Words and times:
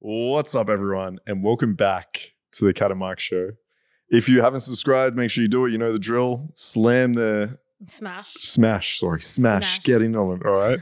What's 0.00 0.56
up, 0.56 0.68
everyone, 0.68 1.20
and 1.24 1.44
welcome 1.44 1.74
back 1.74 2.32
to 2.54 2.64
the 2.64 2.72
Kat 2.72 2.90
and 2.90 2.98
Mark 2.98 3.20
Show. 3.20 3.52
If 4.08 4.28
you 4.28 4.42
haven't 4.42 4.60
subscribed, 4.60 5.14
make 5.14 5.30
sure 5.30 5.42
you 5.42 5.48
do 5.48 5.64
it. 5.66 5.70
You 5.70 5.78
know 5.78 5.92
the 5.92 6.00
drill. 6.00 6.48
Slam 6.54 7.12
the 7.12 7.58
Smash. 7.86 8.32
smash. 8.34 8.98
Sorry, 8.98 9.20
smash. 9.20 9.76
Smash. 9.76 9.84
Get 9.84 10.02
in 10.02 10.16
on 10.16 10.40
it. 10.40 10.46
All 10.46 10.52
right. 10.52 10.78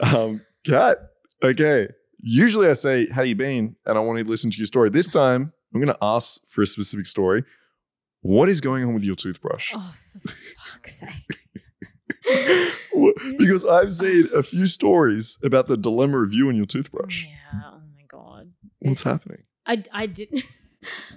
um, 0.14 0.40
Kat. 0.66 0.98
Okay. 1.42 1.88
Usually 2.18 2.68
I 2.68 2.72
say, 2.72 3.06
"How 3.08 3.22
you 3.22 3.36
been?" 3.36 3.76
and 3.86 3.96
I 3.96 4.00
want 4.00 4.18
to 4.18 4.24
listen 4.24 4.50
to 4.50 4.56
your 4.58 4.66
story. 4.66 4.90
This 4.90 5.08
time, 5.08 5.52
I'm 5.72 5.80
going 5.80 5.94
to 5.94 5.98
ask 6.02 6.40
for 6.50 6.62
a 6.62 6.66
specific 6.66 7.06
story. 7.06 7.44
What 8.22 8.48
is 8.48 8.60
going 8.60 8.82
on 8.84 8.92
with 8.94 9.04
your 9.04 9.14
toothbrush? 9.14 9.72
oh, 9.74 9.94
for 10.20 10.28
fuck's 10.28 10.98
sake. 10.98 11.45
Because 13.38 13.64
I've 13.64 13.92
seen 13.92 14.28
a 14.34 14.42
few 14.42 14.66
stories 14.66 15.38
about 15.42 15.66
the 15.66 15.76
dilemma 15.76 16.22
of 16.22 16.32
you 16.32 16.48
and 16.48 16.56
your 16.56 16.66
toothbrush. 16.66 17.24
Yeah. 17.26 17.60
Oh 17.64 17.80
my 17.94 18.02
god. 18.08 18.52
What's 18.80 19.02
This- 19.02 19.12
happening? 19.12 19.42
I 19.66 19.82
I 19.92 20.06
didn't. 20.06 20.44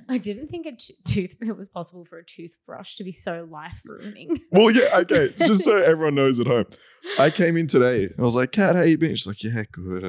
I 0.09 0.17
didn't 0.17 0.47
think 0.47 0.65
a 0.65 0.71
t- 0.71 0.95
tooth 1.05 1.35
it 1.41 1.55
was 1.55 1.67
possible 1.67 2.03
for 2.03 2.17
a 2.17 2.25
toothbrush 2.25 2.95
to 2.95 3.03
be 3.03 3.11
so 3.11 3.47
life 3.51 3.81
ruining. 3.85 4.35
Well, 4.51 4.71
yeah, 4.71 4.89
okay. 4.99 5.25
It's 5.25 5.39
just 5.47 5.63
so 5.63 5.77
everyone 5.77 6.15
knows 6.15 6.39
at 6.39 6.47
home. 6.47 6.65
I 7.19 7.29
came 7.29 7.55
in 7.55 7.67
today. 7.67 8.05
and 8.05 8.15
I 8.17 8.23
was 8.23 8.33
like, 8.33 8.51
"Kat, 8.51 8.75
how 8.75 8.81
you 8.81 8.97
been? 8.97 9.13
She's 9.15 9.27
like, 9.27 9.43
yeah, 9.43 9.63
good. 9.71 10.03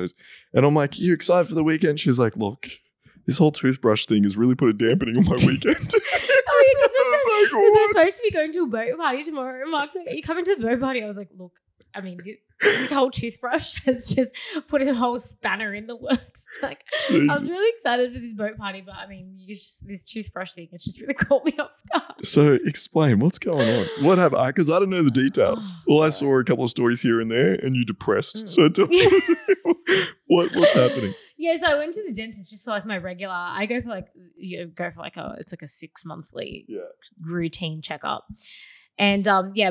And 0.55 0.65
I'm 0.65 0.75
like, 0.75 0.99
you 0.99 1.13
excited 1.13 1.47
for 1.49 1.55
the 1.55 1.65
weekend? 1.65 2.01
She's 2.01 2.19
like, 2.19 2.37
look, 2.39 2.69
this 3.27 3.37
whole 3.37 3.53
toothbrush 3.53 4.07
thing 4.07 4.23
has 4.23 4.35
really 4.37 4.55
put 4.55 4.71
a 4.71 4.73
dampening 4.73 5.19
on 5.19 5.25
my 5.27 5.37
weekend. 5.47 5.93
Oh 6.71 6.79
because 6.79 6.95
I 6.99 7.41
like, 7.43 7.51
because 7.51 7.73
we're 7.77 7.89
supposed 7.89 8.17
to 8.17 8.23
be 8.23 8.31
going 8.31 8.53
to 8.53 8.61
a 8.61 8.67
boat 8.67 8.99
party 8.99 9.23
tomorrow. 9.23 9.63
And 9.63 9.71
Mark's 9.71 9.95
like, 9.95 10.09
"Are 10.09 10.15
you 10.15 10.23
coming 10.23 10.45
to 10.45 10.57
the 10.57 10.63
boat 10.63 10.81
party?" 10.81 11.03
I 11.03 11.07
was 11.07 11.17
like, 11.17 11.31
"Look, 11.37 11.59
I 11.95 12.01
mean, 12.01 12.19
this, 12.25 12.37
this 12.61 12.93
whole 12.93 13.11
toothbrush 13.11 13.83
has 13.85 14.07
just 14.07 14.31
put 14.69 14.83
a 14.83 14.95
whole 14.95 15.19
spanner 15.19 15.75
in 15.75 15.87
the 15.87 15.97
works." 15.97 16.47
Like, 16.63 16.85
I 17.09 17.15
was 17.29 17.49
really 17.49 17.71
excited 17.71 18.13
for 18.13 18.19
this 18.19 18.35
boat 18.35 18.59
party, 18.59 18.81
but 18.81 18.95
I 18.97 19.07
mean, 19.07 19.33
you 19.39 19.55
just 19.55 19.87
this 19.87 20.05
toothbrush 20.05 20.53
thing, 20.53 20.69
it's 20.73 20.85
just 20.85 21.01
really 21.01 21.15
caught 21.29 21.45
me 21.45 21.53
off 21.59 21.81
guard. 21.93 22.25
So 22.25 22.59
explain 22.67 23.21
what's 23.21 23.39
going 23.39 23.67
on. 23.69 23.87
What 24.05 24.19
happened? 24.19 24.47
Because 24.49 24.69
I, 24.69 24.79
don't 24.81 24.91
know 24.91 25.03
the 25.03 25.11
details. 25.11 25.73
Oh, 25.89 25.95
All 25.95 26.03
I 26.03 26.09
saw 26.09 26.39
a 26.39 26.45
couple 26.45 26.65
of 26.65 26.71
stories 26.71 27.01
here 27.03 27.21
and 27.21 27.31
there, 27.31 27.55
and 27.55 27.75
you 27.77 27.85
depressed. 27.85 28.45
Mm. 28.45 28.49
So 28.49 28.69
tell 28.69 28.87
me 28.89 29.07
what's, 29.07 29.31
what, 30.27 30.55
what's 30.57 30.75
happening. 30.75 31.15
Yeah, 31.39 31.57
so 31.57 31.69
I 31.69 31.79
went 31.79 31.95
to 31.95 32.03
the 32.07 32.13
dentist 32.13 32.51
just 32.51 32.65
for 32.65 32.73
like 32.73 32.85
my 32.85 32.99
regular. 32.99 33.33
I 33.35 33.65
go 33.67 33.81
for 33.81 33.89
like 33.89 34.09
you 34.37 34.67
go 34.67 34.91
for 34.91 35.01
like 35.01 35.17
a 35.17 35.37
it's 35.39 35.53
like 35.53 35.63
a 35.63 35.69
six 35.69 36.05
monthly 36.05 36.67
Yeah. 36.69 36.81
routine 37.23 37.81
checkup, 37.81 38.27
and 39.01 39.27
um 39.27 39.51
yeah, 39.55 39.71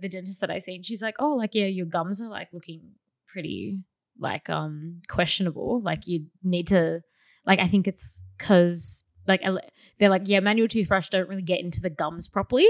the 0.00 0.08
dentist 0.08 0.40
that 0.40 0.50
I 0.50 0.58
seen, 0.60 0.82
she's 0.82 1.02
like, 1.02 1.16
oh, 1.18 1.34
like 1.34 1.54
yeah, 1.54 1.66
your 1.66 1.86
gums 1.86 2.20
are 2.22 2.28
like 2.28 2.48
looking 2.52 2.92
pretty 3.26 3.82
like 4.18 4.48
um 4.48 4.96
questionable. 5.08 5.80
Like 5.82 6.06
you 6.06 6.26
need 6.42 6.68
to 6.68 7.02
like 7.44 7.58
I 7.60 7.66
think 7.66 7.86
it's 7.86 8.22
because 8.38 9.04
like 9.26 9.42
they're 9.98 10.08
like 10.08 10.22
yeah, 10.24 10.40
manual 10.40 10.68
toothbrush 10.68 11.08
don't 11.10 11.28
really 11.28 11.42
get 11.42 11.60
into 11.60 11.80
the 11.82 11.90
gums 11.90 12.28
properly. 12.28 12.66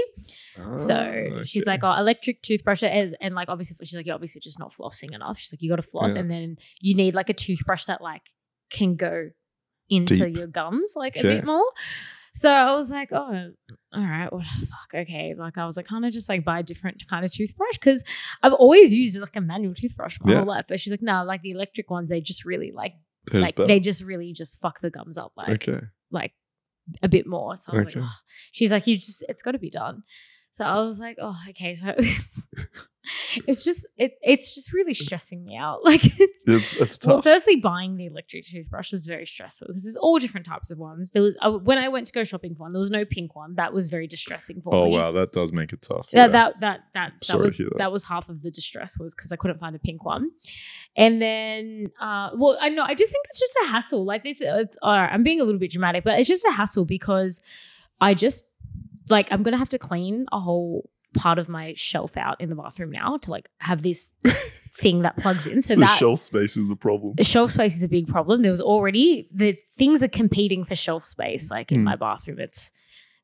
So 0.75 0.95
Ah, 1.39 1.41
she's 1.43 1.65
like, 1.65 1.83
oh, 1.83 1.93
electric 1.93 2.41
toothbrush 2.41 2.83
is, 2.83 3.15
and 3.21 3.33
like 3.33 3.47
obviously 3.47 3.77
she's 3.85 3.95
like, 3.95 4.05
you're 4.05 4.15
obviously 4.15 4.41
just 4.41 4.59
not 4.59 4.73
flossing 4.73 5.13
enough. 5.13 5.37
She's 5.39 5.53
like, 5.53 5.61
you 5.61 5.69
got 5.69 5.77
to 5.77 5.81
floss, 5.93 6.15
Yeah. 6.15 6.21
and 6.21 6.29
then 6.31 6.57
you 6.81 6.95
need 6.95 7.15
like 7.15 7.29
a 7.29 7.33
toothbrush 7.33 7.85
that 7.85 8.01
like 8.01 8.23
can 8.69 8.95
go 8.97 9.29
into 9.89 10.25
Deep. 10.25 10.35
your 10.37 10.47
gums 10.47 10.93
like 10.97 11.15
a 11.15 11.19
Okay. 11.19 11.35
bit 11.35 11.45
more. 11.45 11.63
So 12.39 12.49
I 12.51 12.73
was 12.75 12.89
like, 12.89 13.09
oh, 13.11 13.51
all 13.93 14.01
right, 14.01 14.31
what 14.31 14.45
the 14.59 14.65
fuck, 14.67 15.01
okay. 15.01 15.35
Like 15.37 15.57
I 15.57 15.65
was 15.65 15.75
like, 15.75 15.87
kind 15.87 16.05
of 16.05 16.13
just 16.13 16.29
like 16.29 16.45
buy 16.45 16.59
a 16.59 16.63
different 16.63 17.03
kind 17.09 17.25
of 17.25 17.33
toothbrush 17.33 17.73
because 17.77 18.03
I've 18.41 18.53
always 18.53 18.93
used 18.93 19.19
like 19.19 19.35
a 19.35 19.41
manual 19.41 19.73
toothbrush 19.73 20.17
my 20.23 20.31
Yeah. 20.31 20.37
whole 20.39 20.47
life. 20.47 20.65
But 20.69 20.79
she's 20.79 20.91
like, 20.91 21.01
no, 21.01 21.23
like 21.25 21.41
the 21.41 21.51
electric 21.51 21.89
ones, 21.91 22.09
they 22.09 22.21
just 22.21 22.45
really 22.45 22.71
like 22.71 22.93
There's 23.29 23.43
like 23.43 23.55
better. 23.55 23.67
they 23.67 23.79
just 23.81 24.03
really 24.03 24.31
just 24.31 24.61
fuck 24.61 24.79
the 24.79 24.89
gums 24.89 25.17
up 25.17 25.31
like 25.35 25.67
okay. 25.67 25.81
like 26.11 26.33
a 27.03 27.09
bit 27.09 27.27
more. 27.27 27.57
So 27.57 27.73
I 27.73 27.75
was 27.75 27.87
Okay. 27.87 27.99
like, 27.99 28.09
oh. 28.09 28.15
she's 28.53 28.71
like, 28.71 28.87
you 28.87 28.95
just, 28.95 29.21
it's 29.27 29.43
got 29.43 29.51
to 29.51 29.59
be 29.59 29.69
done. 29.69 30.03
So 30.51 30.65
I 30.65 30.79
was 30.81 30.99
like, 30.99 31.17
oh, 31.21 31.37
okay. 31.49 31.75
So 31.75 31.95
it's 33.47 33.63
just, 33.63 33.87
it, 33.97 34.13
it's 34.21 34.55
just 34.55 34.73
really 34.73 34.93
stressing 34.93 35.43
me 35.43 35.55
out. 35.55 35.79
Like, 35.89 36.05
it's, 36.05 36.43
It's, 36.47 36.75
it's 36.75 36.97
tough. 36.97 37.09
well, 37.09 37.21
firstly, 37.21 37.55
buying 37.55 37.95
the 37.97 38.05
electric 38.05 38.45
toothbrush 38.45 38.93
is 38.93 39.05
very 39.05 39.25
stressful 39.25 39.67
because 39.67 39.83
there's 39.83 39.95
all 39.95 40.19
different 40.19 40.45
types 40.45 40.71
of 40.71 40.77
ones. 40.77 41.11
There 41.11 41.21
was 41.21 41.35
I, 41.41 41.49
when 41.49 41.77
I 41.77 41.89
went 41.89 42.07
to 42.07 42.13
go 42.13 42.23
shopping 42.23 42.53
for 42.53 42.63
one, 42.63 42.73
there 42.73 42.79
was 42.79 42.91
no 42.91 43.05
pink 43.05 43.35
one. 43.35 43.55
That 43.55 43.73
was 43.73 43.87
very 43.87 44.07
distressing 44.07 44.61
for 44.61 44.73
oh, 44.73 44.85
me. 44.85 44.95
Oh 44.95 44.99
wow. 44.99 45.11
That 45.11 45.31
does 45.31 45.51
make 45.51 45.73
it 45.73 45.81
tough. 45.81 46.09
That, 46.11 46.31
that 46.31 46.59
that 46.59 46.81
that 46.93 47.13
that 47.27 47.39
was 47.39 47.57
that. 47.57 47.77
that. 47.77 47.91
was 47.91 48.05
half 48.05 48.29
of 48.29 48.41
the 48.41 48.51
distress 48.51 48.99
was 48.99 49.15
because 49.15 49.31
I 49.31 49.35
couldn't 49.35 49.57
find 49.57 49.75
a 49.75 49.79
pink 49.79 50.05
one, 50.05 50.31
and 50.95 51.21
then 51.21 51.91
uh, 51.99 52.29
well 52.35 52.57
I 52.61 52.69
know 52.69 52.83
I 52.83 52.95
just 52.95 53.11
think 53.11 53.25
it's 53.29 53.39
just 53.39 53.55
a 53.65 53.67
hassle. 53.67 54.05
Like 54.05 54.23
this, 54.23 54.37
it's, 54.39 54.77
all 54.81 54.97
right, 54.97 55.09
I'm 55.11 55.23
being 55.23 55.41
a 55.41 55.43
little 55.43 55.59
bit 55.59 55.71
dramatic, 55.71 56.03
but 56.03 56.19
it's 56.19 56.29
just 56.29 56.45
a 56.45 56.51
hassle 56.51 56.85
because 56.85 57.41
I 58.01 58.13
just 58.13 58.45
like 59.09 59.31
I'm 59.31 59.43
gonna 59.43 59.57
have 59.57 59.69
to 59.69 59.79
clean 59.79 60.25
a 60.31 60.39
whole 60.39 60.89
part 61.17 61.39
of 61.39 61.49
my 61.49 61.73
shelf 61.75 62.15
out 62.17 62.39
in 62.39 62.49
the 62.49 62.55
bathroom 62.55 62.91
now 62.91 63.17
to 63.17 63.31
like 63.31 63.49
have 63.59 63.81
this 63.81 64.13
thing 64.77 65.01
that 65.01 65.17
plugs 65.17 65.47
in. 65.47 65.61
So 65.61 65.73
So 65.73 65.79
that 65.81 65.97
shelf 65.97 66.19
space 66.19 66.55
is 66.55 66.67
the 66.67 66.75
problem. 66.75 67.15
shelf 67.23 67.51
space 67.53 67.75
is 67.75 67.83
a 67.83 67.87
big 67.89 68.07
problem. 68.07 68.41
There 68.43 68.51
was 68.51 68.61
already 68.61 69.27
the 69.33 69.57
things 69.71 70.03
are 70.03 70.07
competing 70.07 70.63
for 70.63 70.75
shelf 70.75 71.05
space. 71.05 71.49
Like 71.49 71.71
in 71.71 71.79
Hmm. 71.79 71.85
my 71.85 71.95
bathroom, 71.95 72.39
it's 72.39 72.71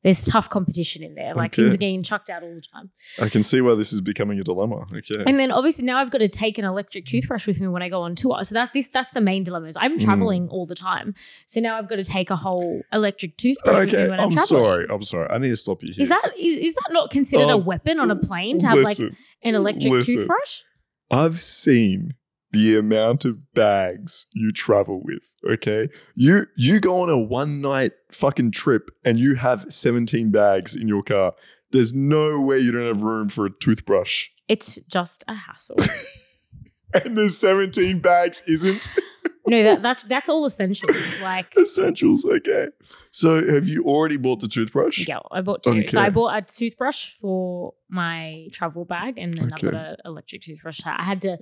there's 0.02 0.24
tough 0.24 0.48
competition 0.48 1.02
in 1.02 1.14
there. 1.16 1.32
Like 1.34 1.54
things 1.54 1.74
are 1.74 1.78
getting 1.78 2.02
chucked 2.04 2.30
out 2.30 2.42
all 2.44 2.54
the 2.54 2.60
time. 2.60 2.90
I 3.20 3.28
can 3.28 3.42
see 3.42 3.60
why 3.60 3.74
this 3.74 3.92
is 3.92 4.00
becoming 4.00 4.38
a 4.38 4.42
dilemma. 4.44 4.86
Okay. 4.94 5.24
And 5.26 5.38
then 5.40 5.50
obviously 5.50 5.84
now 5.84 5.98
I've 5.98 6.10
got 6.10 6.18
to 6.18 6.28
take 6.28 6.58
an 6.58 6.64
electric 6.64 7.06
toothbrush 7.06 7.46
with 7.46 7.60
me 7.60 7.66
when 7.66 7.82
I 7.82 7.88
go 7.88 8.02
on 8.02 8.14
tour. 8.14 8.44
So 8.44 8.54
that's 8.54 8.72
this 8.72 8.86
that's 8.88 9.10
the 9.10 9.20
main 9.20 9.42
dilemma. 9.42 9.66
Is 9.66 9.76
I'm 9.76 9.98
Mm. 9.98 10.04
traveling 10.04 10.48
all 10.48 10.64
the 10.66 10.74
time. 10.76 11.14
So 11.46 11.58
now 11.60 11.76
I've 11.76 11.88
got 11.88 11.96
to 11.96 12.04
take 12.04 12.30
a 12.30 12.36
whole 12.36 12.82
electric 12.92 13.36
toothbrush 13.36 13.86
with 13.86 13.94
me 13.94 14.08
when 14.08 14.20
I'm, 14.20 14.26
I'm 14.28 14.30
traveling. 14.30 14.46
sorry. 14.64 14.86
I'm 14.90 15.02
sorry. 15.02 15.28
I 15.30 15.38
need 15.38 15.48
to 15.48 15.56
stop 15.56 15.82
you 15.82 15.92
here. 15.92 16.02
Is 16.02 16.08
that 16.10 16.30
is, 16.38 16.58
is 16.68 16.74
that 16.74 16.88
not 16.92 17.10
considered 17.10 17.48
a 17.48 17.54
Um, 17.54 17.64
weapon 17.64 17.98
on 17.98 18.10
a 18.10 18.16
plane 18.16 18.58
to 18.60 18.66
have 18.68 18.78
like 18.78 18.98
an 19.00 19.16
electric 19.42 19.92
listen. 19.92 20.14
toothbrush? 20.16 20.62
I've 21.10 21.40
seen 21.40 22.14
the 22.52 22.76
amount 22.78 23.24
of 23.24 23.52
bags 23.54 24.26
you 24.32 24.50
travel 24.52 25.02
with. 25.02 25.34
Okay, 25.48 25.88
you 26.14 26.46
you 26.56 26.80
go 26.80 27.02
on 27.02 27.10
a 27.10 27.18
one 27.18 27.60
night 27.60 27.92
fucking 28.10 28.52
trip 28.52 28.90
and 29.04 29.18
you 29.18 29.34
have 29.36 29.72
17 29.72 30.30
bags 30.30 30.74
in 30.74 30.88
your 30.88 31.02
car. 31.02 31.34
There's 31.72 31.92
no 31.92 32.40
way 32.40 32.58
you 32.58 32.72
don't 32.72 32.86
have 32.86 33.02
room 33.02 33.28
for 33.28 33.46
a 33.46 33.50
toothbrush. 33.50 34.28
It's 34.48 34.76
just 34.90 35.24
a 35.28 35.34
hassle. 35.34 35.76
And 37.04 37.18
there's 37.18 37.36
17 37.36 37.98
bags 37.98 38.42
isn't 38.46 38.88
no, 39.48 39.62
that, 39.62 39.82
that's 39.82 40.02
that's 40.02 40.28
all 40.28 40.44
essentials. 40.44 40.96
Like 41.20 41.56
essentials. 41.60 42.24
Okay, 42.24 42.68
so 43.10 43.46
have 43.46 43.68
you 43.68 43.84
already 43.84 44.16
bought 44.16 44.40
the 44.40 44.48
toothbrush? 44.48 45.06
Yeah, 45.06 45.20
I 45.30 45.40
bought 45.40 45.62
two. 45.62 45.86
So 45.86 46.00
I 46.00 46.10
bought 46.10 46.36
a 46.36 46.42
toothbrush 46.42 47.12
for 47.12 47.74
my 47.88 48.48
travel 48.52 48.84
bag, 48.84 49.16
and 49.18 49.34
then 49.34 49.52
I've 49.52 49.60
got 49.62 49.74
Okay. 49.74 49.76
an 49.90 49.96
electric 50.04 50.42
toothbrush. 50.42 50.80
I 50.84 51.04
had 51.04 51.20
to, 51.22 51.38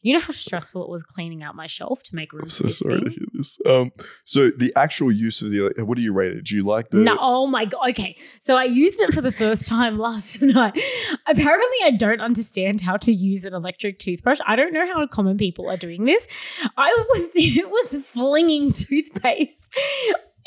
you 0.00 0.14
know 0.14 0.20
how 0.20 0.32
stressful 0.32 0.82
it 0.84 0.88
was 0.88 1.02
cleaning 1.02 1.42
out 1.42 1.54
my 1.56 1.66
shelf 1.66 2.02
to 2.04 2.14
make 2.14 2.32
room 2.32 2.42
I'm 2.44 2.48
for 2.50 2.54
so 2.54 2.64
this 2.64 2.78
sorry 2.78 3.00
to 3.00 3.10
hear 3.10 3.24
this. 3.32 3.58
Um, 3.66 3.90
so 4.24 4.50
the 4.50 4.72
actual 4.76 5.10
use 5.10 5.42
of 5.42 5.50
the 5.50 5.72
what 5.84 5.96
do 5.96 6.02
you 6.02 6.12
rate 6.12 6.32
it? 6.32 6.44
Do 6.44 6.54
you 6.56 6.62
like 6.62 6.90
the? 6.90 6.98
No, 6.98 7.16
oh 7.20 7.46
my 7.46 7.64
god. 7.64 7.90
Okay, 7.90 8.16
so 8.40 8.56
I 8.56 8.64
used 8.64 9.00
it 9.00 9.12
for 9.12 9.20
the 9.20 9.32
first 9.32 9.66
time 9.74 9.98
last 9.98 10.40
night. 10.42 10.78
Apparently, 11.26 11.76
I 11.84 11.90
don't 11.98 12.20
understand 12.20 12.80
how 12.80 12.96
to 12.98 13.12
use 13.12 13.44
an 13.44 13.54
electric 13.54 13.98
toothbrush. 13.98 14.38
I 14.46 14.54
don't 14.56 14.72
know 14.72 14.86
how 14.86 15.06
common 15.06 15.36
people 15.36 15.68
are 15.68 15.76
doing 15.76 16.04
this. 16.04 16.28
I 16.76 16.90
was 17.10 17.30
it 17.34 17.68
was 17.70 18.06
flinging 18.06 18.72
toothpaste 18.72 19.74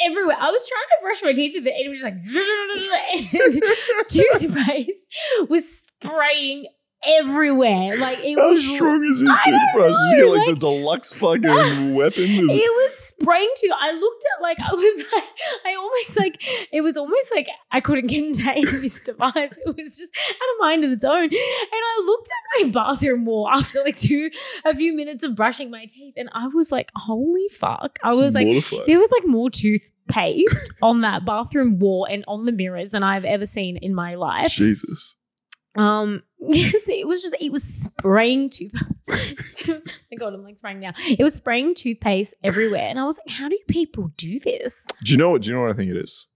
everywhere. 0.06 0.38
I 0.39 0.51
was 0.51 0.67
trying 0.67 0.81
to 0.81 1.01
brush 1.03 1.23
my 1.23 1.34
teeth 1.34 1.53
with 1.56 1.67
it, 1.67 1.73
and 1.75 1.85
it 1.85 1.89
was 1.89 2.01
just 2.01 2.91
like 2.91 4.39
toothpaste 4.39 5.07
was 5.50 5.88
spraying 6.03 6.66
everywhere. 7.03 7.97
Like 7.97 8.19
it 8.23 8.38
How 8.38 8.50
was. 8.50 8.63
strong 8.75 9.03
is 9.06 9.19
this 9.19 9.30
toothbrush? 9.44 9.94
Did 9.94 10.09
you 10.12 10.15
get 10.18 10.25
know, 10.25 10.31
like, 10.31 10.48
like- 10.48 10.56
the 10.56 10.59
deluxe 10.59 11.13
fucking 11.21 11.95
weapon? 11.95 12.24
It 12.25 12.71
was 12.71 12.98
spraying 12.98 13.51
to. 13.57 13.74
I 13.80 13.92
looked 13.92 14.24
at 14.38 14.42
like 14.42 14.59
I 14.59 14.74
was 14.74 15.06
like 15.13 15.24
I 15.65 15.75
almost 15.75 16.18
like 16.19 16.68
it 16.71 16.81
was 16.81 16.98
almost 16.98 17.31
like 17.33 17.48
I 17.71 17.81
couldn't 17.81 18.09
contain 18.09 18.65
this 18.81 19.01
device. 19.01 19.33
It 19.65 19.75
was 19.75 19.98
just 19.98 20.15
had 20.15 20.33
a 20.59 20.63
mind 20.63 20.83
of 20.83 20.92
its 20.92 21.06
own. 21.06 21.24
And 21.24 21.31
I 21.33 22.03
looked 22.06 22.27
at 22.30 22.65
my 22.65 22.71
bathroom 22.71 23.25
wall 23.25 23.50
after 23.50 23.81
like 23.83 23.97
two 23.97 24.30
a 24.65 24.75
few 24.75 24.95
minutes 24.95 25.24
of 25.24 25.36
brushing 25.36 25.69
my 25.71 25.86
teeth, 25.89 26.13
and 26.18 26.30
I 26.33 26.47
was 26.47 26.71
like, 26.71 26.92
holy 26.95 27.47
fuck! 27.50 28.00
I 28.04 28.13
was 28.13 28.33
like, 28.33 28.45
mortified. 28.47 28.86
there 28.88 29.00
was 29.00 29.12
like 29.12 29.25
more 29.27 29.50
toothpaste 29.50 30.74
on 30.81 31.01
that 31.01 31.25
bathroom 31.25 31.80
wall 31.80 32.06
and 32.09 32.24
on 32.27 32.45
the 32.45 32.51
mirrors 32.51 32.92
than 32.92 33.04
I've 33.04 33.25
ever 33.25 33.45
seen 33.45 33.77
in 33.77 33.94
my 33.95 34.15
life. 34.15 34.51
Jesus. 34.51 35.15
Um, 35.75 36.23
yes, 36.39 36.89
it 36.89 37.07
was 37.07 37.21
just 37.21 37.35
it 37.39 37.51
was 37.51 37.63
spraying 37.63 38.50
tooth. 38.50 38.71
oh 39.09 39.81
my 40.12 40.18
god, 40.18 40.33
I'm 40.33 40.44
like 40.44 40.57
spraying 40.57 40.79
now. 40.79 40.94
It 41.07 41.23
was 41.23 41.35
spraying 41.35 41.75
toothpaste 41.75 42.33
everywhere, 42.44 42.88
and 42.89 43.00
I 43.00 43.06
was 43.06 43.19
like, 43.25 43.35
how 43.35 43.50
do 43.50 43.57
people 43.68 44.12
do 44.18 44.39
this? 44.39 44.85
Do 45.03 45.12
you 45.12 45.18
know 45.18 45.29
what? 45.29 45.44
Do 45.44 45.50
you 45.50 45.56
know 45.56 45.62
what 45.62 45.71
I 45.71 45.73
think 45.73 45.91
it 45.91 45.97
is? 45.97 46.27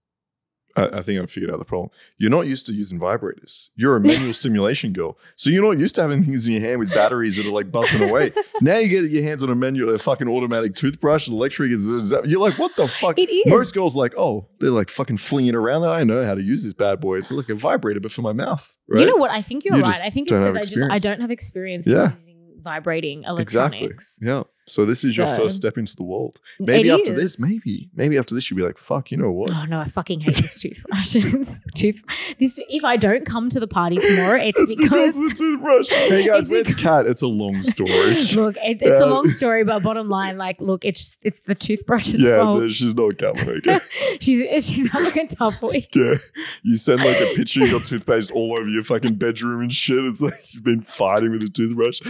I, 0.76 0.98
I 0.98 1.02
think 1.02 1.20
I 1.20 1.26
figured 1.26 1.50
out 1.50 1.58
the 1.58 1.64
problem. 1.64 1.90
You're 2.18 2.30
not 2.30 2.46
used 2.46 2.66
to 2.66 2.72
using 2.72 3.00
vibrators. 3.00 3.70
You're 3.76 3.96
a 3.96 4.00
manual 4.00 4.32
stimulation 4.42 4.92
girl, 4.92 5.18
so 5.34 5.50
you're 5.50 5.64
not 5.64 5.78
used 5.80 5.94
to 5.96 6.02
having 6.02 6.22
things 6.22 6.46
in 6.46 6.52
your 6.52 6.60
hand 6.62 6.78
with 6.78 6.92
batteries 6.92 7.36
that 7.36 7.46
are 7.46 7.50
like 7.50 7.70
buzzing 7.72 8.08
away. 8.08 8.32
Now 8.62 8.78
you 8.78 8.88
get 8.88 9.10
your 9.10 9.22
hands 9.22 9.42
on 9.42 9.50
a 9.50 9.54
manual, 9.54 9.94
a 9.94 9.98
fucking 9.98 10.28
automatic 10.28 10.74
toothbrush, 10.74 11.28
electric. 11.28 11.72
Is, 11.72 11.86
is 11.86 12.08
that- 12.10 12.26
you're 12.26 12.40
like, 12.40 12.58
what 12.58 12.74
the 12.76 12.88
fuck? 12.88 13.18
It 13.18 13.28
is. 13.30 13.44
Most 13.46 13.74
girls 13.74 13.94
like, 13.94 14.14
oh, 14.16 14.48
they're 14.60 14.70
like 14.70 14.88
fucking 14.88 15.18
flinging 15.18 15.54
around. 15.54 15.84
I 15.84 16.04
know 16.04 16.24
how 16.24 16.34
to 16.34 16.42
use 16.42 16.64
this 16.64 16.72
bad 16.72 16.98
boy. 17.00 17.18
It's 17.18 17.30
like 17.30 17.50
a 17.50 17.54
vibrator, 17.54 18.00
but 18.00 18.12
for 18.12 18.22
my 18.22 18.32
mouth. 18.32 18.74
Right? 18.88 19.00
You 19.00 19.06
know 19.06 19.16
what? 19.16 19.30
I 19.30 19.42
think 19.42 19.64
you're 19.66 19.76
You 19.76 19.82
right. 19.82 20.00
I 20.02 20.08
think 20.10 20.30
it's 20.30 20.38
because 20.40 20.56
I 20.56 20.60
just 20.62 20.90
I 20.90 20.98
don't 20.98 21.20
have 21.20 21.30
experience 21.30 21.86
Yeah. 21.86 22.12
using 22.14 22.54
vibrating 22.60 23.24
Exactly. 23.26 23.78
electronics. 23.80 24.18
Yeah. 24.22 24.42
So 24.68 24.84
this 24.84 25.04
is 25.04 25.16
your 25.16 25.28
first 25.28 25.54
step 25.54 25.78
into 25.78 25.94
the 25.94 26.02
world. 26.02 26.40
Maybe 26.58 26.90
after 26.90 27.12
is. 27.12 27.18
this, 27.18 27.40
maybe, 27.40 27.88
maybe 27.94 28.18
after 28.18 28.34
this, 28.34 28.50
you'll 28.50 28.56
be 28.56 28.64
like, 28.64 28.78
fuck, 28.78 29.12
you 29.12 29.16
know 29.16 29.30
what? 29.30 29.50
Oh 29.52 29.64
no, 29.68 29.80
I 29.80 29.84
fucking 29.84 30.20
hate 30.20 30.34
this 30.34 30.58
toothbrush. 30.60 31.12
Tooth. 31.76 32.02
This 32.38 32.58
if 32.68 32.84
I 32.84 32.96
don't 32.96 33.24
come 33.24 33.48
to 33.50 33.60
the 33.60 33.68
party 33.68 33.96
tomorrow, 33.96 34.40
it's 34.40 34.60
It's 34.60 34.74
because 34.74 34.90
because 34.90 35.16
of 35.16 35.22
the 35.28 35.34
toothbrush. 35.34 35.88
Hey 36.06 36.26
guys, 36.26 36.46
It's 36.46 36.50
where's 36.50 36.66
the 36.68 36.74
cat? 36.74 37.06
It's 37.06 37.22
a 37.22 37.26
long 37.28 37.62
story. 37.62 38.24
look, 38.34 38.56
it, 38.56 38.82
it's 38.82 39.00
a 39.00 39.06
uh, 39.06 39.08
long 39.08 39.28
story, 39.28 39.62
but 39.64 39.82
bottom 39.82 40.08
line, 40.08 40.36
like, 40.36 40.60
look, 40.60 40.84
it's 40.84 41.16
it's 41.22 41.40
the 41.42 41.54
toothbrush's 41.54 42.20
yeah, 42.20 42.36
fault. 42.36 42.70
she's 42.70 42.94
not 42.94 43.18
coming. 43.18 43.48
Okay. 43.48 43.78
she's 44.20 44.66
she's 44.66 44.90
having 44.90 45.26
a 45.26 45.28
tough 45.28 45.62
week. 45.62 45.88
yeah, 45.94 46.14
you 46.62 46.76
send 46.76 47.04
like 47.04 47.20
a 47.20 47.34
picture 47.34 47.62
of 47.62 47.70
your 47.70 47.80
toothpaste 47.80 48.32
all 48.32 48.52
over 48.58 48.68
your 48.68 48.82
fucking 48.82 49.14
bedroom 49.14 49.60
and 49.60 49.72
shit. 49.72 50.04
It's 50.04 50.20
like 50.20 50.52
you've 50.52 50.64
been 50.64 50.80
fighting 50.80 51.30
with 51.30 51.42
a 51.42 51.48
toothbrush. 51.48 52.00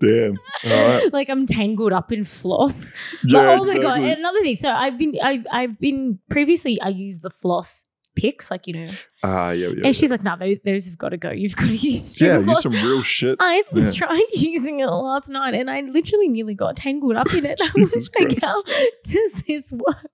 Damn. 0.00 0.36
Right. 0.64 1.08
Like 1.12 1.28
I'm 1.30 1.46
tangled 1.46 1.92
up 1.92 2.12
in 2.12 2.22
floss. 2.24 2.90
Yeah. 3.24 3.42
but, 3.42 3.60
oh 3.60 3.64
my 3.64 3.78
god! 3.80 4.00
And 4.00 4.18
another 4.18 4.40
thing. 4.42 4.56
So 4.56 4.70
I've 4.70 4.98
been 4.98 5.14
I've 5.22 5.46
I've 5.50 5.80
been 5.80 6.18
previously 6.28 6.78
I 6.80 6.88
used 6.88 7.22
the 7.22 7.30
floss 7.30 7.84
picks, 8.14 8.50
like 8.50 8.66
you 8.66 8.72
know, 8.74 8.90
Ah, 9.22 9.50
yeah, 9.50 9.66
yeah. 9.68 9.72
and 9.74 9.84
yeah. 9.86 9.92
she's 9.92 10.10
like, 10.10 10.22
"No, 10.22 10.36
those, 10.38 10.58
those 10.64 10.86
have 10.86 10.96
got 10.98 11.10
to 11.10 11.16
go. 11.16 11.30
You've 11.30 11.56
got 11.56 11.66
to 11.66 11.76
use 11.76 12.20
yeah, 12.20 12.38
use 12.38 12.62
some 12.62 12.72
real 12.72 13.02
shit. 13.02 13.36
I 13.40 13.62
was 13.72 13.96
Yeah. 13.98 14.06
tried 14.06 14.22
using 14.34 14.80
it 14.80 14.86
last 14.86 15.28
night, 15.30 15.54
and 15.54 15.70
I 15.70 15.80
literally 15.82 16.28
nearly 16.28 16.54
got 16.54 16.76
tangled 16.76 17.16
up 17.16 17.32
in 17.34 17.44
it. 17.46 17.60
I 17.62 17.70
was 17.74 17.92
Jesus 17.92 18.10
like. 18.18 18.42
"How 18.42 18.62
does 19.04 19.42
this 19.46 19.72
work?" 19.72 20.06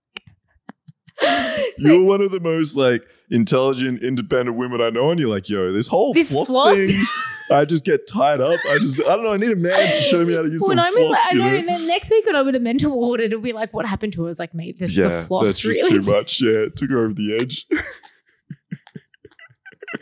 So- 1.77 1.89
You're 1.89 2.05
one 2.05 2.21
of 2.21 2.31
the 2.31 2.41
most 2.41 2.77
like 2.77 3.03
intelligent, 3.33 4.03
independent 4.03 4.57
women 4.57 4.81
I 4.81 4.91
know, 4.91 5.11
and 5.11 5.19
you're 5.19 5.29
like, 5.29 5.49
yo, 5.49 5.73
this 5.73 5.89
whole 5.89 6.15
This 6.15 6.31
floss, 6.31 6.49
floss? 6.49 6.77
thing. 6.77 7.05
I 7.51 7.65
just 7.65 7.85
get 7.85 8.07
tied 8.07 8.41
up. 8.41 8.61
I 8.71 8.79
just, 8.79 9.01
I 9.01 9.15
don't 9.17 9.25
know. 9.25 9.33
I 9.33 9.37
need 9.37 9.51
a 9.51 9.57
man 9.57 9.89
to 9.89 9.93
show 9.93 10.25
me 10.25 10.35
how 10.35 10.43
to 10.43 10.49
use 10.49 10.63
when 10.67 10.79
some 10.79 10.87
I'm 10.87 10.97
in, 10.97 11.07
floss. 11.09 11.19
I 11.19 11.33
you 11.35 11.39
know, 11.41 11.51
know? 11.51 11.57
and 11.57 11.69
then 11.69 11.87
next 11.87 12.11
week 12.11 12.25
when 12.25 12.37
I'm 12.37 12.49
in 12.49 12.55
a 12.55 12.61
mental 12.61 12.97
ward, 12.99 13.21
it'll 13.21 13.41
be 13.41 13.53
like, 13.53 13.75
"What 13.75 13.85
happened 13.85 14.13
to 14.15 14.23
her?" 14.23 14.29
I 14.29 14.31
was 14.31 14.39
like, 14.39 14.55
"Mate, 14.55 14.79
this 14.79 14.97
yeah, 14.97 15.09
the 15.09 15.23
floss 15.23 15.45
that's 15.47 15.59
just 15.59 15.79
really." 15.83 16.01
too 16.03 16.11
much. 16.11 16.41
Yeah, 16.41 16.51
it 16.67 16.77
took 16.77 16.89
her 16.91 17.05
over 17.05 17.13
the 17.13 17.39
edge. 17.39 17.67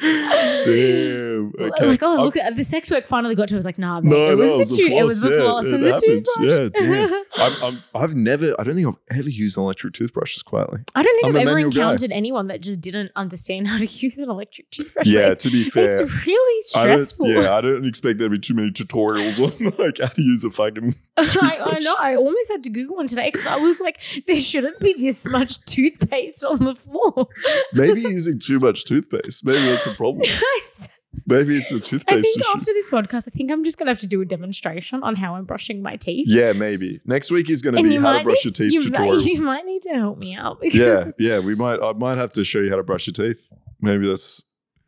Damn. 0.00 1.52
Oh 1.58 1.64
okay. 1.66 1.86
Like, 1.86 2.02
oh, 2.02 2.12
I'm- 2.12 2.20
look—the 2.24 2.64
sex 2.64 2.90
work 2.90 3.06
finally 3.06 3.34
got 3.34 3.48
to. 3.48 3.54
I 3.54 3.56
was 3.56 3.64
like, 3.64 3.78
"Nah, 3.78 4.00
mate, 4.00 4.10
No, 4.10 4.30
it 4.30 4.36
was 4.36 4.48
no, 4.48 4.52
the 4.52 4.54
it 4.54 4.58
was 4.58 4.70
the 4.70 4.76
tooth. 4.76 4.90
It 4.92 5.04
was 5.04 5.20
the 5.20 5.28
floss, 5.30 5.38
yeah, 5.38 5.42
floss 5.42 5.66
and 5.66 5.82
the 5.84 5.92
happens. 5.92 6.28
toothbrush." 6.36 6.62
Yeah, 6.62 7.08
damn. 7.08 7.24
I'm, 7.36 7.62
I'm, 7.64 7.82
I've 7.94 8.14
never, 8.14 8.54
I 8.58 8.64
don't 8.64 8.74
think 8.74 8.86
I've 8.88 9.18
ever 9.18 9.30
used 9.30 9.56
an 9.56 9.62
electric 9.64 9.94
toothbrush 9.94 10.34
this 10.36 10.42
quietly. 10.42 10.80
I 10.94 11.02
don't 11.02 11.14
think 11.14 11.26
I'm 11.26 11.36
I've 11.36 11.42
ever 11.46 11.54
manual 11.54 11.70
guy. 11.72 11.80
encountered 11.80 12.12
anyone 12.12 12.48
that 12.48 12.60
just 12.60 12.80
didn't 12.80 13.12
understand 13.16 13.68
how 13.68 13.78
to 13.78 13.84
use 13.86 14.18
an 14.18 14.28
electric 14.30 14.70
toothbrush. 14.70 15.06
Yeah, 15.06 15.34
to 15.34 15.50
be 15.50 15.64
fair. 15.64 15.90
it's 16.02 16.26
really 16.26 16.60
I 16.74 16.82
stressful. 16.94 17.28
yeah, 17.28 17.54
I 17.56 17.60
don't 17.60 17.86
expect 17.86 18.18
there 18.18 18.28
to 18.28 18.32
be 18.32 18.38
too 18.38 18.54
many 18.54 18.70
tutorials 18.70 19.38
on 19.40 19.72
like 19.84 19.98
how 19.98 20.08
to 20.08 20.22
use 20.22 20.44
a 20.44 20.50
fucking. 20.50 20.94
I, 21.16 21.58
I 21.62 21.78
know. 21.80 21.94
I 21.98 22.16
almost 22.16 22.50
had 22.50 22.62
to 22.64 22.70
Google 22.70 22.96
one 22.96 23.06
today 23.06 23.30
because 23.32 23.46
I 23.46 23.56
was 23.56 23.80
like, 23.80 24.00
there 24.26 24.40
shouldn't 24.40 24.80
be 24.80 24.94
this 24.94 25.26
much 25.26 25.64
toothpaste 25.64 26.44
on 26.44 26.58
the 26.64 26.74
floor. 26.74 27.28
Maybe 27.72 28.02
using 28.02 28.38
too 28.38 28.58
much 28.58 28.84
toothpaste. 28.84 29.44
Maybe 29.44 29.60
that's 29.84 29.94
a 29.94 29.96
problem. 29.96 30.28
Maybe 31.26 31.56
it's 31.56 31.70
a 31.72 31.80
toothpaste 31.80 32.04
I 32.08 32.22
think 32.22 32.40
issue. 32.40 32.48
after 32.54 32.72
this 32.72 32.88
podcast, 32.88 33.24
I 33.26 33.30
think 33.36 33.50
I'm 33.50 33.64
just 33.64 33.78
gonna 33.78 33.90
have 33.90 34.00
to 34.00 34.06
do 34.06 34.20
a 34.20 34.24
demonstration 34.24 35.02
on 35.02 35.16
how 35.16 35.34
I'm 35.34 35.44
brushing 35.44 35.82
my 35.82 35.96
teeth. 35.96 36.26
yeah, 36.28 36.52
maybe 36.52 37.00
next 37.04 37.30
week 37.30 37.50
is 37.50 37.62
going 37.62 37.74
to 37.74 37.82
be 37.82 37.96
how 37.96 38.18
to 38.18 38.24
brush 38.24 38.44
your 38.44 38.52
teeth 38.52 38.72
you, 38.72 38.80
tutorial. 38.80 39.16
might, 39.16 39.24
you 39.24 39.42
might 39.42 39.64
need 39.64 39.82
to 39.82 39.94
help 39.94 40.18
me 40.18 40.34
out. 40.34 40.58
yeah, 40.62 41.10
yeah, 41.18 41.40
we 41.40 41.54
might. 41.56 41.80
I 41.80 41.92
might 41.94 42.18
have 42.18 42.32
to 42.34 42.44
show 42.44 42.60
you 42.60 42.70
how 42.70 42.76
to 42.76 42.84
brush 42.84 43.06
your 43.06 43.14
teeth. 43.14 43.52
Maybe 43.80 44.06
that's 44.06 44.44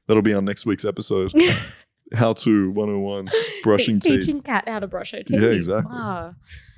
that'll 0.07 0.23
be 0.23 0.33
on 0.33 0.45
next 0.45 0.65
week's 0.65 0.85
episode. 0.85 1.33
how 2.15 2.33
to 2.35 2.71
101 2.71 3.29
brushing 3.63 3.99
Te- 3.99 4.11
teeth. 4.11 4.21
Teaching 4.27 4.43
Kat 4.43 4.69
how 4.69 4.81
to 4.81 4.87
brush 4.87 5.13
her 5.13 5.23
teeth. 5.23 5.41
Yeah, 5.41 5.49
exactly. 5.49 5.91
Wow. 5.93 6.31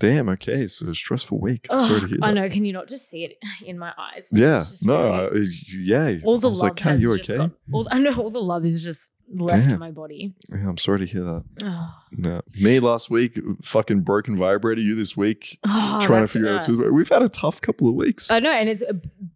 Damn. 0.09 0.29
Okay, 0.31 0.67
so 0.67 0.89
a 0.91 0.95
stressful 0.95 1.39
week. 1.41 1.67
I'm 1.71 1.89
sorry 1.89 2.01
to 2.03 2.07
hear 2.09 2.17
I 2.23 2.29
that. 2.29 2.35
know. 2.35 2.49
Can 2.49 2.65
you 2.65 2.73
not 2.73 2.89
just 2.89 3.09
see 3.09 3.25
it 3.25 3.39
in 3.67 3.79
my 3.79 3.93
eyes? 3.99 4.29
Yeah. 4.33 4.59
Just 4.59 4.85
No. 4.85 5.13
I, 5.13 5.45
yeah. 5.73 6.17
all 6.25 6.39
the 6.39 6.49
I 6.49 6.51
was 6.51 6.61
love 6.61 6.71
like, 6.71 6.77
"Kat, 6.77 6.93
has 6.93 7.03
you 7.03 7.17
just 7.17 7.31
okay? 7.31 7.39
got. 7.39 7.51
All, 7.73 7.89
I 7.91 7.99
know 7.99 8.15
all 8.17 8.31
the 8.31 8.41
love 8.43 8.65
is 8.65 8.83
just 8.83 9.11
left 9.31 9.71
Damn. 9.71 9.79
my 9.79 9.91
body. 9.91 10.35
Yeah, 10.51 10.69
I'm 10.69 10.77
sorry 10.77 10.99
to 11.01 11.07
hear 11.07 11.25
that. 11.25 11.45
Oh, 11.63 11.95
No. 12.13 12.43
Me 12.61 12.79
last 12.79 13.09
week, 13.09 13.39
fucking 13.63 14.01
broken 14.03 14.37
vibrator. 14.37 14.83
You 14.83 14.95
this 14.95 15.17
week, 15.17 15.59
Oh, 15.65 16.01
trying 16.05 16.21
to 16.23 16.29
figure 16.29 16.49
out 16.49 16.55
yeah. 16.55 16.61
a 16.61 16.63
toothbrush. 16.65 16.91
We've 16.93 17.09
had 17.09 17.23
a 17.23 17.29
tough 17.31 17.61
couple 17.63 17.89
of 17.89 17.95
weeks. 17.95 18.31
I 18.31 18.41
know, 18.41 18.53
and 18.53 18.69
it's 18.69 18.83
uh, 18.83 18.93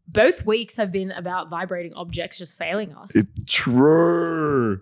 both 0.07 0.45
weeks 0.45 0.77
have 0.77 0.93
been 0.93 1.11
about 1.13 1.49
vibrating 1.49 1.95
objects 1.95 2.37
just 2.39 2.59
failing 2.59 2.93
us. 2.95 3.17
It 3.17 3.27
true. 3.47 4.81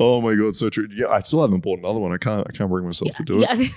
Oh 0.00 0.20
my 0.20 0.34
god, 0.34 0.54
so 0.56 0.70
true. 0.70 0.88
Yeah, 0.94 1.06
I 1.08 1.20
still 1.20 1.40
haven't 1.42 1.60
bought 1.60 1.78
another 1.78 2.00
one. 2.00 2.12
I 2.12 2.18
can't. 2.18 2.46
I 2.48 2.52
can't 2.56 2.68
bring 2.70 2.84
myself 2.84 3.14
to 3.16 3.22
do 3.22 3.40
it. 3.42 3.42
yeah, 3.42 3.68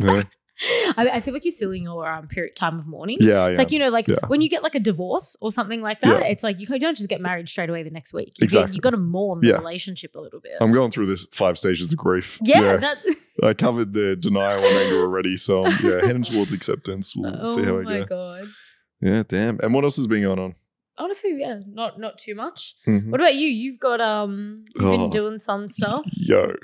Yeah, 0.00 0.22
I, 0.96 1.08
I 1.14 1.20
feel 1.20 1.34
like 1.34 1.44
you're 1.44 1.52
still 1.52 1.72
in 1.72 1.82
your 1.82 2.08
um, 2.08 2.26
period 2.28 2.54
time 2.56 2.78
of 2.78 2.86
mourning. 2.86 3.18
yeah. 3.20 3.46
It's 3.48 3.58
like 3.58 3.72
you 3.72 3.78
know, 3.78 3.88
like 3.90 4.06
Yeah. 4.08 4.16
when 4.28 4.40
you 4.40 4.48
get 4.48 4.62
like 4.62 4.74
a 4.74 4.80
divorce 4.80 5.36
or 5.40 5.50
something 5.50 5.80
like 5.82 6.00
that. 6.00 6.20
Yeah. 6.22 6.26
It's 6.28 6.42
like 6.42 6.60
you 6.60 6.66
don't 6.78 6.96
just 6.96 7.08
get 7.08 7.20
married 7.20 7.48
straight 7.48 7.68
away 7.70 7.82
the 7.82 7.90
next 7.90 8.14
week. 8.14 8.30
You 8.38 8.44
Exactly. 8.44 8.76
You 8.76 8.80
got 8.80 8.90
to 8.90 8.96
mourn 8.96 9.40
the 9.40 9.48
Yeah. 9.48 9.54
relationship 9.56 10.14
a 10.14 10.20
little 10.20 10.40
bit. 10.40 10.52
I'm 10.60 10.72
going 10.72 10.90
through 10.90 11.06
this 11.06 11.26
five 11.32 11.58
stages 11.58 11.92
of 11.92 11.98
grief. 11.98 12.38
yeah, 12.42 12.76
that. 12.76 12.98
I 13.42 13.52
covered 13.54 13.92
the 13.92 14.14
denial 14.14 14.58
and 14.64 14.76
anger 14.78 15.00
already, 15.00 15.36
so 15.36 15.66
um, 15.66 15.74
yeah, 15.82 16.00
heading 16.06 16.22
towards 16.22 16.52
acceptance. 16.52 17.14
We'll 17.16 17.36
oh 17.40 17.56
see 17.56 17.64
how 17.64 17.78
I 17.80 17.82
my 17.82 17.98
go. 18.00 18.04
god. 18.06 18.48
Yeah, 19.00 19.22
damn. 19.26 19.58
And 19.60 19.74
what 19.74 19.82
else 19.84 19.96
has 19.96 20.06
been 20.06 20.22
going 20.22 20.38
on? 20.38 20.54
Honestly, 20.96 21.34
yeah, 21.40 21.58
not 21.66 21.98
not 21.98 22.16
too 22.16 22.36
much. 22.36 22.76
Mhm. 22.86 23.10
What 23.10 23.20
about 23.20 23.34
you? 23.34 23.48
You've 23.48 23.80
got 23.80 24.00
um, 24.00 24.62
you've 24.76 24.84
Oh. 24.86 24.96
been 24.96 25.10
doing 25.10 25.40
some 25.40 25.66
stuff. 25.66 26.04
Yo. 26.12 26.54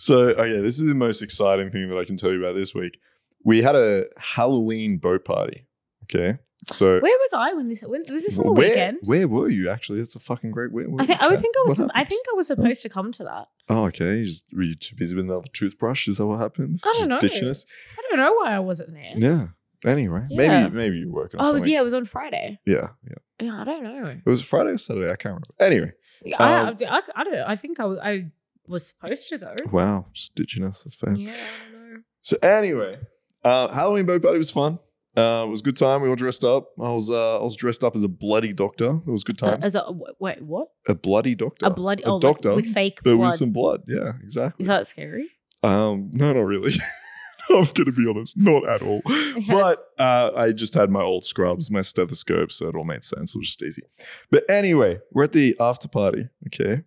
So, 0.00 0.30
okay, 0.30 0.62
this 0.62 0.80
is 0.80 0.88
the 0.88 0.94
most 0.94 1.20
exciting 1.20 1.70
thing 1.70 1.90
that 1.90 1.98
I 1.98 2.04
can 2.06 2.16
tell 2.16 2.32
you 2.32 2.42
about 2.42 2.54
this 2.56 2.74
week. 2.74 2.98
We 3.44 3.60
had 3.60 3.76
a 3.76 4.06
Halloween 4.16 4.96
boat 4.96 5.26
party. 5.26 5.66
Okay. 6.04 6.38
So, 6.72 7.00
Where 7.00 7.18
was 7.18 7.32
I 7.34 7.52
when 7.52 7.68
this 7.68 7.82
when, 7.82 8.02
was 8.10 8.22
this 8.22 8.38
on 8.38 8.46
the 8.46 8.52
where, 8.52 8.68
weekend? 8.70 8.98
where 9.04 9.28
were 9.28 9.50
you 9.50 9.68
actually? 9.68 9.98
That's 9.98 10.14
a 10.16 10.18
fucking 10.18 10.52
great 10.52 10.72
where 10.72 10.86
I 10.98 11.04
think 11.04 11.20
I 11.22 11.28
would 11.28 11.38
think 11.38 11.54
I 11.54 11.64
was 11.68 11.80
I 11.94 12.04
think 12.04 12.26
I 12.32 12.34
was 12.34 12.46
supposed 12.46 12.80
to 12.82 12.88
come 12.88 13.12
to 13.12 13.24
that. 13.24 13.48
Oh, 13.68 13.84
okay. 13.88 14.18
You 14.18 14.24
just, 14.24 14.46
were 14.54 14.62
you 14.62 14.74
too 14.74 14.96
busy 14.96 15.14
with 15.14 15.26
another 15.26 15.48
toothbrush? 15.52 16.08
Is 16.08 16.16
that 16.16 16.26
what 16.26 16.38
happens? 16.40 16.82
I 16.82 17.04
don't 17.06 17.20
Just 17.20 17.42
know. 17.42 17.50
Us? 17.50 17.66
I 17.98 18.02
don't 18.08 18.18
know 18.20 18.32
why 18.34 18.54
I 18.54 18.58
wasn't 18.60 18.92
there. 18.92 19.12
Yeah. 19.16 19.46
Anyway, 19.84 20.26
Yeah. 20.30 20.64
maybe 20.68 20.74
maybe 20.76 20.96
you 20.98 21.10
were 21.10 21.24
on 21.24 21.30
Oh, 21.38 21.52
was 21.52 21.66
yeah, 21.68 21.80
it 21.80 21.84
was 21.84 21.94
on 21.94 22.04
Friday. 22.04 22.58
Yeah, 22.66 22.88
yeah. 23.06 23.14
Yeah, 23.46 23.60
I 23.60 23.64
don't 23.64 23.82
know. 23.82 24.06
It 24.24 24.28
was 24.28 24.42
Friday 24.42 24.70
or 24.70 24.78
Saturday. 24.78 25.06
I 25.10 25.16
can't 25.16 25.34
remember. 25.34 25.54
Anyway, 25.60 25.92
I, 26.38 26.54
Um, 26.68 26.76
I, 26.80 26.84
I, 26.86 27.02
I 27.16 27.24
don't 27.24 27.32
know. 27.34 27.44
I 27.46 27.56
think 27.56 27.80
I, 27.80 27.84
was- 27.86 27.98
I 28.02 28.30
was 28.66 28.88
supposed 28.88 29.28
to 29.28 29.38
though. 29.38 29.54
wow, 29.72 30.06
us. 30.12 30.82
That's 30.84 30.94
fair. 30.94 31.14
Yeah, 31.14 31.30
I 31.32 31.72
don't 31.72 31.92
know. 31.94 32.00
So 32.20 32.36
anyway, 32.42 32.98
uh, 33.44 33.68
Halloween 33.68 34.06
boat 34.06 34.22
party 34.22 34.38
was 34.38 34.50
fun. 34.50 34.78
Uh, 35.16 35.44
it 35.46 35.50
was 35.50 35.60
a 35.60 35.64
good 35.64 35.76
time. 35.76 36.02
We 36.02 36.08
all 36.08 36.14
dressed 36.14 36.44
up. 36.44 36.68
I 36.78 36.92
was 36.92 37.10
uh, 37.10 37.40
I 37.40 37.42
was 37.42 37.56
dressed 37.56 37.82
up 37.82 37.96
as 37.96 38.04
a 38.04 38.08
bloody 38.08 38.52
doctor. 38.52 39.00
It 39.06 39.10
was 39.10 39.24
good 39.24 39.42
Uh, 39.42 39.50
times. 39.52 39.66
as 39.66 39.74
a 39.74 39.84
wait, 40.20 40.42
what? 40.42 40.68
a 40.86 40.94
bloody 40.94 41.34
doctor. 41.34 41.66
A 41.66 41.70
bloody 41.70 42.04
oh, 42.04 42.14
like, 42.14 42.22
doctor, 42.22 42.54
with 42.54 42.66
fake 42.66 43.00
but 43.02 43.16
blood. 43.16 43.26
with 43.26 43.34
some 43.34 43.52
blood. 43.52 43.82
Yeah, 43.88 44.12
exactly. 44.22 44.62
Is 44.62 44.68
that 44.68 44.86
scary? 44.86 45.28
um, 45.62 46.10
no, 46.12 46.32
not 46.32 46.40
really. 46.42 46.72
I'm 47.50 47.64
gonna 47.74 47.90
be 47.90 48.06
honest, 48.08 48.36
not 48.38 48.68
at 48.68 48.82
all. 48.82 49.02
But 49.48 49.78
uh, 49.98 50.30
I 50.36 50.52
just 50.52 50.74
had 50.74 50.90
my 50.90 51.02
old 51.02 51.24
scrubs, 51.24 51.70
my 51.70 51.80
stethoscope, 51.80 52.52
so 52.52 52.68
it 52.68 52.76
all 52.76 52.84
made 52.84 53.02
sense. 53.02 53.34
It 53.34 53.38
was 53.38 53.48
just 53.48 53.62
easy. 53.62 53.82
But 54.30 54.48
anyway, 54.48 54.98
we're 55.10 55.24
at 55.24 55.32
the 55.32 55.56
after 55.58 55.88
party, 55.88 56.28
okay? 56.46 56.82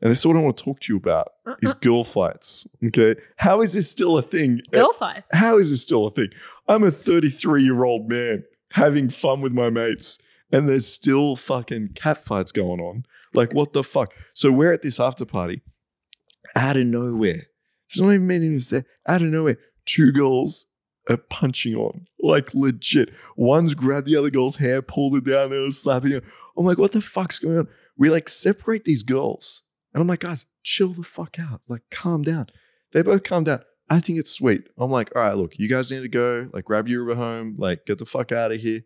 And 0.00 0.10
this 0.10 0.18
is 0.18 0.26
what 0.26 0.36
I 0.36 0.40
want 0.40 0.56
to 0.56 0.64
talk 0.64 0.80
to 0.80 0.92
you 0.92 0.96
about 0.98 1.32
is 1.62 1.70
uh-huh. 1.70 1.78
girl 1.80 2.04
fights. 2.04 2.66
Okay. 2.84 3.14
How 3.36 3.60
is 3.60 3.72
this 3.72 3.90
still 3.90 4.18
a 4.18 4.22
thing? 4.22 4.60
girl 4.70 4.92
fights. 4.92 5.26
How 5.32 5.58
is 5.58 5.70
this 5.70 5.82
still 5.82 6.06
a 6.06 6.10
thing? 6.10 6.28
I'm 6.68 6.84
a 6.84 6.90
33 6.90 7.62
year 7.62 7.84
old 7.84 8.10
man 8.10 8.44
having 8.72 9.08
fun 9.08 9.40
with 9.40 9.52
my 9.52 9.70
mates, 9.70 10.18
and 10.50 10.68
there's 10.68 10.86
still 10.86 11.36
fucking 11.36 11.90
cat 11.94 12.18
fights 12.18 12.52
going 12.52 12.80
on. 12.80 13.04
Like, 13.32 13.54
what 13.54 13.72
the 13.72 13.82
fuck? 13.82 14.12
So 14.34 14.52
we're 14.52 14.72
at 14.72 14.82
this 14.82 15.00
after 15.00 15.24
party 15.24 15.62
out 16.54 16.76
of 16.76 16.86
nowhere. 16.86 17.46
It's 17.86 17.98
not 17.98 18.10
even 18.10 18.26
meaning 18.26 18.52
to 18.52 18.60
say 18.60 18.84
out 19.06 19.22
of 19.22 19.28
nowhere. 19.28 19.58
Two 19.84 20.12
girls 20.12 20.66
are 21.08 21.16
punching 21.16 21.74
on, 21.74 22.06
like 22.20 22.54
legit. 22.54 23.10
One's 23.36 23.74
grabbed 23.74 24.06
the 24.06 24.16
other 24.16 24.30
girl's 24.30 24.56
hair, 24.56 24.82
pulled 24.82 25.16
it 25.16 25.24
down, 25.24 25.52
and 25.52 25.62
were 25.62 25.70
slapping 25.70 26.12
her. 26.12 26.22
I'm 26.56 26.64
like, 26.64 26.78
what 26.78 26.92
the 26.92 27.00
fuck's 27.00 27.38
going 27.38 27.58
on? 27.58 27.68
We 27.96 28.10
like 28.10 28.28
separate 28.28 28.84
these 28.84 29.02
girls. 29.02 29.63
And 29.94 30.00
I'm 30.00 30.06
like, 30.08 30.20
guys, 30.20 30.46
chill 30.62 30.88
the 30.88 31.02
fuck 31.04 31.38
out. 31.38 31.60
Like, 31.68 31.82
calm 31.90 32.22
down. 32.22 32.48
They 32.92 33.02
both 33.02 33.22
calm 33.22 33.44
down. 33.44 33.60
I 33.88 34.00
think 34.00 34.18
it's 34.18 34.30
sweet. 34.32 34.64
I'm 34.76 34.90
like, 34.90 35.14
all 35.14 35.22
right, 35.22 35.36
look, 35.36 35.58
you 35.58 35.68
guys 35.68 35.90
need 35.90 36.00
to 36.00 36.08
go. 36.08 36.48
Like, 36.52 36.64
grab 36.64 36.88
your 36.88 37.02
Uber 37.02 37.14
home. 37.14 37.54
Like, 37.58 37.86
get 37.86 37.98
the 37.98 38.04
fuck 38.06 38.32
out 38.32 38.50
of 38.50 38.60
here. 38.60 38.80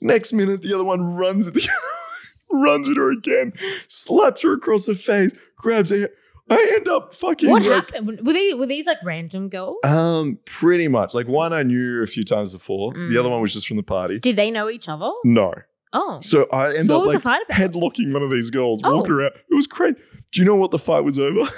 Next 0.00 0.32
minute, 0.32 0.62
the 0.62 0.74
other 0.74 0.84
one 0.84 1.00
runs 1.00 1.48
at 1.48 1.54
the 1.54 1.66
runs 2.50 2.88
at 2.88 2.96
her 2.96 3.10
again, 3.10 3.52
slaps 3.88 4.42
her 4.42 4.52
across 4.52 4.86
the 4.86 4.94
face, 4.94 5.32
grabs 5.56 5.90
her. 5.90 6.10
I 6.50 6.72
end 6.76 6.88
up 6.88 7.14
fucking 7.14 7.48
What 7.48 7.62
like, 7.62 7.70
happened? 7.70 8.26
Were 8.26 8.32
they 8.32 8.52
were 8.52 8.66
these 8.66 8.86
like 8.86 8.98
random 9.04 9.48
girls? 9.48 9.76
Um, 9.84 10.38
pretty 10.44 10.88
much. 10.88 11.14
Like 11.14 11.28
one 11.28 11.52
I 11.52 11.62
knew 11.62 12.02
a 12.02 12.06
few 12.06 12.24
times 12.24 12.52
before. 12.52 12.92
Mm. 12.92 13.10
The 13.10 13.18
other 13.18 13.30
one 13.30 13.40
was 13.40 13.54
just 13.54 13.68
from 13.68 13.76
the 13.76 13.82
party. 13.84 14.18
Did 14.18 14.36
they 14.36 14.50
know 14.50 14.68
each 14.68 14.88
other? 14.88 15.10
no. 15.24 15.54
Oh, 15.92 16.20
So 16.22 16.46
I 16.52 16.74
end 16.74 16.86
so 16.86 17.00
up 17.02 17.06
like 17.24 17.48
headlocking 17.50 18.12
one 18.12 18.22
of 18.22 18.30
these 18.30 18.50
girls, 18.50 18.80
Oh. 18.84 18.96
walking 18.96 19.12
around. 19.12 19.32
It 19.50 19.54
was 19.54 19.66
crazy. 19.66 19.96
Do 20.32 20.40
you 20.40 20.46
know 20.46 20.56
what 20.56 20.70
the 20.70 20.78
fight 20.78 21.00
was 21.04 21.18
over? 21.18 21.50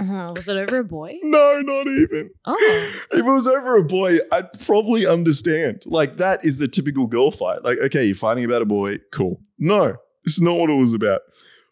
Uh, 0.00 0.32
was 0.34 0.48
it 0.48 0.56
over 0.56 0.78
a 0.78 0.84
boy? 0.84 1.14
no, 1.22 1.60
not 1.60 1.86
even. 1.86 2.30
Oh, 2.46 2.90
If 3.12 3.18
it 3.18 3.24
was 3.24 3.46
over 3.46 3.76
a 3.76 3.84
boy, 3.84 4.18
I'd 4.32 4.52
probably 4.64 5.06
understand. 5.06 5.82
Like 5.86 6.16
that 6.16 6.44
is 6.44 6.58
the 6.58 6.66
typical 6.66 7.06
girl 7.06 7.30
fight. 7.30 7.62
Like, 7.62 7.78
okay, 7.86 8.04
you're 8.04 8.14
fighting 8.14 8.44
about 8.44 8.62
a 8.62 8.66
boy, 8.66 8.98
cool. 9.12 9.40
No, 9.58 9.96
it's 10.24 10.40
not 10.40 10.58
what 10.58 10.70
it 10.70 10.74
was 10.74 10.94
about. 10.94 11.20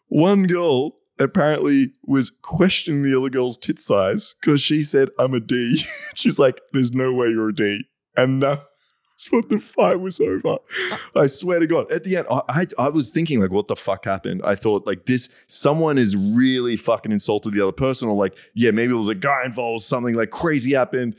One 0.07 0.47
girl 0.47 0.93
apparently 1.19 1.91
was 2.05 2.29
questioning 2.29 3.03
the 3.03 3.17
other 3.17 3.29
girl's 3.29 3.57
tit 3.57 3.79
size 3.79 4.35
because 4.41 4.61
she 4.61 4.83
said, 4.83 5.09
I'm 5.19 5.33
a 5.33 5.39
D. 5.39 5.83
She's 6.15 6.39
like, 6.39 6.61
there's 6.71 6.93
no 6.93 7.13
way 7.13 7.27
you're 7.27 7.49
a 7.49 7.53
D. 7.55 7.81
And 8.15 8.41
that's 8.43 8.61
what 9.29 9.49
the 9.49 9.59
fight 9.59 9.99
was 9.99 10.19
over. 10.19 10.57
Uh. 10.91 10.97
I 11.15 11.27
swear 11.27 11.59
to 11.59 11.67
God. 11.67 11.91
At 11.91 12.03
the 12.03 12.17
end, 12.17 12.27
I, 12.29 12.41
I, 12.49 12.65
I 12.77 12.89
was 12.89 13.09
thinking, 13.09 13.39
like, 13.39 13.51
what 13.51 13.67
the 13.67 13.75
fuck 13.75 14.05
happened? 14.05 14.41
I 14.43 14.55
thought, 14.55 14.85
like, 14.85 15.05
this, 15.05 15.35
someone 15.47 15.97
is 15.97 16.15
really 16.15 16.75
fucking 16.75 17.11
insulted 17.11 17.53
the 17.53 17.61
other 17.61 17.71
person, 17.71 18.07
or 18.07 18.15
like, 18.15 18.35
yeah, 18.53 18.71
maybe 18.71 18.87
there 18.87 18.97
was 18.97 19.07
a 19.07 19.15
guy 19.15 19.43
involved, 19.45 19.83
something 19.83 20.15
like 20.15 20.31
crazy 20.31 20.73
happened. 20.73 21.15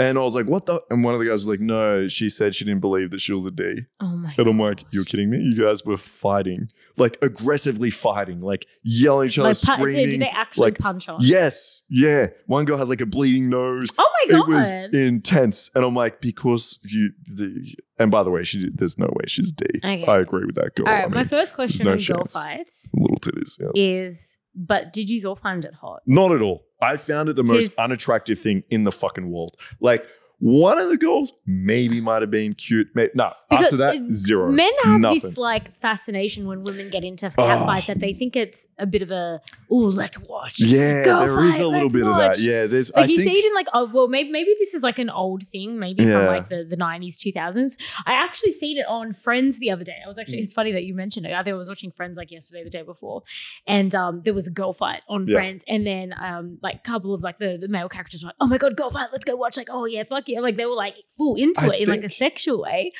And 0.00 0.16
I 0.16 0.20
was 0.22 0.34
like, 0.34 0.46
what 0.46 0.66
the? 0.66 0.80
And 0.90 1.02
one 1.02 1.14
of 1.14 1.20
the 1.20 1.26
guys 1.26 1.32
was 1.44 1.48
like, 1.48 1.58
no, 1.60 2.06
she 2.06 2.30
said 2.30 2.54
she 2.54 2.64
didn't 2.64 2.80
believe 2.80 3.10
that 3.10 3.20
she 3.20 3.32
was 3.32 3.44
a 3.46 3.50
D. 3.50 3.82
oh 4.00 4.16
my. 4.16 4.28
God. 4.28 4.38
And 4.38 4.48
I'm 4.48 4.60
like, 4.60 4.84
you're 4.92 5.04
kidding 5.04 5.28
me? 5.30 5.38
You 5.38 5.56
guys 5.60 5.84
were 5.84 5.96
fighting, 5.96 6.68
like 6.96 7.18
aggressively 7.20 7.90
fighting, 7.90 8.40
like 8.40 8.66
yelling 8.84 9.24
at 9.26 9.30
each 9.32 9.38
other, 9.40 9.48
Like, 9.48 9.56
pu- 9.60 9.72
screaming. 9.72 9.94
did, 9.94 10.10
did 10.10 10.20
they 10.20 10.28
actually 10.28 10.66
like, 10.70 10.78
punch 10.78 11.06
her? 11.06 11.16
Yes, 11.20 11.84
yeah. 11.90 12.28
One 12.46 12.64
girl 12.64 12.76
had 12.78 12.88
like 12.88 13.00
a 13.00 13.06
bleeding 13.06 13.48
nose. 13.50 13.88
Oh 13.98 14.08
my 14.26 14.30
God. 14.32 14.38
It 14.38 14.46
god. 14.46 14.48
was 14.56 14.70
intense, 14.94 15.70
and 15.74 15.84
I'm 15.84 15.94
like, 15.94 16.20
because 16.20 16.78
you. 16.84 17.10
The, 17.24 17.74
and 17.98 18.10
by 18.12 18.22
the 18.22 18.30
way, 18.30 18.44
she 18.44 18.68
there's 18.72 18.96
no 18.98 19.06
way 19.06 19.24
she's 19.26 19.50
D. 19.50 19.64
I 19.82 19.94
Okay. 20.02 20.12
agree 20.22 20.44
with 20.46 20.54
that 20.54 20.76
girl. 20.76 20.86
All 20.86 20.94
right, 20.94 21.04
I 21.06 21.08
my 21.08 21.24
first 21.24 21.54
question 21.54 21.86
no 21.86 21.92
on 21.92 21.96
girl 21.98 22.18
chance. 22.18 22.32
fights 22.32 22.90
little 22.94 23.16
titties. 23.18 23.58
Yeah. 23.60 23.70
is: 23.74 24.37
But 24.58 24.92
did 24.92 25.08
you 25.08 25.28
all 25.28 25.36
find 25.36 25.64
it 25.64 25.74
hot? 25.74 26.02
Not 26.04 26.32
at 26.32 26.42
all. 26.42 26.64
I 26.82 26.96
found 26.96 27.28
it 27.28 27.36
the 27.36 27.44
most 27.44 27.78
unattractive 27.78 28.38
thing 28.38 28.64
in 28.70 28.82
the 28.82 28.92
fucking 28.92 29.30
world. 29.30 29.56
Like 29.80 30.04
one 30.40 30.78
of 30.78 30.88
the 30.88 30.96
girls 30.96 31.32
maybe 31.46 32.00
might 32.00 32.22
have 32.22 32.30
been 32.30 32.54
cute. 32.54 32.88
May- 32.94 33.10
no, 33.14 33.32
Because, 33.50 33.64
after 33.66 33.76
that, 33.78 33.96
zero. 34.12 34.52
Men 34.52 34.70
have 34.84 35.00
Nothing. 35.00 35.18
this 35.20 35.36
like 35.36 35.74
fascination 35.74 36.46
when 36.46 36.62
women 36.62 36.90
get 36.90 37.04
into 37.04 37.28
cat 37.30 37.34
Oh. 37.62 37.66
fights 37.66 37.88
that 37.88 37.98
they 37.98 38.14
think 38.14 38.36
it's 38.36 38.66
a 38.78 38.86
bit 38.86 39.02
of 39.02 39.10
a 39.10 39.40
oh 39.70 39.76
let's 39.76 40.18
watch. 40.28 40.60
Yeah, 40.60 41.02
Girl 41.04 41.20
there 41.20 41.44
is 41.46 41.56
fight, 41.56 41.64
a 41.64 41.68
little 41.68 41.88
bit 41.90 42.06
of 42.06 42.16
that. 42.16 42.38
Yeah, 42.38 42.66
there's. 42.66 42.92
Like 42.94 43.06
I 43.06 43.08
you 43.08 43.16
think, 43.18 43.30
see 43.30 43.38
it 43.38 43.44
in 43.46 43.54
like 43.54 43.66
oh 43.74 43.90
well 43.92 44.06
maybe 44.08 44.30
maybe 44.30 44.54
this 44.58 44.74
is 44.74 44.82
like 44.82 44.98
an 45.00 45.10
old 45.10 45.42
thing 45.42 45.78
maybe 45.78 46.04
Yeah. 46.04 46.18
from 46.18 46.26
like 46.26 46.48
the 46.48 46.64
the 46.64 46.76
nineties 46.76 47.16
two 47.16 47.32
thousands. 47.32 47.76
I 48.06 48.12
actually 48.12 48.52
seen 48.52 48.78
it 48.78 48.86
on 48.86 49.12
Friends 49.12 49.58
the 49.58 49.70
other 49.72 49.84
day. 49.84 49.96
I 50.04 50.06
was 50.06 50.18
actually 50.18 50.38
it's 50.38 50.54
funny 50.54 50.70
that 50.72 50.84
you 50.84 50.94
mentioned 50.94 51.26
it. 51.26 51.32
I 51.32 51.42
think 51.42 51.54
I 51.54 51.56
was 51.56 51.68
watching 51.68 51.90
Friends 51.90 52.16
like 52.16 52.30
yesterday 52.30 52.62
the 52.62 52.70
day 52.70 52.82
before, 52.82 53.22
and 53.66 53.92
um 53.94 54.22
there 54.22 54.34
was 54.34 54.46
a 54.46 54.52
girl 54.52 54.72
fight 54.72 55.02
on 55.08 55.26
Yeah. 55.26 55.34
Friends, 55.34 55.64
and 55.66 55.84
then 55.86 56.14
um 56.20 56.58
like 56.62 56.76
a 56.76 56.90
couple 56.90 57.12
of 57.12 57.22
like 57.22 57.38
the 57.38 57.58
the 57.60 57.68
male 57.68 57.88
characters 57.88 58.22
were 58.22 58.28
like 58.28 58.36
oh 58.40 58.46
my 58.46 58.58
god 58.58 58.76
girl 58.76 58.90
fight 58.90 59.08
let's 59.10 59.24
go 59.24 59.34
watch 59.34 59.56
like 59.56 59.68
oh 59.70 59.84
yeah 59.84 60.04
fuck 60.04 60.27
like 60.40 60.56
they 60.56 60.66
were 60.66 60.74
like 60.74 60.96
full 61.16 61.36
into 61.36 61.62
I 61.62 61.74
it 61.76 61.80
in 61.82 61.88
like 61.88 62.04
a 62.04 62.08
sexual 62.08 62.62
way. 62.62 62.92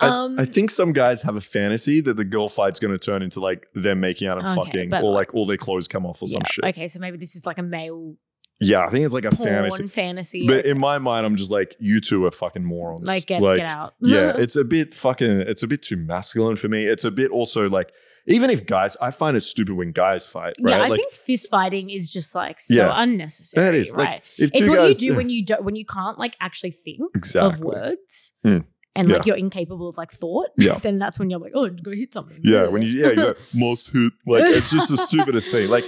I, 0.00 0.08
Um, 0.08 0.38
I 0.38 0.44
think 0.44 0.70
some 0.70 0.92
guys 0.92 1.22
have 1.22 1.34
a 1.36 1.40
fantasy 1.40 2.00
that 2.02 2.16
the 2.16 2.24
girl 2.24 2.48
fight's 2.48 2.78
going 2.78 2.92
to 2.96 2.98
turn 3.04 3.20
into 3.22 3.40
like 3.40 3.66
them 3.74 3.98
making 4.00 4.28
out 4.28 4.38
and 4.38 4.46
Okay, 4.46 4.64
fucking, 4.88 4.94
or 4.94 5.10
like- 5.12 5.28
like 5.28 5.34
all 5.34 5.44
their 5.46 5.56
clothes 5.56 5.88
come 5.88 6.06
off 6.06 6.22
or 6.22 6.26
some 6.28 6.42
yeah, 6.44 6.50
shit. 6.50 6.64
Okay, 6.66 6.88
so 6.88 6.98
maybe 7.00 7.16
this 7.16 7.34
is 7.34 7.44
like 7.44 7.58
a 7.58 7.62
male 7.64 8.14
Yeah, 8.60 8.84
I 8.86 8.90
think 8.90 9.04
it's 9.04 9.14
like 9.14 9.24
a 9.24 9.34
fantasy. 9.34 9.88
fantasy. 9.88 10.46
But 10.46 10.58
okay. 10.58 10.70
in 10.70 10.78
my 10.78 10.98
mind, 10.98 11.26
I'm 11.26 11.34
just 11.34 11.50
like, 11.50 11.74
you 11.80 12.00
two 12.00 12.24
are 12.26 12.30
fucking 12.30 12.64
morons. 12.64 13.06
like 13.08 13.26
get 13.26 13.40
get 13.40 13.58
out. 13.66 13.94
yeah, 14.00 14.34
it's 14.38 14.54
a 14.56 14.64
bit 14.64 14.94
fucking. 14.94 15.40
It's 15.46 15.62
a 15.64 15.66
bit 15.66 15.82
too 15.82 15.96
masculine 15.96 16.54
for 16.56 16.68
me. 16.68 16.86
It's 16.86 17.04
a 17.04 17.10
bit 17.10 17.30
also 17.32 17.68
like, 17.68 17.92
even 18.28 18.50
if 18.50 18.66
guys, 18.66 18.96
I 19.00 19.10
find 19.10 19.36
it 19.36 19.40
stupid 19.40 19.74
when 19.74 19.92
guys 19.92 20.26
fight. 20.26 20.54
Right? 20.60 20.70
Yeah, 20.76 20.82
I 20.82 20.88
like, 20.88 21.00
think 21.00 21.12
fist 21.14 21.50
fighting 21.50 21.90
is 21.90 22.12
just 22.12 22.34
like 22.34 22.60
so 22.60 22.74
Yeah. 22.74 22.92
unnecessary. 22.94 23.64
that 23.64 23.74
is 23.74 23.90
right. 23.92 24.04
like 24.04 24.22
it's 24.38 24.68
what 24.68 24.76
guys 24.76 25.02
you 25.02 25.12
do 25.12 25.16
when 25.16 25.28
you 25.30 25.44
don't 25.44 25.64
when 25.64 25.76
you 25.76 25.84
can't 25.84 26.18
like 26.18 26.36
actually 26.40 26.70
think 26.72 27.00
of 27.34 27.60
words 27.60 28.32
Mm. 28.44 28.64
and 28.94 29.08
like 29.08 29.26
you're 29.26 29.36
incapable 29.36 29.88
of 29.88 29.96
like 29.96 30.10
thought. 30.12 30.48
Yeah. 30.56 30.74
then 30.82 30.98
that's 30.98 31.18
when 31.18 31.30
you're 31.30 31.40
like, 31.40 31.52
oh, 31.54 31.68
go 31.68 31.90
hit 31.92 32.12
something. 32.12 32.38
Yeah, 32.42 32.66
when 32.72 32.82
you 32.82 32.88
yeah, 32.90 33.08
exactly. 33.08 33.44
Most 33.60 33.90
hit 33.90 34.12
like 34.26 34.44
it's 34.44 34.70
just 34.70 34.90
the 34.90 34.96
stupidest 34.98 35.50
thing. 35.50 35.68
Like 35.68 35.84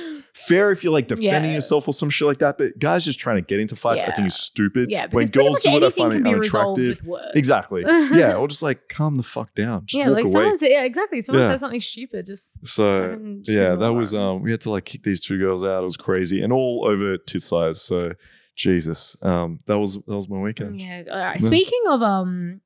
fair 0.49 0.71
if 0.71 0.83
you're 0.85 0.93
like 0.93 1.09
defending 1.09 1.51
Yeah. 1.51 1.57
yourself 1.57 1.87
or 1.89 1.95
some 1.95 2.11
shit 2.11 2.27
like 2.27 2.39
that, 2.39 2.59
but 2.59 2.79
guys 2.79 3.05
just 3.05 3.19
trying 3.19 3.37
to 3.37 3.43
get 3.43 3.61
into 3.61 3.77
fights, 3.77 4.05
I 4.05 4.09
Yeah. 4.09 4.15
think 4.17 4.27
is 4.29 4.35
stupid. 4.37 4.91
yeah, 4.91 5.07
when 5.11 5.27
because 5.27 5.31
girls 5.31 5.61
do 5.61 5.71
it, 5.77 5.83
I 5.83 5.91
find 5.91 6.13
it 6.15 6.27
unattractive. 6.27 7.03
Exactly. 7.35 7.83
yeah, 7.87 8.35
or 8.35 8.49
just 8.49 8.63
like 8.63 8.89
calm 8.89 9.15
the 9.17 9.23
fuck 9.23 9.55
down. 9.55 9.87
Just 9.87 9.99
yeah, 9.99 10.07
walk 10.09 10.15
like 10.17 10.25
away. 10.25 10.33
someone 10.33 10.59
said, 10.59 10.71
yeah, 10.71 10.85
exactly. 10.85 11.21
Someone 11.21 11.45
Yeah. 11.45 11.51
says 11.53 11.61
something 11.61 11.81
stupid, 11.81 12.27
just 12.27 12.67
So 12.67 13.17
just 13.43 13.57
yeah, 13.59 13.75
that 13.77 13.93
was 13.93 14.15
um 14.15 14.43
we 14.43 14.51
had 14.51 14.61
to 14.63 14.71
like 14.71 14.85
kick 14.85 15.03
these 15.03 15.21
two 15.21 15.39
girls 15.39 15.65
out. 15.65 15.81
It 15.81 15.85
was 15.85 15.97
crazy. 15.97 16.43
And 16.43 16.53
all 16.53 16.85
over 16.87 17.17
tit 17.19 17.43
size. 17.43 17.81
So 17.83 18.13
Jesus. 18.57 19.17
Um 19.23 19.59
that 19.67 19.79
was 19.79 19.95
that 19.97 20.17
was 20.17 20.29
my 20.29 20.39
weekend. 20.39 20.83
Yeah. 20.83 21.05
All 21.11 21.19
right. 21.25 21.41
Speaking 21.41 21.81
of 21.89 22.03
um, 22.03 22.61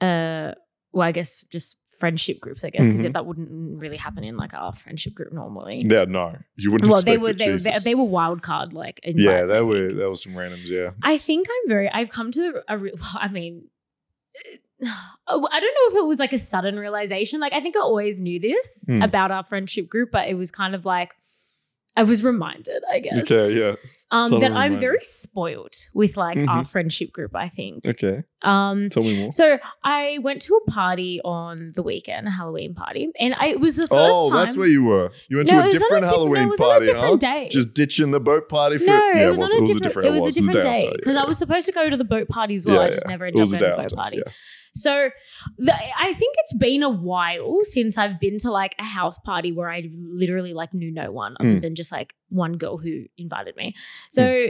uh, 0.00 0.52
well, 0.92 1.06
I 1.08 1.12
guess 1.12 1.42
just 1.50 1.76
friendship 1.98 2.40
groups. 2.40 2.64
I 2.64 2.70
guess 2.70 2.86
because 2.86 3.00
Mhm. 3.00 3.12
that 3.12 3.26
wouldn't 3.26 3.80
really 3.80 3.98
happen 3.98 4.22
in 4.24 4.36
like 4.36 4.54
our 4.54 4.72
friendship 4.72 5.14
group 5.14 5.32
normally. 5.32 5.84
Yeah, 5.86 6.04
no. 6.04 6.36
You 6.56 6.72
wouldn't 6.72 6.90
well, 6.90 7.02
they 7.02 7.18
were 7.18 7.30
it, 7.30 7.38
they, 7.38 7.56
they 7.56 7.78
they 7.84 7.94
were 7.94 8.04
wild 8.04 8.42
card 8.42 8.72
like 8.72 9.00
Yeah, 9.04 9.44
that 9.44 9.64
were 9.66 9.92
that 9.92 10.08
was 10.10 10.22
some 10.22 10.32
randoms, 10.32 10.68
yeah. 10.68 10.90
I 11.02 11.18
think 11.18 11.46
I'm 11.50 11.68
very. 11.68 11.88
I've 11.90 12.10
come 12.10 12.30
to 12.32 12.62
a. 12.68 12.78
Re- 12.78 12.92
I 13.14 13.28
mean. 13.28 13.68
oh, 15.26 15.48
I 15.50 15.60
don't 15.60 15.74
know 15.74 15.98
if 15.98 16.04
it 16.04 16.06
was 16.06 16.18
like 16.18 16.32
a 16.32 16.38
sudden 16.38 16.78
realization. 16.78 17.40
Like 17.40 17.52
I 17.52 17.60
think 17.60 17.76
I 17.76 17.80
always 17.80 18.20
knew 18.20 18.38
this 18.38 18.84
Hmm. 18.86 19.02
about 19.02 19.30
our 19.30 19.42
friendship 19.42 19.88
group, 19.88 20.10
but 20.10 20.28
it 20.28 20.34
was 20.34 20.50
kind 20.50 20.74
of 20.74 20.84
like 20.84 21.14
I 21.98 22.02
was 22.02 22.22
reminded, 22.22 22.82
I 22.92 23.00
guess, 23.00 23.22
Okay, 23.22 23.58
yeah. 23.58 23.74
Um, 24.12 24.30
Subtle 24.30 24.40
that 24.40 24.52
I'm 24.52 24.78
very 24.78 24.98
spoiled 25.02 25.74
with 25.94 26.16
like 26.16 26.38
our 26.38 26.62
Mhm. 26.62 26.70
friendship 26.70 27.12
group. 27.12 27.34
I 27.34 27.48
think. 27.48 27.84
Okay. 27.84 28.22
Um, 28.42 28.88
Tell 28.88 29.02
me 29.02 29.20
more. 29.22 29.32
so 29.32 29.58
I 29.82 30.18
went 30.22 30.42
to 30.42 30.54
a 30.54 30.70
party 30.70 31.20
on 31.24 31.70
the 31.74 31.82
weekend, 31.82 32.28
a 32.28 32.30
Halloween 32.30 32.72
party, 32.74 33.10
and 33.18 33.34
I, 33.38 33.48
it 33.48 33.60
was 33.60 33.74
the 33.76 33.82
first 33.88 33.92
Oh, 33.92 34.28
time. 34.30 34.38
that's 34.38 34.56
where 34.56 34.68
you 34.68 34.84
were. 34.84 35.10
You 35.28 35.38
went 35.38 35.50
no, 35.50 35.62
to 35.62 35.68
a 35.68 35.70
different 35.72 36.04
a. 36.04 36.08
Halloween 36.08 36.42
no, 36.42 36.46
it 36.46 36.50
was 36.50 36.60
party, 36.60 36.74
on 36.74 36.82
a 36.82 36.86
different 36.86 37.22
huh? 37.24 37.32
day. 37.34 37.48
Just 37.50 37.74
ditching 37.74 38.12
the 38.12 38.20
boat 38.20 38.48
party 38.48 38.78
for 38.78 38.84
no, 38.86 38.92
yeah, 38.92 39.26
it 39.26 39.30
was, 39.30 39.42
on 39.42 39.56
a 39.56 39.60
was 39.62 39.80
different. 39.80 40.08
It 40.08 40.12
was 40.12 40.20
a 40.20 40.24
was 40.24 40.34
the 40.36 40.40
different 40.42 40.62
day 40.62 40.92
because 40.94 41.14
yeah, 41.16 41.22
I 41.22 41.26
was 41.26 41.38
supposed 41.38 41.66
to 41.66 41.72
go 41.72 41.90
to 41.90 41.96
the 41.96 42.04
boat 42.04 42.28
party 42.28 42.54
as 42.54 42.64
well. 42.64 42.80
I 42.80 42.90
just 42.90 43.08
never 43.08 43.26
It 43.26 43.36
ended 43.36 43.42
up 43.42 43.48
the 43.50 43.56
going 43.58 43.72
to 43.72 43.76
the 43.76 43.82
after, 43.84 43.96
boat 43.96 44.02
party. 44.02 44.22
So 44.74 45.08
the, 45.56 45.72
I 45.74 46.12
think 46.12 46.34
it's 46.40 46.54
been 46.58 46.82
a 46.82 46.90
while 46.90 47.60
since 47.62 47.96
I've 47.96 48.20
been 48.20 48.38
to 48.40 48.50
like 48.50 48.74
a 48.78 48.84
house 48.84 49.18
party 49.18 49.50
where 49.50 49.70
I 49.70 49.88
literally 49.94 50.52
like 50.52 50.74
knew 50.74 50.92
no 50.92 51.10
one 51.12 51.34
other 51.40 51.48
Mm. 51.54 51.60
than 51.62 51.74
just 51.74 51.90
like 51.90 52.14
one 52.28 52.58
girl 52.58 52.76
who 52.76 53.04
invited 53.16 53.56
me. 53.56 53.74
So. 54.10 54.48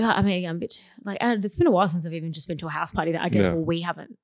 uh, 0.00 0.14
I 0.16 0.22
mean, 0.22 0.46
I'm 0.48 0.56
a 0.56 0.58
bit 0.60 0.80
like 1.04 1.18
uh, 1.20 1.36
it's 1.42 1.56
been 1.56 1.66
a 1.66 1.70
while 1.70 1.88
since 1.88 2.06
I've 2.06 2.14
even 2.14 2.32
just 2.32 2.48
been 2.48 2.56
to 2.58 2.66
a 2.66 2.70
house 2.70 2.90
party 2.90 3.12
that 3.12 3.22
I 3.22 3.28
guess 3.28 3.42
Yeah. 3.44 3.52
well, 3.52 3.64
we 3.64 3.82
haven't. 3.82 4.16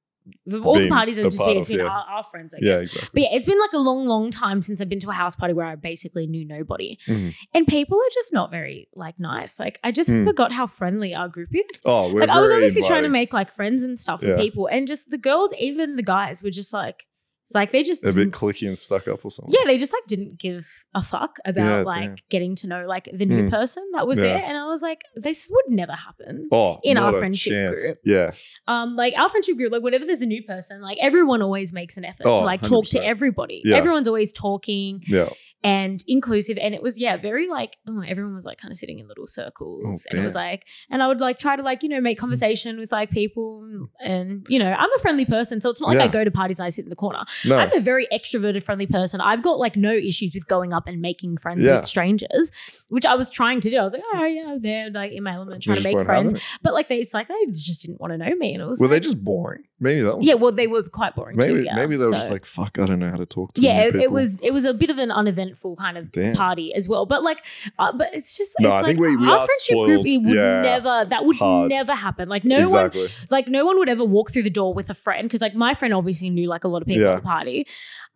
All 0.65 0.75
the 0.75 0.89
parties 0.89 1.21
are 1.21 1.25
just 1.25 1.39
part 1.39 1.51
been, 1.51 1.59
of, 1.59 1.69
been 1.69 1.79
yeah. 1.79 1.85
our, 1.85 2.05
our 2.17 2.23
friends, 2.25 2.53
I 2.53 2.59
guess. 2.59 2.67
Yeah, 2.67 2.79
exactly. 2.79 3.09
But 3.15 3.23
yeah, 3.23 3.37
it's 3.37 3.47
been 3.47 3.61
like 3.61 3.73
a 3.75 3.79
long, 3.79 4.07
long 4.07 4.33
time 4.33 4.61
since 4.61 4.81
I've 4.81 4.89
been 4.89 4.99
to 5.01 5.11
a 5.11 5.13
house 5.13 5.37
party 5.37 5.55
where 5.55 5.67
I 5.67 5.77
basically 5.77 6.27
knew 6.27 6.45
nobody. 6.45 6.99
Mhm. 7.07 7.33
And 7.55 7.65
people 7.67 7.97
are 7.99 8.11
just 8.13 8.33
not 8.33 8.51
very 8.51 8.89
like 8.97 9.21
nice. 9.21 9.61
Like 9.61 9.79
I 9.85 9.93
just 9.93 10.11
Mm. 10.11 10.25
forgot 10.27 10.51
how 10.51 10.67
friendly 10.67 11.15
our 11.15 11.29
group 11.29 11.51
is. 11.55 11.81
Oh, 11.85 12.07
like 12.07 12.29
I 12.29 12.41
was 12.41 12.51
obviously 12.51 12.83
trying 12.83 13.05
to 13.05 13.09
make 13.09 13.33
like 13.33 13.53
friends 13.53 13.85
and 13.85 14.01
stuff 14.01 14.21
Yeah. 14.21 14.31
with 14.31 14.39
people. 14.41 14.67
And 14.67 14.89
just 14.89 15.11
the 15.11 15.19
girls, 15.19 15.53
even 15.61 15.95
the 15.95 16.03
guys, 16.03 16.43
were 16.43 16.51
just 16.51 16.73
like 16.73 17.07
it's 17.47 17.55
like 17.55 17.71
they 17.71 17.85
just 17.85 18.03
a 18.05 18.13
bit 18.13 18.33
clicky 18.33 18.67
and 18.67 18.77
stuck 18.77 19.07
up 19.07 19.25
or 19.25 19.31
something. 19.31 19.55
yeah, 19.57 19.65
they 19.65 19.79
just 19.79 19.93
like 19.93 20.05
didn't 20.09 20.37
give 20.37 20.67
a 20.95 21.01
fuck 21.03 21.39
about 21.45 21.65
Yeah, 21.65 21.83
like 21.83 22.05
damn. 22.07 22.17
getting 22.29 22.57
to 22.57 22.67
know 22.67 22.87
like 22.89 23.09
the 23.13 23.25
new 23.25 23.45
Mm. 23.45 23.51
person 23.51 23.89
that 23.93 24.05
was 24.07 24.19
Yeah. 24.19 24.25
there. 24.25 24.43
And 24.45 24.57
I 24.57 24.67
was 24.67 24.83
like, 24.83 25.03
this 25.15 25.47
would 25.49 25.67
never 25.69 25.93
happen. 25.93 26.43
Oh, 26.51 26.81
in 26.83 26.99
our 26.99 27.13
friendship 27.13 27.53
chance. 27.53 27.87
group. 27.87 27.99
Yeah. 28.05 28.33
Um, 28.67 28.97
like 28.97 29.15
our 29.17 29.29
friendship 29.29 29.57
group, 29.57 29.71
like 29.71 29.83
whenever 29.83 30.05
there's 30.05 30.23
a 30.23 30.27
new 30.27 30.43
person, 30.43 30.81
like 30.83 30.99
everyone 31.01 31.41
always 31.41 31.73
makes 31.73 31.97
an 31.97 32.05
effort 32.05 32.27
Oh, 32.27 32.35
to 32.35 32.41
like 32.45 32.63
talk 32.63 32.85
to 32.87 33.05
everybody. 33.05 33.63
Yeah. 33.65 33.77
Everyone's 33.77 34.09
always 34.09 34.33
talking 34.33 35.03
Yeah. 35.07 35.29
And 35.63 36.03
inclusive. 36.07 36.59
And 36.59 36.75
it 36.75 36.83
was, 36.83 36.99
yeah, 36.99 37.17
very 37.17 37.49
like, 37.49 37.77
oh, 37.89 38.03
everyone 38.07 38.35
was 38.35 38.45
like 38.45 38.59
kind 38.59 38.71
of 38.71 38.79
sitting 38.79 38.99
in 38.99 39.09
little 39.09 39.25
oh, 39.25 39.27
circles. 39.27 40.07
Oh, 40.07 40.11
and 40.11 40.21
it 40.21 40.25
was 40.25 40.35
like, 40.35 40.67
and 40.91 41.03
I 41.03 41.09
would 41.09 41.21
like 41.21 41.39
try 41.39 41.57
to 41.57 41.63
like, 41.63 41.83
you 41.83 41.89
know, 41.89 42.01
make 42.01 42.19
mm. 42.19 42.21
conversation 42.21 42.79
with 42.79 42.93
like 42.93 43.11
people. 43.11 43.67
And, 44.01 44.47
you 44.49 44.59
know, 44.59 44.73
I'm 44.73 44.93
a 44.93 44.99
friendly 44.99 45.25
person. 45.25 45.61
So 45.61 45.71
it's 45.71 45.81
not 45.81 45.89
like 45.89 45.99
I 45.99 46.09
go 46.09 46.25
to 46.25 46.31
parties 46.31 46.61
and 46.61 46.67
I 46.67 46.71
sit 46.71 46.85
in 46.85 46.91
the 46.91 46.97
corner. 46.97 47.25
No. 47.45 47.59
I'm 47.59 47.73
a 47.73 47.81
very 47.81 48.07
extroverted, 48.13 48.63
friendly 48.63 48.87
person. 48.87 49.21
I've 49.21 49.43
got 49.43 49.59
like 49.59 49.77
no 49.77 49.93
issues 49.93 50.35
with 50.35 50.47
going 50.47 50.73
up 50.73 50.87
and 50.87 51.01
making 51.01 51.39
friends 51.39 51.67
Yeah. 51.67 51.77
with 51.77 51.87
strangers, 51.87 52.51
which 52.89 53.07
I 53.07 53.15
was 53.15 53.31
trying 53.31 53.61
to 53.61 53.71
do. 53.71 53.79
I 53.79 53.85
was 53.85 53.93
like, 53.93 54.03
oh, 54.15 54.25
yeah, 54.25 54.57
they're 54.61 54.91
like 54.91 55.13
in 55.13 55.23
my 55.23 55.33
element 55.33 55.63
trying 55.63 55.79
to 55.79 55.83
make 55.83 56.05
friends. 56.05 56.41
But 56.63 56.75
like, 56.75 56.89
they, 56.89 56.99
it's 56.99 57.15
like, 57.15 57.29
they 57.29 57.35
just 57.47 57.83
didn't 57.83 58.01
want 58.01 58.13
to 58.13 58.19
know 58.19 58.35
me. 58.37 58.55
And 58.55 58.63
it 58.63 58.67
was 58.67 58.81
Were 58.81 58.87
like, 58.87 58.97
they 58.97 59.01
just 59.01 59.23
boring? 59.23 59.65
Maybe 59.79 60.01
that 60.01 60.17
was 60.19 60.27
Yeah, 60.27 60.35
well, 60.35 60.53
they 60.53 60.67
were 60.67 60.83
quite 60.85 61.15
boring 61.15 61.37
maybe 61.37 61.69
maybe 61.75 61.97
they 61.97 62.05
were 62.05 62.11
So- 62.11 62.17
just 62.17 62.31
like 62.31 62.45
fuck. 62.45 62.79
I 62.79 62.87
don't 62.87 62.99
know 62.99 63.11
how 63.11 63.17
to 63.17 63.27
talk 63.27 63.53
to. 63.55 63.61
Them. 63.61 63.71
Yeah, 63.71 63.83
it, 63.85 63.95
it 63.97 64.11
was 64.11 64.41
it 64.41 64.53
was 64.53 64.65
a 64.65 64.73
bit 64.75 64.91
of 64.91 64.99
an 64.99 65.11
uneventful 65.11 65.77
kind 65.77 65.99
of 65.99 66.11
Damn. 66.13 66.35
party 66.35 66.73
as 66.75 66.89
well. 66.89 67.05
But 67.07 67.23
like, 67.23 67.43
uh, 67.79 67.93
but 67.93 68.09
it's 68.15 68.37
just 68.37 68.53
No, 68.61 68.77
it's 68.77 68.85
I 68.85 68.87
think 68.89 68.99
like 69.01 69.09
we- 69.11 69.17
we 69.17 69.29
our 69.29 69.47
friendship 69.47 69.85
group 69.85 70.07
it 70.07 70.19
would 70.25 70.35
Yeah. 70.37 70.63
never 70.63 71.05
that 71.09 71.25
would 71.25 71.37
Hard. 71.37 71.69
never 71.69 71.93
happen. 71.95 72.29
Like 72.29 72.45
no 72.45 72.65
one 72.65 72.91
like 73.31 73.49
no 73.49 73.65
one 73.67 73.79
would 73.79 73.89
ever 73.89 74.05
walk 74.05 74.31
through 74.31 74.45
the 74.45 74.51
door 74.51 74.73
with 74.75 74.89
a 74.91 74.95
friend 74.95 75.29
because 75.29 75.41
like 75.41 75.55
my 75.55 75.75
friend 75.75 75.93
obviously 75.95 76.31
knew 76.31 76.49
like 76.49 76.65
a 76.65 76.69
lot 76.69 76.81
of 76.83 76.89
people 76.89 77.03
Yeah. 77.03 77.13
at 77.13 77.17
the 77.17 77.23
party. 77.23 77.67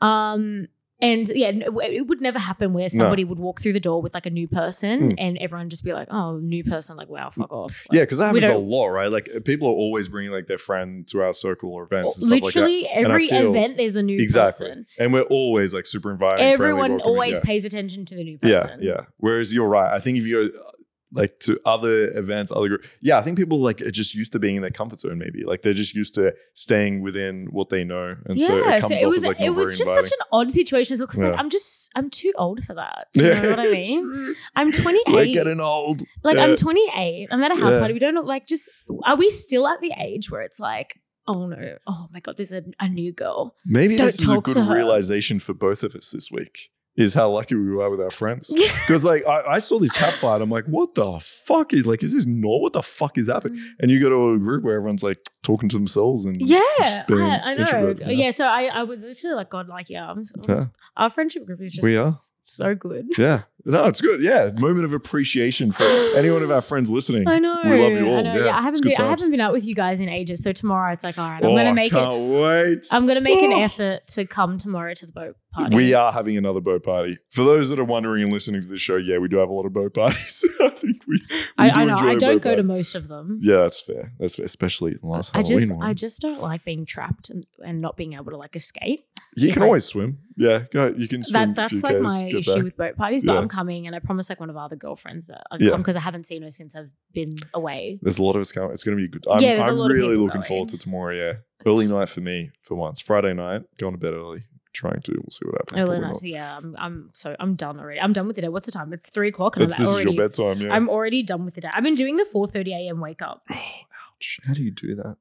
Um 0.00 0.67
and 1.02 1.28
yeah, 1.35 1.50
it 1.54 2.07
would 2.07 2.21
never 2.21 2.38
happen 2.38 2.73
where 2.73 2.88
somebody 2.88 3.25
would 3.25 3.38
walk 3.38 3.61
through 3.61 3.73
the 3.73 3.80
door 3.80 4.02
with 4.02 4.14
like 4.14 4.26
a 4.26 4.30
new 4.30 4.47
person 4.49 5.11
Mm. 5.11 5.14
and 5.19 5.38
everyone 5.38 5.69
just 5.71 5.85
be 5.85 5.92
like, 5.92 6.09
"Oh, 6.11 6.38
new 6.38 6.62
person!" 6.64 6.97
Like, 6.97 7.09
wow, 7.09 7.30
fuck 7.30 7.52
off. 7.52 7.87
Yeah, 7.92 8.02
because 8.02 8.19
that 8.19 8.26
happens 8.26 8.49
a 8.49 8.57
lot, 8.57 8.87
right? 8.87 9.11
Like 9.11 9.28
people 9.45 9.69
are 9.69 9.73
always 9.75 10.09
bringing 10.09 10.33
like 10.33 10.47
their 10.47 10.59
friend 10.59 11.07
to 11.09 11.23
our 11.23 11.33
circle 11.33 11.73
or 11.73 11.85
events 11.85 12.16
and 12.16 12.25
stuff 12.26 12.30
like 12.33 12.40
that. 12.54 12.61
Literally 12.61 12.88
every 12.88 13.26
event, 13.28 13.76
there's 13.76 13.97
a 13.97 14.02
new 14.02 14.21
Exactly. 14.21 14.66
person. 14.69 14.87
And 14.99 15.12
we're 15.12 15.23
always 15.23 15.73
like 15.75 15.87
super 15.87 16.11
inviting. 16.11 16.45
Everyone 16.45 16.90
welcoming, 16.90 17.00
always 17.07 17.35
yeah. 17.37 17.40
pays 17.45 17.64
attention 17.64 18.04
to 18.07 18.14
the 18.14 18.25
new 18.25 18.38
person. 18.38 18.80
yeah. 18.83 18.92
yeah. 18.95 19.00
Whereas 19.19 19.52
you're 19.52 19.69
right. 19.69 19.92
I 19.92 19.99
think 20.00 20.19
if 20.19 20.26
you 20.26 20.50
go 20.52 20.59
uh, 20.59 20.71
like 21.12 21.38
to 21.40 21.59
other 21.64 22.11
events, 22.17 22.52
other 22.52 22.69
group, 22.69 22.85
yeah, 23.00 23.19
I 23.19 23.23
think 23.23 23.37
people 23.37 23.59
like 23.59 23.81
are 23.81 23.90
just 23.90 24.14
used 24.14 24.33
to 24.33 24.38
being 24.38 24.57
in 24.57 24.62
their 24.62 24.71
comfort 24.71 25.00
zone. 25.00 25.19
Maybe 25.19 25.45
like 25.45 25.62
they're 25.62 25.73
just 25.75 25.95
used 25.95 26.14
to 26.14 26.33
staying 26.55 27.02
within 27.02 27.49
what 27.50 27.69
they 27.69 27.85
know, 27.85 28.17
and 28.26 28.38
so 28.38 28.57
it 28.59 28.81
comes 28.81 28.88
so 28.88 28.95
off 28.97 29.02
it 29.02 29.07
was 29.07 29.17
as 29.19 29.26
like 29.26 29.40
it 29.40 29.50
was 29.50 29.71
just 29.76 29.88
inviting. 29.88 30.05
such 30.05 30.12
an 30.19 30.26
odd 30.33 30.50
situation 30.52 30.95
as 30.95 31.00
well 31.00 31.07
because 31.09 31.23
like 31.23 31.38
I'm 31.38 31.50
just 31.50 31.90
I'm 31.97 32.11
too 32.11 32.33
old 32.37 32.62
for 32.64 32.75
that. 32.75 33.09
You 33.14 33.23
know 33.23 33.50
what 33.50 33.59
I 33.61 33.71
mean? 33.73 34.35
I'm 34.57 34.73
28. 34.73 35.02
We're 35.09 35.26
getting 35.26 35.61
old. 35.61 36.02
like 36.23 36.37
Yeah. 36.37 36.45
I'm 36.45 36.57
28. 36.57 37.29
I'm 37.31 37.43
at 37.43 37.52
a 37.52 37.57
house 37.57 37.75
Yeah. 37.75 37.79
party. 37.81 37.95
We 37.95 37.99
don't 38.00 38.14
know, 38.14 38.23
like 38.23 38.47
just 38.47 38.69
are 39.05 39.17
we 39.17 39.31
still 39.31 39.67
at 39.67 39.81
the 39.81 39.93
age 39.99 40.31
where 40.31 40.43
it's 40.43 40.61
like, 40.61 41.00
oh 41.26 41.47
no, 41.47 41.76
oh 41.87 42.07
my 42.12 42.21
god, 42.21 42.37
there's 42.37 42.52
a, 42.52 42.62
a 42.79 42.88
new 42.88 43.12
girl. 43.12 43.57
Maybe 43.67 43.97
Don't 43.97 44.07
this 44.07 44.21
is 44.23 44.31
a 44.31 44.40
good 44.40 44.57
realization 44.69 45.38
for 45.40 45.55
both 45.55 45.83
of 45.83 45.95
us 45.95 46.11
this 46.11 46.31
week. 46.31 46.71
Is 46.97 47.14
how 47.14 47.30
lucky 47.30 47.54
we 47.54 47.70
were 47.70 47.88
with 47.88 48.00
our 48.00 48.11
friends. 48.11 48.54
Because 48.87 49.04
like 49.04 49.25
I, 49.25 49.42
I 49.54 49.59
saw 49.61 49.78
this 49.78 49.92
cat 49.92 50.12
fight, 50.14 50.42
I'm 50.42 50.50
like, 50.50 50.64
what 50.66 50.94
the 50.97 51.20
fuck 51.20 51.73
is 51.73 51.87
like? 51.87 52.02
Is 52.02 52.12
this 52.12 52.26
not 52.26 52.61
what 52.61 52.73
the 52.73 52.82
fuck 52.82 53.16
is 53.16 53.28
happening? 53.28 53.59
Mm. 53.59 53.64
And 53.78 53.90
you 53.92 54.00
go 54.00 54.09
to 54.11 54.35
a 54.35 54.38
group 54.38 54.64
where 54.64 54.75
everyone's 54.76 55.02
like 55.04 55.18
talking 55.44 55.68
to 55.68 55.76
themselves 55.76 56.25
and 56.25 56.40
Yeah, 56.40 56.61
just 56.80 57.06
being 57.06 57.20
I, 57.20 57.52
I 57.52 57.54
know. 57.54 57.94
Yeah. 58.00 58.09
yeah. 58.11 58.30
so 58.32 58.44
I, 58.47 58.64
I 58.64 58.82
was 58.82 59.02
literally 59.02 59.37
like, 59.37 59.49
God, 59.50 59.68
like, 59.68 59.88
yeah, 59.88 60.11
I'm, 60.11 60.25
so- 60.25 60.35
Yeah. 60.49 60.64
our 60.97 61.09
friendship 61.09 61.47
group 61.47 61.61
is 61.62 61.73
just 61.75 61.85
We 61.85 61.97
are. 61.97 62.14
So 62.50 62.75
good. 62.75 63.09
Yeah. 63.19 63.42
No, 63.66 63.85
it's 63.85 64.00
good. 64.00 64.23
Yeah. 64.23 64.52
Moment 64.59 64.87
of 64.87 64.95
appreciation 64.95 65.71
for 65.71 65.83
any 65.85 66.30
one 66.30 66.42
of 66.42 66.50
our 66.50 66.62
friends 66.62 66.88
listening. 66.88 67.28
I 67.28 67.38
know. 67.38 67.61
We 67.62 67.78
love 67.78 67.92
you 67.92 68.09
all. 68.09 68.16
I 68.16 68.23
know. 68.23 68.35
Yeah, 68.37 68.45
Yeah, 68.47 68.57
I 68.57 68.62
haven't 68.62 68.83
been 68.83 68.95
I 68.99 69.07
haven't 69.07 69.30
been 69.30 69.40
out 69.40 69.52
with 69.52 69.66
you 69.66 69.75
guys 69.75 70.00
in 70.00 70.09
ages. 70.09 70.42
So 70.42 70.52
tomorrow 70.52 70.95
it's 70.95 71.04
like, 71.04 71.19
all 71.19 71.28
right, 71.28 71.45
I'm 71.45 71.50
Oh, 71.50 71.54
gonna 71.57 71.75
make 71.75 71.92
it. 71.92 71.95
can't 71.95 72.30
wait. 72.40 72.87
I'm 72.90 73.07
gonna 73.07 73.21
make 73.21 73.42
an 73.42 73.52
Oh. 73.52 73.61
effort 73.61 74.07
to 74.14 74.25
come 74.25 74.57
tomorrow 74.57 74.95
to 74.95 75.04
the 75.04 75.12
boat 75.12 75.37
party. 75.52 75.76
We 75.76 75.92
are 75.92 76.11
having 76.11 76.38
another 76.38 76.62
boat 76.62 76.85
party. 76.85 77.19
For 77.28 77.45
those 77.45 77.69
that 77.69 77.78
are 77.78 77.85
wondering 77.85 78.23
and 78.23 78.33
listening 78.33 78.62
to 78.62 78.66
the 78.66 78.78
show, 78.78 78.97
yeah, 78.97 79.19
we 79.19 79.28
do 79.28 79.37
have 79.37 79.50
a 79.50 79.52
lot 79.52 79.66
of 79.66 79.75
boat 79.75 79.92
parties. 79.92 80.42
I 80.62 80.71
think 80.71 81.02
we, 81.07 81.16
we 81.28 81.37
I, 81.59 81.69
do 81.69 81.80
I 81.80 81.85
know. 81.85 81.97
I 81.97 82.14
don't 82.14 82.40
go 82.40 82.57
to 82.57 82.62
most 82.62 82.95
of 82.95 83.09
them. 83.09 83.37
Yeah, 83.42 83.59
that's 83.59 83.80
fair. 83.83 84.14
That's 84.19 84.37
fair, 84.37 84.47
especially 84.47 84.95
the 84.95 85.07
last 85.07 85.35
I 85.35 85.40
Halloween 85.40 85.59
just 85.61 85.73
one. 85.75 85.87
I 85.87 85.92
just 85.92 86.23
don't 86.23 86.40
like 86.40 86.64
being 86.64 86.87
trapped 86.87 87.28
and, 87.28 87.47
and 87.59 87.83
not 87.83 87.99
being 87.99 88.14
able 88.14 88.30
to 88.30 88.38
like 88.38 88.57
escape. 88.57 89.04
You 89.42 89.49
if 89.49 89.54
can 89.54 89.62
I- 89.62 89.66
always 89.66 89.85
swim. 89.85 90.18
Yeah, 90.37 90.64
go. 90.73 90.94
You 90.97 91.06
can 91.06 91.23
swim. 91.23 91.54
That 91.54 91.70
that's 91.70 91.82
like 91.82 91.97
Ks, 91.97 92.00
my 92.02 92.25
issue 92.25 92.54
back. 92.54 92.62
with 92.64 92.76
boat 92.76 92.97
parties. 92.97 93.23
But 93.23 93.35
Yeah. 93.35 93.38
I'm 93.40 93.49
coming 93.49 93.87
and 93.87 93.94
I 93.94 93.99
promise, 93.99 94.30
like 94.30 94.40
one 94.40 94.49
of 94.49 94.56
our 94.56 94.64
other 94.64 94.76
girlfriends 94.76 95.26
that 95.26 95.42
I'd 95.50 95.61
Yeah. 95.61 95.70
come 95.73 95.80
because 95.82 95.97
I 95.97 96.00
haven't 96.00 96.25
seen 96.25 96.42
her 96.42 96.50
since 96.50 96.75
I've 96.75 96.90
been 97.12 97.35
away. 97.52 97.99
There's 98.00 98.18
a 98.18 98.23
lot 98.23 98.37
of 98.37 98.40
us 98.40 98.50
coming. 98.52 98.70
It's 98.73 98.82
going 98.82 98.97
to 98.97 99.02
be 99.02 99.09
good. 99.09 99.25
I'm, 99.30 99.40
Yeah, 99.42 99.62
I'm 99.66 99.76
really 99.78 100.16
looking 100.16 100.40
going. 100.40 100.42
forward 100.49 100.68
to 100.70 100.78
tomorrow. 100.78 101.14
Yeah, 101.14 101.32
early 101.66 101.87
night 101.87 102.09
for 102.09 102.20
me 102.23 102.52
for 102.62 102.75
once. 102.75 103.00
Friday 103.00 103.35
night, 103.35 103.62
going 103.76 103.92
to 103.92 103.99
bed 103.99 104.14
early. 104.14 104.40
Trying 104.73 105.00
to. 105.02 105.12
We'll 105.12 105.30
see 105.30 105.44
what 105.47 105.56
happens. 105.61 105.80
Early 105.82 106.00
nights, 106.00 106.25
yeah. 106.25 106.56
I'm, 106.56 106.76
I'm 106.78 107.09
so 107.12 107.35
I'm 107.40 107.54
done 107.56 107.78
already. 107.80 108.00
I'm 108.00 108.12
done 108.14 108.26
with 108.28 108.37
the 108.37 108.42
day. 108.42 108.49
What's 108.49 108.66
the 108.66 108.73
time? 108.73 108.92
It's 108.94 109.11
three 109.11 109.28
o'clock 109.28 109.56
and 109.56 109.64
That's, 109.68 109.78
I'm 109.78 109.85
this 109.85 109.92
already 109.92 110.11
is 110.12 110.16
your 110.16 110.28
bedtime. 110.28 110.61
Yeah. 110.61 110.73
I'm 110.73 110.88
already 110.88 111.23
done 111.25 111.44
with 111.44 111.56
the 111.56 111.61
day. 111.62 111.70
I've 111.75 111.82
been 111.82 111.97
doing 111.97 112.16
the 112.16 112.25
4:30 112.32 112.68
a.m. 112.73 113.00
wake 113.00 113.20
up. 113.20 113.42
Oh, 113.50 113.56
ouch. 113.56 114.38
How 114.47 114.54
do 114.54 114.62
you 114.62 114.70
do 114.70 114.94
that? 114.94 115.16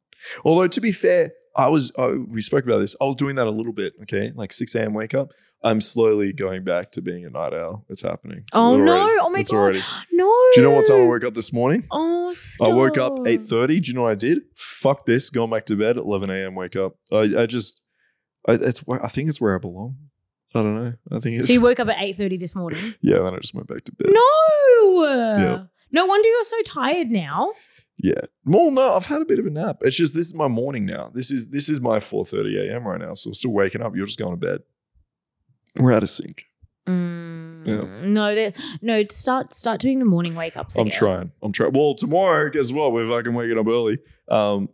Although, 0.46 0.68
to 0.68 0.80
be 0.80 0.92
fair, 0.92 1.32
I 1.56 1.68
was, 1.68 1.92
oh, 1.98 2.26
we 2.30 2.42
spoke 2.42 2.64
about 2.66 2.80
this. 2.80 2.96
I 3.02 3.06
was 3.06 3.16
doing 3.16 3.36
that 3.36 3.48
a 3.48 3.52
little 3.52 3.74
bit, 3.74 3.94
okay? 4.04 4.32
Like 4.36 4.52
6 4.54 4.74
a.m. 4.76 4.94
wake 4.94 5.14
up. 5.14 5.32
I'm 5.62 5.82
slowly 5.82 6.32
going 6.32 6.64
back 6.64 6.92
to 6.92 7.02
being 7.02 7.26
a 7.26 7.30
night 7.30 7.54
owl. 7.54 7.86
It's 7.90 8.02
happening. 8.02 8.46
Oh 8.54 8.76
Already. 8.76 8.86
no! 8.86 9.18
Oh 9.26 9.30
my 9.30 9.40
It's 9.40 9.52
god! 9.52 9.58
already. 9.58 9.82
No. 10.14 10.26
Do 10.54 10.62
you 10.62 10.64
know 10.64 10.72
what 10.72 10.88
time 10.88 11.02
I 11.02 11.06
woke 11.06 11.26
up 11.26 11.34
this 11.34 11.52
morning? 11.52 11.84
Oh, 11.92 12.34
I 12.64 12.70
woke 12.70 12.98
up 12.98 13.14
8.30. 13.20 13.68
Do 13.84 13.90
you 13.90 13.94
know 13.94 14.04
what 14.04 14.12
I 14.12 14.16
did? 14.16 14.40
Fuck 14.56 15.06
this. 15.06 15.30
Going 15.30 15.50
back 15.50 15.66
to 15.66 15.76
bed 15.76 15.98
at 15.98 16.04
11 16.04 16.30
a.m. 16.30 16.56
Wake 16.56 16.78
up. 16.78 16.96
I, 17.12 17.30
I 17.40 17.46
just, 17.46 17.82
I, 18.48 18.54
it's 18.54 18.82
I 18.90 19.08
think 19.10 19.28
it's 19.28 19.42
where 19.42 19.54
I 19.56 19.58
belong. 19.60 19.98
I 20.56 20.64
don't 20.64 20.76
know. 20.76 20.94
I 21.12 21.20
think 21.20 21.40
it's, 21.40 21.48
So 21.48 21.54
you 21.54 21.62
woke 21.62 21.80
up 21.82 21.90
at 21.90 21.98
8:30 21.98 22.40
this 22.40 22.56
morning. 22.56 22.96
yeah, 23.02 23.20
then 23.20 23.34
I 23.34 23.38
just 23.40 23.54
went 23.54 23.68
back 23.68 23.84
to 23.84 23.92
bed. 23.92 24.08
No. 24.12 25.04
Yeah. 25.38 25.64
No 25.92 26.06
wonder 26.06 26.28
you're 26.28 26.44
so 26.44 26.62
tired 26.64 27.10
now. 27.12 27.52
Yeah. 28.02 28.22
Well, 28.46 28.72
no, 28.72 28.96
I've 28.96 29.06
had 29.08 29.22
a 29.22 29.26
bit 29.26 29.40
of 29.40 29.46
a 29.46 29.50
nap. 29.50 29.78
It's 29.82 29.96
just 29.98 30.16
this 30.16 30.28
is 30.28 30.34
my 30.34 30.48
morning 30.48 30.86
now. 30.86 31.12
This 31.14 31.32
is 31.32 31.50
this 31.50 31.68
is 31.70 31.82
my 31.82 32.00
4:30 32.00 32.70
a.m. 32.70 32.88
right 32.88 33.00
now. 33.00 33.14
So 33.14 33.30
I'm 33.30 33.34
still 33.34 33.52
waking 33.52 33.82
up. 33.82 33.96
You're 33.96 34.06
just 34.06 34.20
going 34.20 34.32
to 34.32 34.38
bed. 34.38 34.60
We're 35.76 35.94
out 35.94 36.04
of 36.04 36.10
sync. 36.10 36.46
Mm, 36.88 37.68
Yeah. 37.68 38.08
No, 38.08 38.34
that 38.34 38.58
no. 38.82 39.04
Start 39.12 39.54
start 39.54 39.82
doing 39.82 40.00
the 40.00 40.06
morning 40.06 40.36
wake 40.36 40.56
ups. 40.58 40.78
I'm 40.78 40.88
again. 40.88 40.98
trying. 40.98 41.32
I'm 41.44 41.52
trying. 41.52 41.74
Well, 41.74 41.94
tomorrow, 41.94 42.50
guess 42.50 42.72
what? 42.72 42.94
We're 42.94 43.08
fucking 43.10 43.34
waking 43.34 43.58
up 43.60 43.68
early. 43.68 44.00
Um, 44.30 44.70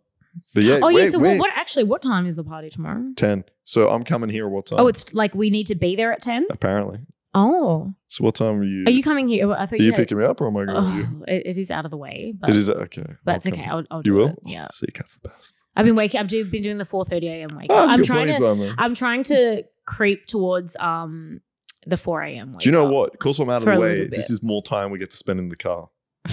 but 0.53 0.63
yeah. 0.63 0.79
Oh 0.83 0.89
yeah. 0.89 1.09
So 1.09 1.19
what, 1.19 1.39
what? 1.39 1.49
Actually, 1.55 1.85
what 1.85 2.01
time 2.01 2.25
is 2.27 2.35
the 2.35 2.43
party 2.43 2.69
tomorrow? 2.69 3.11
10. 3.15 3.43
So 3.63 3.89
I'm 3.89 4.03
coming 4.03 4.29
here. 4.29 4.47
What 4.47 4.67
time? 4.67 4.79
Oh, 4.79 4.87
it's 4.87 5.13
like 5.13 5.33
we 5.33 5.49
need 5.49 5.67
to 5.67 5.75
be 5.75 5.95
there 5.95 6.11
at 6.13 6.21
ten. 6.21 6.45
apparently. 6.51 6.99
Oh, 7.37 7.93
So 8.07 8.23
what 8.23 8.35
time 8.35 8.59
are 8.61 8.63
you? 8.63 8.83
are 8.87 8.91
you 8.91 9.03
coming 9.03 9.27
here? 9.27 9.51
I 9.51 9.65
thought 9.65 9.79
Are 9.79 9.83
you 9.83 9.91
had- 9.91 9.97
picking 9.99 10.17
me 10.17 10.23
up 10.23 10.39
or 10.39 10.47
am 10.47 10.55
I 10.57 10.65
going 10.65 10.83
with 10.85 10.95
you? 10.95 11.05
Oh, 11.21 11.23
it, 11.27 11.43
it 11.45 11.57
is 11.57 11.69
out 11.69 11.83
of 11.85 11.91
the 11.91 11.97
way, 11.97 12.33
but 12.39 12.49
It 12.49 12.55
is 12.55 12.69
okay. 12.69 13.05
but 13.25 13.35
it's 13.37 13.47
okay. 13.47 13.65
I'll, 13.65 13.83
I'll 13.91 14.01
do 14.01 14.11
You 14.11 14.17
will? 14.17 14.27
it. 14.29 14.39
Yeah, 14.45 14.67
See, 14.71 14.87
Kat's 14.93 15.17
the 15.17 15.27
best. 15.29 15.53
I've 15.75 15.85
been 15.85 15.95
waking. 15.97 16.19
I've 16.19 16.27
do, 16.29 16.45
been 16.45 16.63
doing 16.63 16.77
the 16.77 16.85
four 16.85 17.03
thirty 17.05 17.27
a.m. 17.27 17.49
wake 17.57 17.67
Oh, 17.69 17.75
up. 17.75 17.79
that's 17.87 17.91
I'm 17.91 17.97
good 17.99 18.05
trying 18.07 18.27
to. 18.27 18.37
time. 18.37 18.75
I'm 18.77 18.95
trying 18.95 19.23
to 19.25 19.63
creep 19.85 20.25
towards 20.27 20.75
um 20.79 21.41
the 21.85 21.97
four 21.97 22.21
a.m. 22.23 22.53
wake 22.53 22.61
Do 22.61 22.69
you 22.69 22.73
know 22.73 22.85
what? 22.85 23.11
Because 23.11 23.37
I'm 23.39 23.49
out 23.49 23.57
of 23.57 23.65
the 23.65 23.79
way, 23.79 24.07
this 24.07 24.29
is 24.29 24.41
more 24.41 24.63
time 24.63 24.89
we 24.91 24.97
get 24.97 25.09
to 25.11 25.17
spend 25.17 25.39
in 25.39 25.49
the 25.49 25.55
car. 25.57 25.89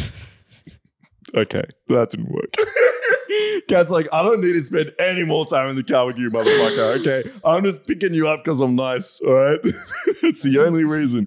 okay, 1.35 1.63
that 1.89 2.11
didn't 2.11 2.31
work. 2.31 2.55
Kat's 3.69 3.91
like, 3.91 4.09
I 4.13 4.23
don't 4.23 4.41
need 4.41 4.53
to 4.53 4.61
spend 4.61 4.93
any 4.99 5.25
more 5.25 5.45
time 5.47 5.69
in 5.69 5.77
the 5.77 5.83
car 5.83 6.07
with 6.07 6.19
you, 6.19 6.31
motherfucker. 6.31 7.01
Okay, 7.01 7.31
I'm 7.45 7.65
just 7.65 7.87
picking 7.87 8.15
you 8.15 8.29
up 8.29 8.45
because 8.45 8.61
I'm 8.61 8.75
nice. 8.75 9.21
All 9.21 9.33
right, 9.35 9.59
that's 10.23 10.43
the 10.43 10.59
only 10.65 10.85
reason. 10.85 11.27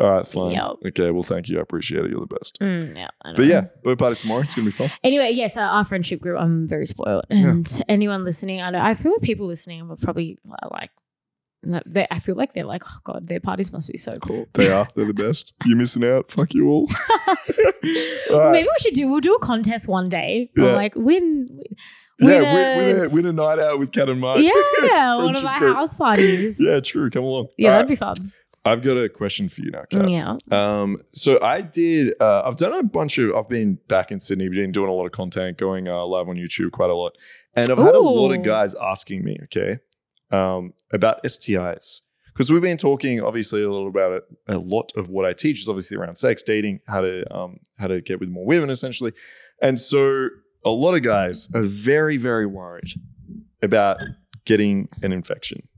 All 0.00 0.10
right, 0.10 0.26
fine. 0.26 0.52
Yep. 0.52 0.70
Okay, 0.88 1.10
well, 1.10 1.22
thank 1.22 1.48
you. 1.48 1.58
I 1.58 1.62
appreciate 1.62 2.04
it. 2.04 2.10
You're 2.10 2.20
the 2.20 2.26
best. 2.26 2.58
Mm, 2.60 2.96
yeah, 2.96 3.08
I 3.22 3.30
know. 3.30 3.36
But 3.36 3.46
yeah, 3.46 3.66
boat 3.82 3.98
party 3.98 4.16
tomorrow. 4.16 4.42
It's 4.42 4.54
gonna 4.54 4.66
be 4.66 4.72
fun. 4.72 4.90
Anyway, 5.02 5.30
yes, 5.32 5.56
uh, 5.56 5.60
our 5.60 5.84
friendship 5.84 6.20
group. 6.20 6.40
I'm 6.40 6.66
very 6.66 6.86
spoiled, 6.86 7.24
and 7.30 7.66
anyone 7.88 8.24
listening, 8.24 8.60
I 8.60 8.70
know. 8.70 8.80
I 8.80 8.94
feel 8.94 9.12
like 9.12 9.22
people 9.22 9.46
listening 9.46 9.90
are 9.90 9.96
probably 9.96 10.38
like, 10.70 10.90
they, 11.86 12.06
I 12.10 12.18
feel 12.18 12.34
like 12.34 12.52
they're 12.52 12.64
like, 12.64 12.82
oh 12.86 12.98
god, 13.04 13.26
their 13.26 13.40
parties 13.40 13.72
must 13.72 13.90
be 13.90 13.98
so 13.98 14.12
cool. 14.20 14.46
They 14.54 14.70
are. 14.70 14.86
They're 14.94 15.04
the 15.06 15.14
best. 15.14 15.54
You're 15.64 15.76
missing 15.76 16.04
out. 16.04 16.30
Fuck 16.30 16.54
you 16.54 16.68
all. 16.68 16.88
All 18.32 18.40
right. 18.40 18.52
Maybe 18.52 18.66
we 18.68 18.74
should 18.80 18.94
do. 18.94 19.08
We'll 19.08 19.20
do 19.20 19.34
a 19.34 19.38
contest 19.40 19.88
one 19.88 20.08
day. 20.08 20.50
Or 20.58 20.72
like 20.72 20.94
win. 20.94 21.48
win 22.20 22.42
win, 22.42 22.42
a- 22.42 22.76
win, 22.78 23.04
a, 23.04 23.08
win 23.08 23.26
a 23.26 23.32
night 23.32 23.58
out 23.58 23.78
with 23.78 23.92
Kat 23.92 24.08
and 24.08 24.20
Mark. 24.20 24.38
Yeah, 24.40 25.16
one 25.16 25.36
of 25.36 25.44
our 25.44 25.58
group. 25.58 25.76
house 25.76 25.94
parties. 25.94 26.58
Yeah, 26.60 26.74
Yeah, 26.74 26.80
true. 26.80 27.10
Come 27.10 27.24
along. 27.24 27.44
All 27.44 27.50
that'd 27.58 27.80
right. 27.80 27.88
be 27.88 27.96
fun. 27.96 28.32
I've 28.66 28.80
got 28.82 28.96
a 28.96 29.10
question 29.10 29.50
for 29.50 29.60
you 29.60 29.70
now, 29.70 29.84
Kat. 29.90 30.08
Yeah. 30.08 30.36
Um, 30.50 30.96
so 31.12 31.38
I 31.42 31.60
did. 31.60 32.14
Uh, 32.18 32.42
I've 32.46 32.56
done 32.56 32.72
a 32.72 32.82
bunch 32.82 33.18
of. 33.18 33.34
I've 33.34 33.48
been 33.48 33.78
back 33.88 34.10
in 34.10 34.18
Sydney, 34.20 34.48
been 34.48 34.72
doing 34.72 34.88
a 34.88 34.92
lot 34.94 35.04
of 35.04 35.12
content, 35.12 35.58
going 35.58 35.86
uh, 35.86 36.04
live 36.06 36.28
on 36.30 36.36
YouTube 36.36 36.70
quite 36.70 36.88
a 36.88 36.94
lot, 36.94 37.12
and 37.54 37.70
I've 37.70 37.76
had 37.76 37.94
a 37.94 38.00
lot 38.00 38.32
of 38.32 38.42
guys 38.42 38.74
asking 38.74 39.22
me, 39.22 39.36
okay, 39.44 39.80
um, 40.30 40.72
about 40.92 41.22
STIs 41.24 42.00
because 42.34 42.50
we've 42.50 42.62
been 42.62 42.76
talking 42.76 43.20
obviously 43.20 43.62
a 43.62 43.70
little 43.70 43.88
about 43.88 44.12
it. 44.12 44.24
A 44.48 44.58
lot 44.58 44.90
of 44.96 45.08
what 45.08 45.24
I 45.24 45.32
teach 45.32 45.60
is 45.60 45.68
obviously 45.68 45.96
around 45.96 46.16
sex, 46.16 46.42
dating, 46.42 46.80
how 46.86 47.00
to 47.00 47.34
um, 47.34 47.58
how 47.78 47.86
to 47.86 48.00
get 48.00 48.20
with 48.20 48.28
more 48.28 48.44
women, 48.44 48.70
essentially, 48.70 49.12
and 49.62 49.80
so 49.80 50.28
a 50.64 50.70
lot 50.70 50.94
of 50.94 51.02
guys 51.02 51.48
are 51.54 51.62
very 51.62 52.16
very 52.16 52.46
worried 52.46 52.88
about 53.62 54.00
getting 54.44 54.88
an 55.02 55.12
infection, 55.12 55.68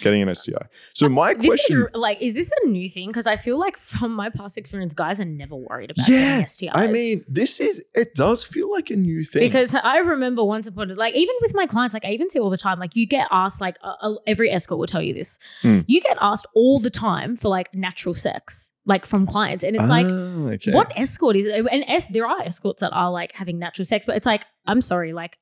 getting 0.00 0.22
an 0.22 0.34
STI. 0.34 0.54
So 0.92 1.08
my 1.08 1.34
This 1.34 1.46
question. 1.46 1.82
is 1.82 1.94
like, 1.94 2.20
is 2.20 2.34
this 2.34 2.50
a 2.62 2.68
new 2.68 2.88
thing? 2.88 3.08
Because 3.08 3.26
I 3.26 3.36
feel 3.36 3.58
like 3.58 3.76
from 3.76 4.12
my 4.12 4.28
past 4.30 4.58
experience, 4.58 4.92
guys 4.94 5.18
are 5.20 5.24
never 5.24 5.56
worried 5.56 5.90
about 5.90 6.08
Yeah, 6.08 6.40
getting 6.40 6.44
STIs. 6.44 6.70
I 6.74 6.86
mean, 6.88 7.24
this 7.28 7.60
is 7.60 7.82
it 7.94 8.14
does 8.14 8.44
feel 8.44 8.70
like 8.70 8.90
a 8.90 8.96
new 8.96 9.22
thing. 9.22 9.42
Because 9.42 9.74
I 9.74 9.98
remember 9.98 10.44
once 10.44 10.66
upon 10.66 10.90
a 10.90 10.94
like 10.94 11.14
even 11.14 11.34
with 11.40 11.54
my 11.54 11.66
clients, 11.66 11.94
like 11.94 12.04
I 12.04 12.10
even 12.10 12.28
see 12.30 12.38
all 12.38 12.50
the 12.50 12.56
time, 12.56 12.78
like 12.78 12.96
you 12.96 13.06
get 13.06 13.28
asked, 13.30 13.60
like 13.60 13.76
uh, 13.82 13.94
uh, 14.00 14.14
every 14.26 14.50
escort 14.50 14.78
will 14.78 14.86
tell 14.86 15.02
you 15.02 15.14
this, 15.14 15.38
Hmm. 15.62 15.80
you 15.86 16.00
get 16.00 16.16
asked 16.20 16.46
all 16.54 16.78
the 16.78 16.90
time 16.90 17.36
for 17.36 17.48
like 17.48 17.74
natural 17.74 18.14
sex, 18.14 18.70
like 18.84 19.06
from 19.06 19.26
clients, 19.26 19.64
and 19.64 19.74
it's 19.76 19.88
like, 19.88 20.06
Ah, 20.06 20.50
okay. 20.54 20.72
what 20.72 20.92
escort 20.96 21.36
is 21.36 21.46
it? 21.46 21.66
And 21.70 21.84
es- 21.88 22.06
there 22.06 22.26
are 22.26 22.40
escorts 22.42 22.80
that 22.80 22.92
are 22.92 23.10
like 23.10 23.32
having 23.32 23.58
natural 23.58 23.84
sex, 23.86 24.04
but 24.06 24.16
it's 24.16 24.26
like, 24.26 24.44
I'm 24.66 24.80
sorry, 24.80 25.12
like 25.12 25.38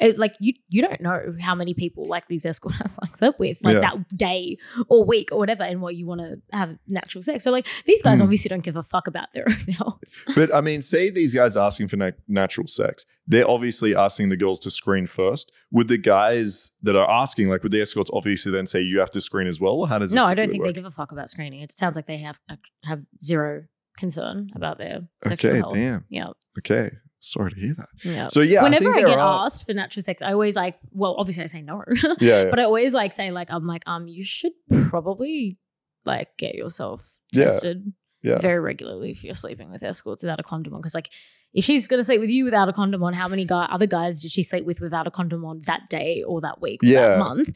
it, 0.00 0.18
like 0.18 0.34
you 0.40 0.52
you 0.70 0.80
don't 0.82 1.00
know 1.00 1.34
how 1.40 1.54
many 1.54 1.74
people 1.74 2.04
like 2.04 2.28
these 2.28 2.46
escorts 2.46 2.98
like 3.02 3.16
slept 3.16 3.38
with 3.40 3.58
like 3.62 3.74
Yeah. 3.74 3.80
that 3.80 4.08
day 4.16 4.56
or 4.88 5.04
week 5.04 5.30
or 5.32 5.38
whatever 5.38 5.62
and 5.64 5.80
what 5.80 5.96
you 5.96 6.06
want 6.06 6.20
to 6.20 6.40
have 6.56 6.76
natural 6.86 7.22
sex 7.22 7.44
so 7.44 7.50
like 7.50 7.66
these 7.86 8.02
guys 8.02 8.18
Mm. 8.18 8.22
obviously 8.24 8.48
don't 8.48 8.62
give 8.62 8.76
a 8.76 8.82
fuck 8.82 9.06
about 9.06 9.32
their 9.34 9.44
own 9.48 9.74
health 9.74 10.00
But 10.34 10.54
I 10.54 10.60
mean, 10.60 10.82
say 10.82 11.10
these 11.10 11.34
guys 11.34 11.56
asking 11.56 11.88
for 11.88 11.96
na- 11.96 12.10
natural 12.26 12.66
sex, 12.66 13.04
they're 13.26 13.48
obviously 13.48 13.94
asking 13.94 14.28
the 14.30 14.36
girls 14.36 14.58
to 14.60 14.70
screen 14.70 15.06
first. 15.06 15.52
Would 15.70 15.88
the 15.88 15.98
guys 15.98 16.72
that 16.82 16.96
are 16.96 17.10
asking, 17.10 17.48
like, 17.50 17.62
would 17.62 17.72
the 17.72 17.80
escorts 17.82 18.10
obviously 18.12 18.50
then 18.52 18.66
say 18.66 18.80
you 18.80 18.98
have 19.00 19.10
to 19.10 19.20
screen 19.20 19.46
as 19.46 19.60
well? 19.60 19.74
Or 19.74 19.88
how 19.88 19.98
does 19.98 20.10
this 20.10 20.16
no 20.16 20.24
i 20.24 20.34
don't 20.34 20.48
think 20.48 20.62
work? 20.62 20.68
they 20.68 20.72
give 20.80 20.84
a 20.86 20.90
fuck 20.90 21.12
about 21.12 21.28
screening 21.30 21.60
it 21.60 21.72
sounds 21.72 21.96
like 21.96 22.06
they 22.06 22.18
have 22.18 22.38
have 22.84 23.00
zero 23.22 23.64
concern 23.98 24.48
about 24.54 24.78
their 24.78 25.00
sexual 25.24 25.50
Okay, 25.50 25.58
health 25.58 25.74
damn. 25.74 26.04
yeah 26.08 26.28
Okay, 26.58 26.90
sorry 27.20 27.50
to 27.50 27.56
hear 27.60 27.74
that. 27.74 27.88
yeah 28.04 28.26
So 28.28 28.40
yeah, 28.40 28.62
whenever 28.62 28.88
I, 28.94 28.98
I, 28.98 29.02
get 29.02 29.18
are, 29.18 29.44
asked 29.46 29.66
for 29.66 29.74
natural 29.74 30.02
sex 30.02 30.22
i 30.22 30.32
always 30.32 30.54
like 30.56 30.78
well 30.92 31.16
obviously 31.18 31.42
i 31.42 31.46
say 31.46 31.62
no 31.62 31.82
yeah, 32.02 32.14
yeah, 32.20 32.50
but 32.50 32.58
I 32.60 32.64
always 32.64 32.92
like 32.92 33.12
say 33.12 33.30
like 33.32 33.50
I'm 33.50 33.64
like 33.66 33.82
um 33.86 34.06
you 34.08 34.24
should 34.24 34.52
probably 34.88 35.58
like 36.04 36.36
get 36.38 36.54
yourself 36.54 37.02
Yeah. 37.32 37.44
tested 37.44 37.92
Yeah. 38.22 38.38
very 38.38 38.60
regularly 38.60 39.10
if 39.10 39.24
you're 39.24 39.34
sleeping 39.34 39.70
with 39.70 39.82
escorts 39.82 40.22
without 40.22 40.40
a 40.40 40.42
condom 40.42 40.74
on 40.74 40.80
because 40.80 40.94
like 40.94 41.10
if 41.54 41.64
she's 41.64 41.88
gonna 41.88 42.04
sleep 42.04 42.20
with 42.20 42.30
you 42.30 42.44
without 42.44 42.68
a 42.68 42.72
condom 42.74 43.02
on, 43.02 43.14
how 43.14 43.26
many 43.26 43.44
guy 43.46 43.64
other 43.70 43.86
guys 43.86 44.20
did 44.20 44.30
she 44.30 44.42
sleep 44.42 44.66
with 44.66 44.80
without 44.80 45.06
a 45.06 45.10
condom 45.10 45.44
on 45.46 45.58
that 45.66 45.88
day 45.88 46.22
or 46.22 46.42
that 46.42 46.60
week 46.60 46.82
or 46.82 46.86
Yeah. 46.86 47.08
that 47.08 47.18
month? 47.18 47.48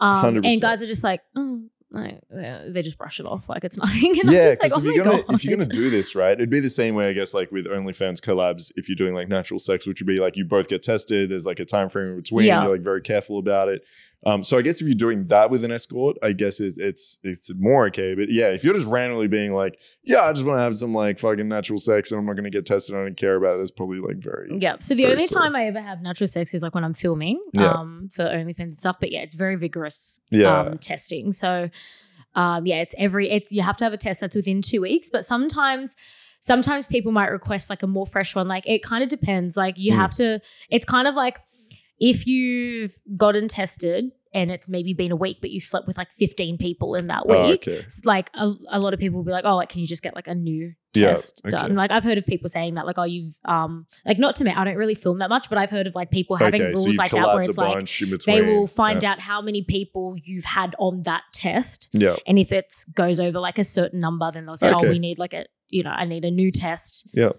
Um, 0.00 0.36
100%. 0.36 0.50
and 0.50 0.60
guys 0.62 0.82
are 0.82 0.86
just 0.86 1.04
like, 1.04 1.20
oh, 1.36 1.62
like, 1.90 2.20
they 2.30 2.82
just 2.82 2.98
brush 2.98 3.20
it 3.20 3.26
off 3.26 3.48
like 3.48 3.64
it's 3.64 3.78
nothing. 3.78 4.18
And 4.20 4.32
yeah, 4.32 4.40
I'm 4.40 4.48
like, 4.48 4.58
because 4.60 4.72
oh 4.72 4.78
if 4.78 4.84
you're 4.84 5.04
gonna 5.04 5.22
if 5.28 5.44
you're 5.44 5.56
gonna 5.56 5.68
do 5.68 5.90
this 5.90 6.14
right, 6.14 6.32
it'd 6.32 6.50
be 6.50 6.60
the 6.60 6.68
same 6.68 6.94
way 6.94 7.08
I 7.08 7.12
guess 7.12 7.34
like 7.34 7.52
with 7.52 7.66
OnlyFans 7.66 8.20
collabs. 8.20 8.72
If 8.76 8.88
you're 8.88 8.96
doing 8.96 9.14
like 9.14 9.28
natural 9.28 9.58
sex, 9.58 9.86
which 9.86 10.00
would 10.00 10.06
be 10.06 10.16
like 10.16 10.36
you 10.36 10.44
both 10.44 10.68
get 10.68 10.82
tested. 10.82 11.30
There's 11.30 11.46
like 11.46 11.60
a 11.60 11.64
time 11.64 11.88
frame 11.88 12.08
in 12.08 12.16
between. 12.16 12.46
Yeah. 12.46 12.62
You're 12.62 12.72
like 12.72 12.80
very 12.82 13.00
careful 13.00 13.38
about 13.38 13.68
it. 13.68 13.82
Um, 14.26 14.42
so 14.42 14.56
I 14.56 14.62
guess 14.62 14.80
if 14.80 14.86
you're 14.88 14.94
doing 14.94 15.26
that 15.26 15.50
with 15.50 15.64
an 15.64 15.70
escort, 15.72 16.16
I 16.22 16.32
guess 16.32 16.58
it, 16.60 16.74
it's 16.78 17.18
it's 17.22 17.50
more 17.54 17.86
okay. 17.88 18.14
But 18.14 18.30
yeah, 18.30 18.48
if 18.48 18.64
you're 18.64 18.72
just 18.74 18.86
randomly 18.86 19.28
being 19.28 19.52
like, 19.52 19.78
yeah, 20.02 20.22
I 20.22 20.32
just 20.32 20.46
want 20.46 20.58
to 20.58 20.62
have 20.62 20.74
some 20.74 20.94
like 20.94 21.18
fucking 21.18 21.46
natural 21.46 21.78
sex 21.78 22.10
and 22.10 22.18
I'm 22.18 22.26
not 22.26 22.34
gonna 22.36 22.50
get 22.50 22.64
tested, 22.64 22.94
I 22.94 22.98
don't 23.02 23.16
care 23.16 23.36
about 23.36 23.56
it. 23.56 23.58
That's 23.58 23.70
probably 23.70 23.98
like 24.00 24.16
very 24.16 24.48
Yeah. 24.58 24.76
So 24.78 24.94
the 24.94 25.06
only 25.06 25.26
slow. 25.26 25.40
time 25.42 25.54
I 25.54 25.66
ever 25.66 25.80
have 25.80 26.00
natural 26.02 26.28
sex 26.28 26.54
is 26.54 26.62
like 26.62 26.74
when 26.74 26.84
I'm 26.84 26.94
filming 26.94 27.38
Yeah. 27.52 27.72
um, 27.72 28.08
for 28.10 28.24
OnlyFans 28.24 28.58
and 28.60 28.74
stuff. 28.78 28.96
But 28.98 29.12
yeah, 29.12 29.20
it's 29.20 29.34
very 29.34 29.56
vigorous 29.56 30.18
yeah 30.30 30.60
um, 30.60 30.78
testing. 30.78 31.32
So 31.32 31.68
um, 32.34 32.66
yeah, 32.66 32.76
it's 32.76 32.94
every 32.98 33.30
it's 33.30 33.52
you 33.52 33.62
have 33.62 33.76
to 33.76 33.84
have 33.84 33.92
a 33.92 33.96
test 33.98 34.20
that's 34.20 34.34
within 34.34 34.62
two 34.62 34.80
weeks. 34.80 35.08
But 35.12 35.24
sometimes 35.24 35.96
sometimes 36.40 36.86
people 36.86 37.12
might 37.12 37.28
request 37.30 37.70
like 37.70 37.82
a 37.82 37.86
more 37.86 38.06
fresh 38.06 38.34
one. 38.34 38.48
Like 38.48 38.66
it 38.66 38.82
kind 38.82 39.02
of 39.04 39.08
depends. 39.10 39.56
Like 39.56 39.78
you 39.78 39.92
Mm. 39.92 39.96
have 39.96 40.14
to. 40.14 40.40
It's 40.70 40.84
kind 40.84 41.06
of 41.06 41.14
like 41.14 41.38
if 41.98 42.26
you've 42.26 43.00
gotten 43.16 43.48
tested 43.48 44.12
and 44.34 44.50
it's 44.50 44.68
maybe 44.68 44.92
been 44.92 45.12
a 45.12 45.16
week, 45.16 45.38
but 45.40 45.50
you 45.50 45.60
slept 45.60 45.86
with 45.86 45.96
like 45.96 46.10
15 46.10 46.58
people 46.58 46.96
in 46.96 47.06
that 47.06 47.26
week. 47.26 47.36
Oh, 47.36 47.52
okay. 47.52 47.80
Like 48.04 48.30
a, 48.34 48.52
a 48.68 48.80
lot 48.80 48.92
of 48.92 48.98
people 48.98 49.18
will 49.18 49.24
be 49.24 49.30
like, 49.30 49.44
oh, 49.44 49.54
like, 49.54 49.68
can 49.68 49.80
you 49.80 49.86
just 49.86 50.02
get 50.02 50.16
like 50.16 50.26
a 50.26 50.34
new 50.34 50.72
Yeah, 50.92 51.10
test 51.10 51.40
okay. 51.46 51.56
done? 51.56 51.76
Like 51.76 51.92
I've 51.92 52.02
heard 52.02 52.18
of 52.18 52.26
people 52.26 52.48
saying 52.48 52.74
that, 52.74 52.84
like, 52.84 52.98
oh, 52.98 53.04
you've 53.04 53.38
um 53.44 53.86
like 54.04 54.18
not 54.18 54.34
to 54.36 54.44
me, 54.44 54.50
I 54.50 54.64
don't 54.64 54.76
really 54.76 54.96
film 54.96 55.20
that 55.20 55.28
much, 55.28 55.48
but 55.48 55.56
I've 55.56 55.70
heard 55.70 55.86
of 55.86 55.94
like 55.94 56.10
people 56.10 56.34
having 56.34 56.62
okay, 56.62 56.72
rules 56.72 56.86
you 56.86 56.96
like 56.96 57.12
that 57.12 57.28
where 57.28 57.42
it's 57.42 57.56
like 57.56 57.88
they 58.26 58.42
will 58.42 58.66
find 58.66 59.04
yeah. 59.04 59.12
out 59.12 59.20
how 59.20 59.40
many 59.40 59.62
people 59.62 60.16
you've 60.20 60.44
had 60.44 60.74
on 60.80 61.02
that 61.02 61.22
test. 61.32 61.88
Yeah, 61.92 62.16
And 62.26 62.36
if 62.36 62.50
it 62.50 62.66
goes 62.94 63.20
over 63.20 63.38
like 63.38 63.58
a 63.60 63.64
certain 63.64 64.00
number, 64.00 64.28
then 64.32 64.46
they'll 64.46 64.56
say, 64.56 64.72
oh, 64.72 64.82
we 64.82 64.98
need 64.98 65.16
like 65.16 65.32
a, 65.32 65.46
you 65.68 65.84
know, 65.84 65.90
I 65.90 66.06
need 66.06 66.24
a 66.24 66.30
new 66.32 66.50
test 66.50 67.08
yeah, 67.14 67.30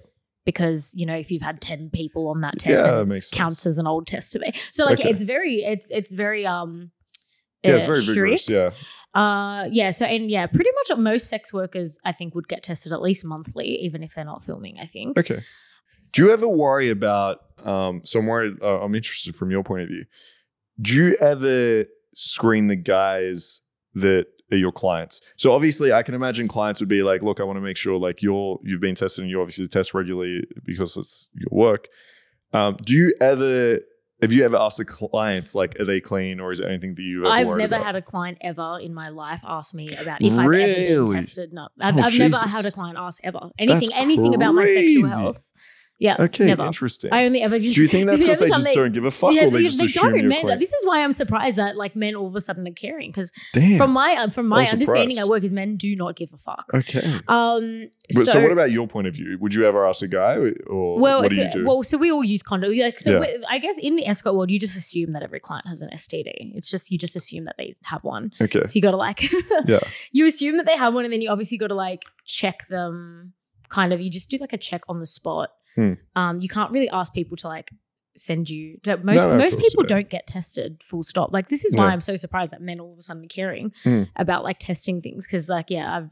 because, 0.45 0.91
you 0.95 1.05
know, 1.05 1.15
if 1.15 1.31
you've 1.31 1.41
had 1.41 1.59
10 1.61 1.89
people 1.89 2.27
on 2.29 2.41
that 2.41 2.57
test, 2.59 2.77
Yeah, 2.83 2.91
that 2.91 3.01
it 3.01 3.07
makes 3.07 3.29
sense. 3.29 3.37
counts 3.37 3.65
as 3.65 3.77
an 3.77 3.87
old 3.87 4.07
test 4.07 4.31
to 4.33 4.39
me. 4.39 4.51
So 4.71 4.85
like 4.85 4.99
Okay. 4.99 5.09
it's 5.09 5.23
very, 5.23 5.63
it's, 5.63 5.89
it's 5.91 6.13
very, 6.13 6.45
um, 6.45 6.91
yeah. 7.63 7.75
It's 7.75 7.85
uh, 7.85 7.87
very 7.87 8.05
vigorous. 8.05 8.43
strict. 8.43 8.75
Yeah, 9.15 9.19
Uh, 9.19 9.67
yeah. 9.71 9.89
So, 9.91 10.05
and 10.05 10.29
yeah, 10.29 10.45
pretty 10.45 10.69
much 10.89 10.97
most 10.99 11.27
sex 11.29 11.51
workers, 11.51 11.97
I 12.05 12.11
think, 12.11 12.35
would 12.35 12.47
get 12.47 12.61
tested 12.63 12.91
at 12.91 13.01
least 13.01 13.25
monthly, 13.25 13.67
even 13.81 14.03
if 14.03 14.13
they're 14.13 14.23
not 14.25 14.41
filming, 14.43 14.77
I 14.79 14.85
think. 14.85 15.17
Okay. 15.17 15.39
Do 16.13 16.23
you 16.25 16.31
ever 16.31 16.47
worry 16.47 16.89
about? 16.91 17.39
Um, 17.63 18.01
so 18.03 18.19
I'm 18.19 18.27
worried. 18.27 18.61
Uh, 18.61 18.81
I'm 18.81 18.93
interested 18.93 19.35
from 19.35 19.49
your 19.49 19.63
point 19.63 19.81
of 19.81 19.87
view. 19.87 20.05
Do 20.79 20.93
you 20.93 21.15
ever 21.19 21.85
screen 22.13 22.67
the 22.67 22.75
guys 22.75 23.61
that 23.95 24.25
are 24.51 24.57
your 24.57 24.71
clients? 24.71 25.21
So 25.37 25.53
obviously, 25.53 25.91
I 25.91 26.03
can 26.03 26.13
imagine 26.13 26.47
clients 26.47 26.79
would 26.79 26.89
be 26.89 27.01
like, 27.03 27.21
"Look, 27.23 27.39
I 27.39 27.43
want 27.43 27.57
to 27.57 27.61
make 27.61 27.77
sure 27.77 27.97
like 27.97 28.21
you're 28.21 28.59
you've 28.63 28.81
been 28.81 28.95
tested 28.95 29.23
and 29.23 29.29
you 29.31 29.41
obviously 29.41 29.67
test 29.67 29.93
regularly 29.93 30.43
because 30.65 30.97
it's 30.97 31.29
your 31.33 31.49
work." 31.51 31.87
Um, 32.53 32.77
do 32.83 32.93
you 32.93 33.13
ever? 33.21 33.79
Have 34.21 34.31
you 34.31 34.45
ever 34.45 34.55
asked 34.55 34.77
the 34.77 34.85
clients 34.85 35.53
like, 35.53 35.77
are 35.77 35.83
they 35.83 35.99
clean 35.99 36.39
or 36.39 36.49
is 36.49 36.61
it 36.61 36.67
anything 36.67 36.95
that 36.95 37.03
you? 37.03 37.27
I've 37.27 37.49
never 37.57 37.77
had 37.77 37.97
a 37.97 38.01
client 38.01 38.37
ever 38.39 38.79
in 38.81 38.93
my 38.93 39.09
life 39.09 39.41
ask 39.45 39.75
me 39.75 39.89
about 39.89 40.21
if 40.21 40.31
I've 40.31 40.39
ever 40.39 40.73
been 41.05 41.13
tested. 41.13 41.51
No, 41.51 41.67
I've, 41.81 41.97
Oh, 41.97 42.01
I've 42.01 42.17
never 42.17 42.37
had 42.37 42.65
a 42.65 42.71
client 42.71 42.97
ask 42.97 43.19
ever 43.25 43.49
anything, 43.59 43.89
anything 43.93 44.33
about 44.33 44.53
my 44.55 44.65
sexual 44.65 45.05
health. 45.09 45.51
Yeah, 45.97 46.17
Okay, 46.19 46.45
never. 46.47 46.65
interesting. 46.65 47.13
I 47.13 47.25
only 47.25 47.41
ever 47.41 47.57
just. 47.57 47.75
do 47.75 47.81
you 47.81 47.87
think 47.87 48.07
that's 48.07 48.21
because 48.21 48.39
they 48.39 48.49
just 48.49 48.67
don't 48.73 48.91
give 48.91 49.05
a 49.05 49.11
fuck, 49.11 49.31
yeah, 49.33 49.45
or 49.45 49.49
they 49.49 49.59
they, 49.59 49.63
just 49.63 49.79
they 49.79 49.85
assume 49.85 50.11
don't. 50.11 50.27
Men, 50.27 50.41
clean? 50.41 50.57
this 50.59 50.73
is 50.73 50.85
why 50.85 51.01
I'm 51.01 51.13
surprised 51.13 51.57
that 51.57 51.77
like 51.77 51.95
men 51.95 52.15
all 52.15 52.27
of 52.27 52.35
a 52.35 52.41
sudden 52.41 52.67
are 52.67 52.71
caring 52.71 53.09
because 53.11 53.31
from 53.77 53.91
my 53.91 54.13
uh, 54.15 54.27
from 54.29 54.47
my 54.49 54.65
understanding 54.65 55.19
at 55.19 55.29
work 55.29 55.43
is 55.45 55.53
men 55.53 55.77
do 55.77 55.95
not 55.95 56.17
give 56.17 56.33
a 56.33 56.37
fuck. 56.37 56.65
okay. 56.73 56.99
Um, 57.29 57.87
But 58.13 58.25
so, 58.25 58.31
so, 58.33 58.41
what 58.41 58.51
about 58.51 58.71
your 58.71 58.87
point 58.87 59.07
of 59.07 59.15
view? 59.15 59.37
Would 59.39 59.53
you 59.53 59.65
ever 59.65 59.87
ask 59.87 60.01
a 60.03 60.07
guy, 60.09 60.35
or 60.67 60.99
well, 60.99 61.21
what 61.21 61.31
do 61.31 61.41
you 61.41 61.49
do? 61.49 61.65
well, 61.65 61.81
so 61.81 61.97
we 61.97 62.11
all 62.11 62.25
use 62.25 62.43
condoms. 62.43 62.77
Like, 62.77 62.99
so 62.99 63.21
Yeah. 63.21 63.37
I 63.49 63.57
guess 63.59 63.77
in 63.77 63.95
the 63.95 64.05
escort 64.05 64.35
world, 64.35 64.51
you 64.51 64.59
just 64.59 64.75
assume 64.75 65.13
that 65.13 65.23
every 65.23 65.39
client 65.39 65.65
has 65.67 65.81
an 65.81 65.89
STD. 65.93 66.55
It's 66.57 66.69
just 66.69 66.91
you 66.91 66.97
just 66.97 67.15
assume 67.15 67.45
that 67.45 67.55
they 67.57 67.75
have 67.83 68.03
one. 68.03 68.33
okay, 68.41 68.59
So 68.65 68.71
you 68.75 68.81
got 68.81 68.91
to 68.91 68.97
like, 68.97 69.21
Yeah. 69.65 69.79
you 70.11 70.25
assume 70.25 70.57
that 70.57 70.65
they 70.65 70.75
have 70.75 70.93
one, 70.93 71.05
and 71.05 71.13
then 71.13 71.21
you 71.21 71.29
obviously 71.29 71.57
got 71.57 71.67
to 71.67 71.75
like 71.75 72.03
check 72.25 72.67
them. 72.67 73.31
Kind 73.69 73.93
of, 73.93 74.01
you 74.01 74.09
just 74.11 74.29
do 74.29 74.37
like 74.37 74.51
a 74.53 74.57
check 74.57 74.83
on 74.89 74.99
the 74.99 75.05
spot. 75.07 75.51
Hmm. 75.75 75.93
Um, 76.15 76.41
you 76.41 76.49
can't 76.49 76.71
really 76.71 76.89
ask 76.89 77.13
people 77.13 77.37
to 77.37 77.47
like 77.47 77.71
send 78.17 78.49
you. 78.49 78.77
Most 78.85 79.05
No, 79.05 79.29
no, 79.31 79.35
most 79.37 79.57
people 79.59 79.83
don't 79.83 80.09
get 80.09 80.25
tested. 80.25 80.81
Full 80.83 81.03
stop. 81.03 81.33
Like 81.33 81.49
this 81.49 81.65
is 81.65 81.75
why 81.75 81.85
Yeah. 81.87 81.91
I'm 81.91 81.99
so 82.01 82.15
surprised 82.15 82.53
that 82.53 82.61
men 82.61 82.79
all 82.79 82.93
of 82.93 82.99
a 82.99 83.01
sudden 83.01 83.23
are 83.25 83.27
caring 83.27 83.73
Hmm. 83.83 84.03
about 84.15 84.43
like 84.43 84.57
testing 84.59 85.01
things 85.01 85.27
because 85.27 85.49
like 85.49 85.69
yeah, 85.69 85.97
I've 85.97 86.09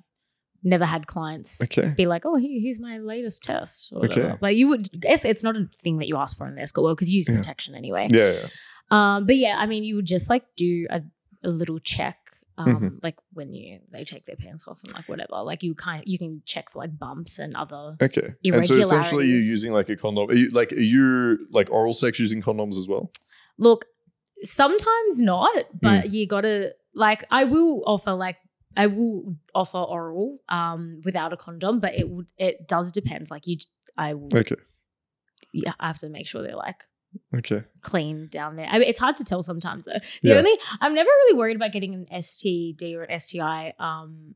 never 0.65 0.85
had 0.85 1.07
clients 1.07 1.61
okay, 1.61 1.93
be 1.95 2.05
like, 2.07 2.25
oh, 2.25 2.35
here, 2.35 2.59
here's 2.61 2.79
my 2.79 2.97
latest 2.97 3.43
test. 3.43 3.91
Or 3.93 4.05
Okay. 4.05 4.21
whatever. 4.21 4.37
Like 4.41 4.57
you 4.57 4.67
would 4.69 4.89
guess 4.99 5.23
it's 5.25 5.43
not 5.43 5.55
a 5.57 5.69
thing 5.81 5.97
that 5.99 6.07
you 6.07 6.17
ask 6.17 6.37
for 6.37 6.47
in 6.47 6.55
the 6.55 6.61
escort 6.61 6.83
world 6.83 6.97
because 6.97 7.09
you 7.09 7.17
use 7.17 7.27
Yeah. 7.29 7.35
protection 7.37 7.75
anyway. 7.75 8.07
yeah, 8.11 8.31
yeah, 8.33 8.47
Um, 8.91 9.25
but 9.25 9.35
yeah, 9.37 9.55
I 9.57 9.65
mean, 9.65 9.83
you 9.83 9.95
would 9.95 10.05
just 10.05 10.29
like 10.29 10.43
do 10.57 10.87
a, 10.89 11.01
a 11.43 11.49
little 11.49 11.79
check, 11.79 12.17
um, 12.57 12.67
Mhm. 12.75 13.03
like 13.03 13.17
when 13.33 13.53
you 13.53 13.79
they 13.91 14.03
take 14.03 14.25
their 14.25 14.35
pants 14.35 14.67
off 14.67 14.79
and 14.83 14.93
like 14.93 15.07
whatever. 15.09 15.41
Like 15.43 15.63
you 15.63 15.73
kind 15.75 16.03
you 16.05 16.17
can 16.17 16.41
check 16.45 16.69
for 16.69 16.79
like 16.79 16.97
bumps 16.97 17.39
and 17.39 17.55
other. 17.55 17.95
okay. 18.01 18.33
And 18.45 18.65
so 18.65 18.75
essentially, 18.75 19.27
you're 19.27 19.37
using 19.39 19.73
like 19.73 19.89
a 19.89 19.95
condom. 19.95 20.29
Are 20.29 20.35
you, 20.35 20.49
like, 20.51 20.71
are 20.71 20.75
you 20.79 21.47
like 21.51 21.69
oral 21.71 21.93
sex 21.93 22.19
using 22.19 22.41
condoms 22.41 22.77
as 22.77 22.87
well? 22.87 23.09
Look, 23.57 23.85
sometimes 24.41 25.21
not, 25.21 25.55
Mm. 25.55 25.81
but 25.81 26.11
you 26.13 26.27
gotta 26.27 26.75
like. 26.93 27.25
I 27.31 27.43
will 27.45 27.83
offer 27.85 28.13
like. 28.13 28.37
I 28.75 28.87
will 28.87 29.35
offer 29.53 29.77
oral 29.77 30.39
um, 30.49 30.99
without 31.05 31.31
a 31.31 31.37
condom, 31.37 31.79
but 31.79 31.93
it 31.95 32.09
would 32.09 32.25
it 32.37 32.67
does 32.67 32.91
depends. 32.91 33.29
Like 33.29 33.45
you, 33.45 33.57
I 33.97 34.15
will. 34.15 34.29
Okay, 34.35 34.55
Yeah, 35.53 35.73
I 35.79 35.87
have 35.87 35.99
to 35.99 36.09
make 36.09 36.27
sure 36.27 36.41
they're 36.41 36.55
like 36.55 36.83
okay, 37.35 37.63
clean 37.81 38.27
down 38.27 38.55
there. 38.55 38.67
I 38.67 38.79
mean, 38.79 38.87
it's 38.87 38.99
hard 38.99 39.15
to 39.17 39.23
tell 39.25 39.43
sometimes 39.43 39.85
though. 39.85 39.97
The 40.21 40.29
Yeah. 40.29 40.35
only 40.35 40.57
I'm 40.81 40.93
never 40.93 41.09
really 41.09 41.37
worried 41.37 41.55
about 41.55 41.71
getting 41.71 41.93
an 41.93 42.05
STD 42.11 42.95
or 42.95 43.03
an 43.03 43.11
STI, 43.19 43.73
um, 43.79 44.35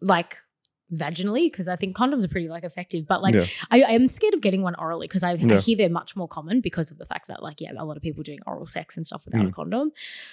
like 0.00 0.36
vaginally 0.94 1.50
because 1.50 1.68
I 1.68 1.76
think 1.76 1.96
condoms 1.96 2.24
are 2.24 2.28
pretty 2.28 2.48
like 2.48 2.64
effective. 2.64 3.06
But 3.06 3.22
like 3.22 3.34
Yeah. 3.34 3.44
I, 3.70 3.82
I 3.82 3.90
am 3.92 4.08
scared 4.08 4.34
of 4.34 4.40
getting 4.40 4.62
one 4.62 4.74
orally 4.76 5.06
because 5.06 5.22
I, 5.22 5.32
I 5.32 5.58
hear 5.58 5.76
they're 5.76 5.88
much 5.88 6.16
more 6.16 6.28
common 6.28 6.60
because 6.60 6.90
of 6.90 6.98
the 6.98 7.04
fact 7.06 7.28
that 7.28 7.42
like 7.42 7.60
yeah 7.60 7.72
a 7.76 7.84
lot 7.84 7.96
of 7.96 8.02
people 8.02 8.22
doing 8.22 8.38
oral 8.46 8.66
sex 8.66 8.96
and 8.96 9.06
stuff 9.06 9.24
without 9.24 9.38
Mm. 9.44 9.48
a 9.50 9.52
condom. 9.52 9.92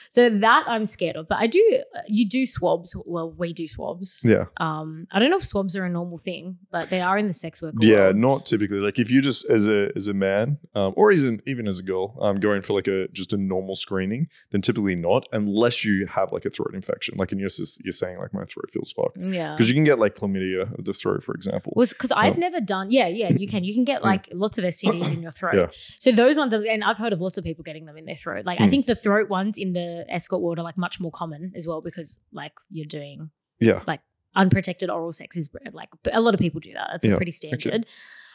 So 0.09 0.29
that 0.29 0.63
I'm 0.67 0.85
scared 0.85 1.15
of. 1.15 1.27
But 1.27 1.39
I 1.39 1.47
do 1.47 1.81
you 2.07 2.27
do 2.27 2.45
swabs. 2.45 2.95
Well, 3.05 3.31
we 3.31 3.53
do 3.53 3.67
swabs. 3.67 4.21
yeah, 4.23 4.45
Um, 4.57 5.07
I 5.11 5.19
don't 5.19 5.29
know 5.29 5.37
if 5.37 5.45
swabs 5.45 5.75
are 5.75 5.85
a 5.85 5.89
normal 5.89 6.17
thing, 6.17 6.57
but 6.71 6.89
they 6.89 7.01
are 7.01 7.17
in 7.17 7.27
the 7.27 7.33
sex 7.33 7.61
work. 7.61 7.73
yeah. 7.79 7.95
world. 8.05 8.15
Not 8.15 8.45
typically. 8.45 8.79
Like, 8.79 8.97
if 8.99 9.11
you 9.11 9.21
just 9.21 9.49
as 9.49 9.65
a 9.67 9.91
as 9.95 10.07
a 10.07 10.13
man, 10.13 10.57
um, 10.73 10.93
or 10.95 11.11
even 11.11 11.41
even 11.45 11.67
as 11.67 11.79
a 11.79 11.83
girl, 11.83 12.17
um, 12.21 12.37
going 12.37 12.61
for 12.61 12.73
like 12.73 12.87
a 12.87 13.07
just 13.09 13.33
a 13.33 13.37
normal 13.37 13.75
screening, 13.75 14.27
then 14.51 14.61
typically 14.61 14.95
not, 14.95 15.27
unless 15.33 15.83
you 15.83 16.05
have 16.07 16.31
like 16.31 16.45
a 16.45 16.49
throat 16.49 16.71
infection. 16.73 17.15
Like, 17.17 17.31
in 17.31 17.39
your 17.39 17.49
sis- 17.49 17.79
you're 17.83 17.91
saying 17.91 18.17
like 18.19 18.33
my 18.33 18.45
throat 18.45 18.69
feels 18.71 18.91
fucked 18.91 19.21
Yeah. 19.21 19.51
because 19.53 19.67
you 19.69 19.75
can 19.75 19.83
get 19.83 19.99
like 19.99 20.15
chlamydia 20.15 20.44
of 20.53 20.83
the 20.85 20.93
throat, 20.93 21.23
for 21.23 21.33
example. 21.33 21.73
was 21.75 21.89
because 21.89 22.11
I'd 22.11 22.37
Oh. 22.37 22.39
never 22.39 22.59
done. 22.61 22.91
Yeah, 22.91 23.07
yeah, 23.07 23.31
you 23.31 23.47
can. 23.47 23.63
You 23.63 23.73
can 23.73 23.83
get 23.83 24.01
Mm. 24.05 24.05
like 24.05 24.27
lots 24.33 24.57
of 24.57 24.63
STDs 24.63 25.11
in 25.13 25.21
your 25.21 25.31
throat. 25.39 25.55
Yeah. 25.55 25.67
So 25.99 26.11
those 26.11 26.37
ones, 26.37 26.53
are, 26.53 26.63
and 26.65 26.83
I've 26.83 26.97
heard 26.97 27.13
of 27.13 27.21
lots 27.21 27.37
of 27.37 27.43
people 27.43 27.63
getting 27.63 27.85
them 27.85 27.97
in 27.97 28.05
their 28.05 28.15
throat. 28.15 28.45
Like 28.45 28.59
I 28.61 28.65
Mm. 28.67 28.69
think 28.69 28.85
the 28.85 28.95
throat 28.95 29.29
ones 29.29 29.57
in 29.57 29.73
the 29.73 30.05
escort 30.09 30.41
world 30.41 30.59
are 30.59 30.63
like 30.63 30.77
much 30.77 30.99
more 30.99 31.11
common 31.11 31.51
as 31.55 31.65
well 31.67 31.81
because 31.81 32.19
like 32.31 32.53
you're 32.69 32.85
doing 32.85 33.31
yeah, 33.59 33.81
Like 33.87 34.01
unprotected 34.35 34.89
oral 34.89 35.11
sex 35.13 35.37
is 35.37 35.49
like 35.71 35.89
a 36.11 36.19
lot 36.19 36.33
of 36.33 36.39
people 36.39 36.59
do 36.59 36.73
that. 36.73 36.89
That's 36.91 37.07
Yeah, 37.07 37.15
pretty 37.15 37.31
standard. 37.31 37.85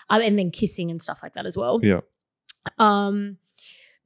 Um, 0.08 0.22
and 0.22 0.38
then 0.38 0.50
kissing 0.50 0.90
and 0.90 1.00
stuff 1.02 1.20
like 1.22 1.34
that 1.34 1.44
as 1.46 1.56
well. 1.58 1.78
Yeah. 1.82 2.00
Um, 2.78 3.36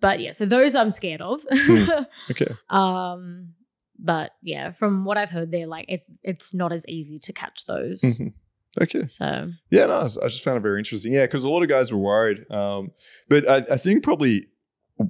but 0.00 0.20
yeah, 0.20 0.32
so 0.32 0.44
those 0.44 0.74
I'm 0.74 0.90
scared 0.90 1.20
of. 1.22 1.42
Hmm. 1.50 1.88
Okay. 2.30 2.52
um, 2.68 3.54
but 3.98 4.32
yeah, 4.42 4.70
from 4.70 5.04
what 5.04 5.16
I've 5.18 5.30
heard, 5.30 5.50
they're 5.50 5.66
like 5.66 5.86
it, 5.88 6.02
it's 6.22 6.52
not 6.54 6.72
as 6.72 6.84
easy 6.88 7.18
to 7.20 7.32
catch 7.32 7.66
those. 7.66 8.00
Mhm. 8.00 8.32
Okay. 8.82 9.06
So 9.06 9.52
Yeah, 9.70 9.86
no, 9.86 9.98
I 9.98 10.02
I 10.02 10.26
just 10.28 10.42
found 10.42 10.56
it 10.56 10.62
very 10.62 10.78
interesting. 10.78 11.12
Yeah, 11.12 11.22
because 11.26 11.44
a 11.44 11.48
lot 11.48 11.62
of 11.62 11.68
guys 11.68 11.92
were 11.92 11.98
worried. 11.98 12.44
Um, 12.50 12.90
but 13.28 13.48
I, 13.48 13.56
I 13.74 13.76
think 13.76 14.02
probably 14.02 14.48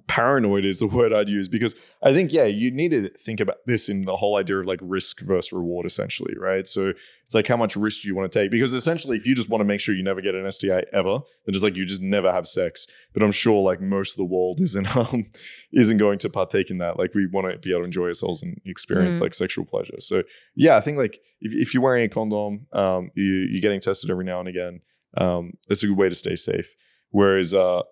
paranoid 0.06 0.64
is 0.64 0.78
the 0.78 0.86
word 0.86 1.12
I'd 1.12 1.28
use 1.28 1.46
because 1.48 1.74
I 2.02 2.12
think, 2.14 2.32
yeah, 2.32 2.44
you 2.44 2.70
need 2.70 2.90
to 2.92 3.10
think 3.18 3.38
about 3.38 3.58
this 3.66 3.88
in 3.88 4.02
the 4.02 4.16
whole 4.16 4.36
idea 4.36 4.56
of 4.58 4.66
like 4.66 4.80
risk 4.82 5.20
versus 5.20 5.52
reward, 5.52 5.84
essentially, 5.84 6.34
right? 6.38 6.66
So 6.66 6.94
it's 7.24 7.34
like 7.34 7.46
how 7.46 7.56
much 7.58 7.76
risk 7.76 8.02
do 8.02 8.08
you 8.08 8.14
want 8.14 8.30
to 8.32 8.38
take? 8.38 8.50
Because 8.50 8.72
essentially, 8.72 9.16
if 9.18 9.26
you 9.26 9.34
just 9.34 9.50
want 9.50 9.60
to 9.60 9.64
make 9.66 9.80
sure 9.80 9.94
you 9.94 10.02
never 10.02 10.22
get 10.22 10.34
an 10.34 10.50
STI 10.50 10.84
ever, 10.92 11.18
then 11.44 11.54
it's 11.54 11.62
like 11.62 11.76
you 11.76 11.84
just 11.84 12.00
never 12.00 12.32
have 12.32 12.46
sex. 12.46 12.86
But 13.12 13.22
I'm 13.22 13.30
sure 13.30 13.62
like 13.62 13.80
most 13.82 14.12
of 14.12 14.16
the 14.16 14.24
world 14.24 14.60
isn't 14.60 14.96
um, 14.96 15.26
isn't 15.72 15.98
going 15.98 16.18
to 16.20 16.30
partake 16.30 16.70
in 16.70 16.78
that. 16.78 16.98
Like 16.98 17.14
we 17.14 17.26
want 17.26 17.50
to 17.52 17.58
be 17.58 17.70
able 17.70 17.80
to 17.80 17.86
enjoy 17.86 18.06
ourselves 18.06 18.42
and 18.42 18.60
experience 18.64 19.18
Mm. 19.18 19.22
like 19.22 19.34
sexual 19.34 19.64
pleasure. 19.66 19.98
So 19.98 20.22
yeah, 20.54 20.76
I 20.76 20.80
think 20.80 20.96
like 20.96 21.20
if, 21.42 21.52
if 21.52 21.74
you're 21.74 21.82
wearing 21.82 22.04
a 22.04 22.08
condom, 22.08 22.66
um, 22.72 23.10
you, 23.14 23.24
you're 23.50 23.60
getting 23.60 23.80
tested 23.80 24.10
every 24.10 24.24
now 24.24 24.40
and 24.40 24.48
again. 24.48 24.80
Um, 25.16 25.52
it's 25.68 25.82
a 25.82 25.86
good 25.88 25.98
way 25.98 26.08
to 26.08 26.14
stay 26.14 26.36
safe. 26.36 26.74
Whereas, 27.10 27.54
uh, 27.54 27.82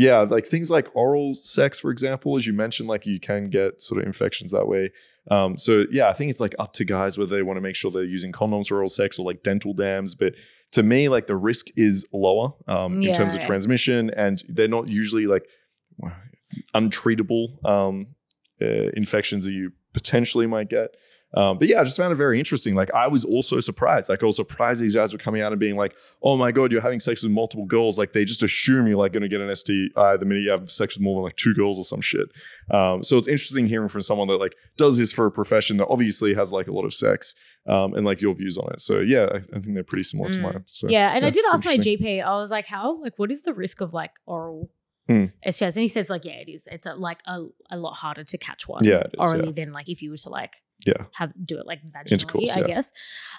yeah, 0.00 0.20
like 0.20 0.46
things 0.46 0.70
like 0.70 0.88
oral 0.96 1.34
sex, 1.34 1.78
for 1.78 1.90
example, 1.90 2.34
as 2.34 2.46
you 2.46 2.54
mentioned, 2.54 2.88
like 2.88 3.04
you 3.04 3.20
can 3.20 3.50
get 3.50 3.82
sort 3.82 4.00
of 4.00 4.06
infections 4.06 4.50
that 4.50 4.66
way. 4.66 4.92
Um, 5.30 5.58
so 5.58 5.84
yeah, 5.90 6.08
I 6.08 6.14
think 6.14 6.30
it's 6.30 6.40
like 6.40 6.54
up 6.58 6.72
to 6.74 6.86
guys 6.86 7.18
whether 7.18 7.36
they 7.36 7.42
want 7.42 7.58
to 7.58 7.60
make 7.60 7.76
sure 7.76 7.90
they're 7.90 8.02
using 8.02 8.32
condoms 8.32 8.68
for 8.68 8.76
oral 8.76 8.88
sex 8.88 9.18
or 9.18 9.26
like 9.26 9.42
dental 9.42 9.74
dams. 9.74 10.14
But 10.14 10.36
to 10.72 10.82
me, 10.82 11.10
like 11.10 11.26
the 11.26 11.36
risk 11.36 11.66
is 11.76 12.06
lower 12.14 12.54
um, 12.66 13.02
in 13.02 13.12
terms 13.12 13.34
of 13.34 13.40
yeah. 13.40 13.46
transmission, 13.46 14.08
and 14.16 14.42
they're 14.48 14.68
not 14.68 14.88
usually 14.88 15.26
like 15.26 15.46
untreatable 16.74 17.62
um, 17.68 18.06
uh, 18.62 18.88
infections 18.96 19.44
that 19.44 19.52
you 19.52 19.72
potentially 19.92 20.46
might 20.46 20.70
get. 20.70 20.94
Um, 21.34 21.58
but 21.58 21.68
yeah, 21.68 21.80
I 21.80 21.84
just 21.84 21.96
found 21.96 22.12
it 22.12 22.16
very 22.16 22.38
interesting. 22.38 22.74
Like 22.74 22.92
I 22.92 23.06
was 23.06 23.24
also 23.24 23.60
surprised. 23.60 24.08
Like 24.08 24.22
I 24.22 24.26
was 24.26 24.36
surprised 24.36 24.82
these 24.82 24.96
guys 24.96 25.12
were 25.12 25.18
coming 25.18 25.42
out 25.42 25.52
and 25.52 25.60
being 25.60 25.76
like, 25.76 25.94
"Oh 26.22 26.36
my 26.36 26.50
god, 26.50 26.72
you're 26.72 26.80
having 26.80 26.98
sex 27.00 27.22
with 27.22 27.30
multiple 27.30 27.66
girls." 27.66 27.98
Like 27.98 28.12
they 28.12 28.24
just 28.24 28.42
assume 28.42 28.86
you're 28.88 28.96
like 28.98 29.12
going 29.12 29.22
to 29.22 29.28
get 29.28 29.40
an 29.40 29.54
STI 29.54 30.16
the 30.16 30.24
minute 30.24 30.42
you 30.42 30.50
have 30.50 30.68
sex 30.70 30.96
with 30.96 31.02
more 31.04 31.16
than 31.16 31.24
like 31.24 31.36
two 31.36 31.54
girls 31.54 31.78
or 31.78 31.84
some 31.84 32.00
shit. 32.00 32.28
Um, 32.70 33.02
so 33.04 33.16
it's 33.16 33.28
interesting 33.28 33.66
hearing 33.68 33.88
from 33.88 34.02
someone 34.02 34.26
that 34.28 34.38
like 34.38 34.54
does 34.76 34.98
this 34.98 35.12
for 35.12 35.26
a 35.26 35.30
profession 35.30 35.76
that 35.76 35.86
obviously 35.88 36.34
has 36.34 36.50
like 36.52 36.66
a 36.66 36.72
lot 36.72 36.84
of 36.84 36.92
sex 36.92 37.34
um, 37.68 37.94
and 37.94 38.04
like 38.04 38.20
your 38.20 38.34
views 38.34 38.58
on 38.58 38.72
it. 38.72 38.80
So 38.80 38.98
yeah, 39.00 39.26
I, 39.32 39.36
I 39.36 39.60
think 39.60 39.74
they're 39.74 39.84
pretty 39.84 40.02
similar 40.04 40.30
to 40.30 40.38
Mm. 40.38 40.42
mine. 40.42 40.64
So 40.68 40.88
yeah, 40.88 41.14
and 41.14 41.24
I 41.24 41.30
did 41.30 41.44
ask 41.52 41.64
my. 41.64 41.76
GP. 41.78 42.22
I 42.24 42.32
was 42.32 42.50
like, 42.50 42.66
"How? 42.66 43.00
Like, 43.00 43.18
what 43.18 43.30
is 43.30 43.42
the 43.42 43.52
risk 43.54 43.80
of 43.80 43.92
like 43.92 44.12
oral 44.26 44.70
Hmm. 45.10 45.24
STIs?" 45.46 45.74
And 45.74 45.82
he 45.82 45.88
says, 45.88 46.08
"Like, 46.08 46.24
yeah, 46.24 46.34
it 46.44 46.48
is. 46.48 46.68
It's 46.70 46.86
a, 46.86 46.94
like 46.94 47.20
a, 47.26 47.46
a 47.70 47.78
lot 47.78 47.94
harder 47.94 48.24
to 48.24 48.38
catch 48.38 48.68
one 48.68 48.84
Yeah, 48.84 49.00
is, 49.02 49.10
orally 49.18 49.46
yeah. 49.46 49.52
than 49.64 49.72
like 49.72 49.88
if 49.88 50.02
you 50.02 50.10
were 50.10 50.16
to 50.18 50.28
like 50.28 50.54
Yeah. 50.86 51.04
have 51.14 51.32
do 51.44 51.58
it 51.58 51.66
like 51.66 51.80
vaginally, 51.82 52.12
Intercourse, 52.12 52.56
I 52.56 52.60
yeah. 52.60 52.66
guess. 52.66 52.92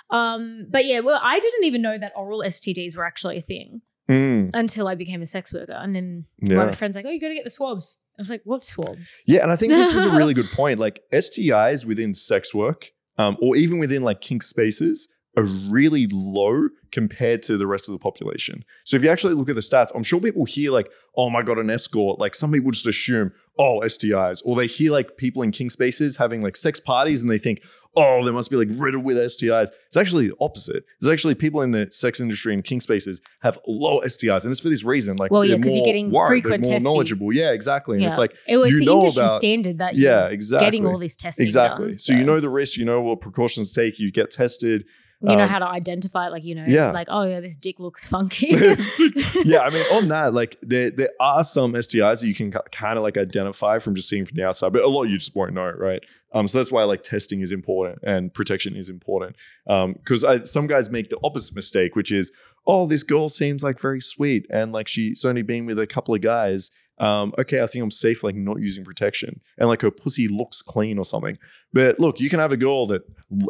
Um, 0.09 0.67
but 0.69 0.85
yeah, 0.85 0.99
well, 0.99 1.19
I 1.23 1.39
didn't 1.39 1.63
even 1.63 1.81
know 1.81 1.97
that 1.97 2.11
oral 2.15 2.39
STDs 2.41 2.95
were 2.97 3.05
actually 3.05 3.37
a 3.37 3.41
thing 3.41 3.81
Mm, 4.09 4.49
until 4.53 4.87
I 4.89 4.95
became 4.95 5.21
a 5.21 5.25
sex 5.25 5.53
worker, 5.53 5.71
and 5.83 5.95
then 5.95 6.23
yeah. 6.41 6.57
my 6.57 6.71
friend's 6.71 6.95
like, 6.97 7.05
"Oh, 7.05 7.09
you 7.09 7.21
got 7.21 7.29
to 7.29 7.35
get 7.35 7.45
the 7.45 7.49
swabs." 7.49 7.99
I 8.17 8.21
was 8.21 8.29
like, 8.29 8.41
"What 8.43 8.61
swabs?" 8.65 9.19
Yeah, 9.25 9.41
and 9.43 9.51
I 9.53 9.55
think 9.55 9.71
this 9.71 9.95
is 9.95 10.03
a 10.03 10.09
really 10.19 10.33
good 10.33 10.49
point. 10.53 10.79
Like 10.79 10.99
STIs 11.13 11.85
within 11.85 12.13
sex 12.13 12.53
work, 12.53 12.89
um, 13.17 13.37
or 13.41 13.55
even 13.55 13.79
within 13.79 14.01
like 14.01 14.19
kink 14.19 14.43
spaces, 14.43 15.07
are 15.37 15.43
really 15.43 16.07
low 16.11 16.67
compared 16.91 17.41
to 17.43 17.57
the 17.57 17.65
rest 17.65 17.87
of 17.87 17.93
the 17.93 17.99
population. 17.99 18.65
So 18.83 18.97
if 18.97 19.03
you 19.03 19.09
actually 19.09 19.33
look 19.33 19.47
at 19.49 19.55
the 19.55 19.61
stats, 19.61 19.87
I'm 19.95 20.03
sure 20.03 20.19
people 20.19 20.43
hear 20.45 20.71
like, 20.71 20.89
"Oh 21.15 21.29
my 21.29 21.41
god, 21.41 21.57
an 21.57 21.69
escort." 21.69 22.19
Like 22.19 22.35
some 22.35 22.51
people 22.51 22.71
just 22.71 22.85
assume, 22.85 23.31
"Oh, 23.57 23.79
STIs," 23.83 24.41
or 24.43 24.55
they 24.57 24.67
hear 24.67 24.91
like 24.91 25.15
people 25.15 25.41
in 25.41 25.51
kink 25.51 25.71
spaces 25.71 26.17
having 26.17 26.41
like 26.41 26.57
sex 26.57 26.81
parties, 26.81 27.21
and 27.21 27.31
they 27.31 27.37
think, 27.37 27.61
"Oh, 27.95 28.25
they 28.25 28.31
must 28.31 28.49
be 28.51 28.57
like 28.57 28.67
riddled 28.71 29.05
with 29.05 29.15
STIs." 29.15 29.69
It's 29.87 29.95
actually 29.95 30.27
the 30.27 30.35
opposite. 30.41 30.83
It's 30.99 31.07
actually 31.09 31.35
people 31.35 31.61
in 31.61 31.71
the 31.71 31.87
sex 31.91 32.19
industry 32.19 32.53
and 32.53 32.61
kink 32.61 32.81
spaces 32.81 33.21
have 33.39 33.57
low 33.65 34.01
STIs, 34.01 34.43
and 34.43 34.51
it's 34.51 34.59
for 34.59 34.67
this 34.67 34.83
reason. 34.83 35.15
Like, 35.15 35.31
Well, 35.31 35.45
yeah, 35.45 35.55
they're 35.55 35.63
'cause 35.63 35.75
you're 35.77 35.85
getting 35.85 36.11
worried, 36.11 36.43
frequent 36.43 36.63
more 36.63 36.71
testing. 36.73 36.83
knowledgeable. 36.83 37.31
Yeah, 37.33 37.51
exactly. 37.51 37.95
And 37.95 38.01
Yeah. 38.03 38.09
it's 38.09 38.17
like 38.17 38.35
It 38.49 38.57
was 38.57 38.71
you 38.71 38.79
the 38.79 38.85
know 38.85 38.99
industry 38.99 39.23
about- 39.23 39.39
standard 39.39 39.77
that 39.77 39.95
yeah, 39.95 40.23
you're 40.23 40.31
exactly. 40.33 40.67
getting 40.67 40.85
all 40.87 40.97
this 40.97 41.15
testing 41.15 41.45
Exactly. 41.45 41.89
done, 41.91 41.97
so 41.99 42.11
you 42.11 42.25
know 42.25 42.41
the 42.41 42.49
risk, 42.49 42.77
you 42.77 42.83
know 42.83 42.99
what 43.01 43.21
precautions 43.21 43.71
to 43.71 43.79
take, 43.81 43.97
you 43.97 44.11
get 44.11 44.29
tested. 44.29 44.83
You 45.21 45.35
know 45.35 45.43
um, 45.43 45.49
how 45.49 45.59
to 45.59 45.67
identify 45.67 46.27
it, 46.27 46.31
like 46.31 46.43
you 46.43 46.55
know, 46.55 46.65
yeah. 46.67 46.91
like 46.91 47.07
oh 47.09 47.23
yeah, 47.23 47.39
this 47.39 47.55
dick 47.55 47.79
looks 47.79 48.07
funky. 48.07 48.47
yeah, 49.45 49.59
I 49.59 49.69
mean, 49.69 49.85
on 49.91 50.07
that, 50.07 50.33
like 50.33 50.57
there 50.61 50.89
there 50.89 51.11
are 51.19 51.43
some 51.43 51.73
STIs 51.73 52.21
that 52.21 52.27
you 52.27 52.33
can 52.33 52.51
kind 52.51 52.97
of 52.97 53.03
like 53.03 53.17
identify 53.17 53.79
from 53.79 53.95
just 53.95 54.09
seeing 54.09 54.25
from 54.25 54.35
the 54.35 54.45
outside, 54.45 54.73
but 54.73 54.81
a 54.81 54.87
lot 54.87 55.03
you 55.03 55.17
just 55.17 55.35
won't 55.35 55.53
know, 55.53 55.69
right? 55.69 56.03
Um, 56.33 56.47
so 56.47 56.57
that's 56.57 56.71
why 56.71 56.83
like 56.83 57.03
testing 57.03 57.41
is 57.41 57.51
important 57.51 57.99
and 58.03 58.33
protection 58.33 58.75
is 58.75 58.89
important. 58.89 59.35
Um, 59.67 59.93
because 59.93 60.25
some 60.49 60.67
guys 60.67 60.89
make 60.89 61.09
the 61.09 61.19
opposite 61.23 61.55
mistake, 61.55 61.95
which 61.95 62.11
is, 62.11 62.31
oh, 62.65 62.87
this 62.87 63.03
girl 63.03 63.29
seems 63.29 63.63
like 63.63 63.79
very 63.79 63.99
sweet 63.99 64.45
and 64.49 64.71
like 64.71 64.87
she's 64.87 65.25
only 65.25 65.41
been 65.41 65.65
with 65.65 65.79
a 65.79 65.87
couple 65.87 66.15
of 66.15 66.21
guys. 66.21 66.71
Um, 67.01 67.33
okay, 67.39 67.61
I 67.61 67.67
think 67.67 67.83
I'm 67.83 67.91
safe, 67.91 68.23
like 68.23 68.35
not 68.35 68.61
using 68.61 68.85
protection, 68.85 69.41
and 69.57 69.67
like 69.67 69.81
her 69.81 69.91
pussy 69.91 70.27
looks 70.27 70.61
clean 70.61 70.99
or 70.99 71.03
something. 71.03 71.37
But 71.73 71.99
look, 71.99 72.19
you 72.19 72.29
can 72.29 72.39
have 72.39 72.51
a 72.51 72.57
girl 72.57 72.85
that 72.85 73.01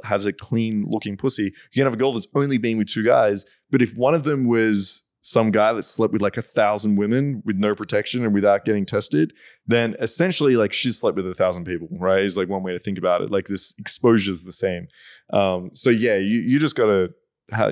has 0.05 0.25
a 0.25 0.31
clean 0.31 0.85
looking 0.87 1.17
pussy. 1.17 1.43
You 1.43 1.81
can 1.81 1.83
have 1.83 1.93
a 1.93 1.97
girl 1.97 2.13
that's 2.13 2.27
only 2.33 2.57
been 2.57 2.77
with 2.77 2.87
two 2.87 3.03
guys, 3.03 3.45
but 3.69 3.81
if 3.81 3.95
one 3.97 4.15
of 4.15 4.23
them 4.23 4.47
was 4.47 5.11
some 5.21 5.51
guy 5.51 5.71
that 5.73 5.83
slept 5.83 6.13
with 6.13 6.21
like 6.21 6.37
a 6.37 6.41
thousand 6.41 6.95
women 6.95 7.43
with 7.45 7.57
no 7.57 7.75
protection 7.75 8.23
and 8.25 8.33
without 8.33 8.65
getting 8.65 8.85
tested, 8.85 9.33
then 9.67 9.95
essentially 9.99 10.55
like 10.55 10.73
she's 10.73 10.97
slept 10.97 11.15
with 11.15 11.27
a 11.27 11.35
thousand 11.35 11.65
people, 11.65 11.87
right? 11.91 12.23
Is 12.23 12.37
like 12.37 12.49
one 12.49 12.63
way 12.63 12.71
to 12.71 12.79
think 12.79 12.97
about 12.97 13.21
it. 13.21 13.29
Like 13.29 13.45
this 13.45 13.77
exposure 13.77 14.31
is 14.31 14.43
the 14.43 14.51
same. 14.51 14.87
Um, 15.31 15.71
so 15.73 15.89
yeah, 15.89 16.15
you 16.15 16.39
you 16.39 16.57
just 16.57 16.75
gotta 16.75 17.11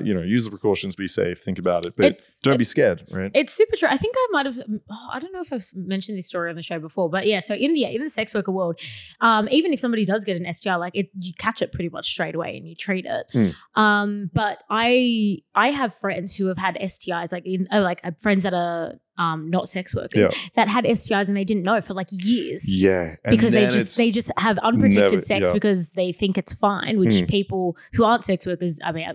you 0.04 0.14
know 0.14 0.22
use 0.22 0.44
the 0.44 0.50
precautions, 0.50 0.94
be 0.96 1.06
safe, 1.08 1.42
think 1.42 1.58
about 1.58 1.84
it, 1.86 1.94
but 1.96 2.06
It's- 2.06 2.38
don't 2.42 2.58
be 2.58 2.64
scared, 2.64 3.02
right? 3.10 3.30
It's 3.34 3.52
super 3.52 3.76
true. 3.76 3.88
I 3.90 3.96
think 3.96 4.14
I 4.18 4.26
might 4.32 4.46
have. 4.46 4.58
Oh, 4.90 5.08
I 5.12 5.18
don't 5.18 5.32
know 5.32 5.40
if 5.40 5.52
I've 5.52 5.66
mentioned 5.74 6.18
this 6.18 6.26
story 6.28 6.50
on 6.50 6.56
the 6.56 6.62
show 6.62 6.78
before, 6.78 7.08
but 7.08 7.26
yeah. 7.26 7.40
So 7.40 7.54
in 7.54 7.72
the 7.74 7.84
in 7.84 8.02
the 8.02 8.10
sex 8.10 8.34
worker 8.34 8.52
world, 8.52 8.78
um, 9.20 9.48
even 9.50 9.72
if 9.72 9.80
somebody 9.80 10.04
does 10.04 10.24
get 10.24 10.36
an 10.36 10.52
STI, 10.52 10.76
like 10.76 10.94
it, 10.94 11.10
you 11.20 11.32
catch 11.38 11.62
it 11.62 11.72
pretty 11.72 11.88
much 11.88 12.10
straight 12.10 12.34
away 12.34 12.56
and 12.56 12.68
you 12.68 12.74
treat 12.74 13.06
it. 13.06 13.24
Mm. 13.34 13.54
Um, 13.74 14.26
but 14.34 14.62
I 14.70 15.38
I 15.54 15.70
have 15.70 15.94
friends 15.94 16.36
who 16.36 16.46
have 16.46 16.58
had 16.58 16.76
STIs, 16.76 17.32
like 17.32 17.46
in 17.46 17.68
uh, 17.72 17.80
like 17.80 18.00
uh, 18.04 18.12
friends 18.20 18.42
that 18.44 18.54
are 18.54 18.94
um 19.20 19.48
not 19.50 19.68
sex 19.68 19.94
workers 19.94 20.10
Yeah. 20.16 20.30
that 20.56 20.66
had 20.68 20.84
STIs 20.84 21.28
and 21.28 21.36
they 21.36 21.44
didn't 21.44 21.62
know 21.62 21.80
for 21.80 21.94
like 21.94 22.08
years. 22.10 22.62
Yeah, 22.74 23.16
and 23.24 23.30
because 23.36 23.52
they 23.52 23.66
just 23.68 23.96
they 23.96 24.10
just 24.10 24.30
have 24.38 24.58
unprotected 24.58 25.12
never- 25.12 25.22
sex 25.22 25.46
yeah. 25.46 25.52
because 25.52 25.90
they 25.90 26.10
think 26.10 26.36
it's 26.38 26.54
fine. 26.54 26.98
Which 26.98 27.10
Mm. 27.20 27.28
people 27.28 27.76
who 27.94 28.02
aren't 28.04 28.24
sex 28.24 28.46
workers, 28.46 28.78
I 28.82 28.90
mean, 28.92 29.06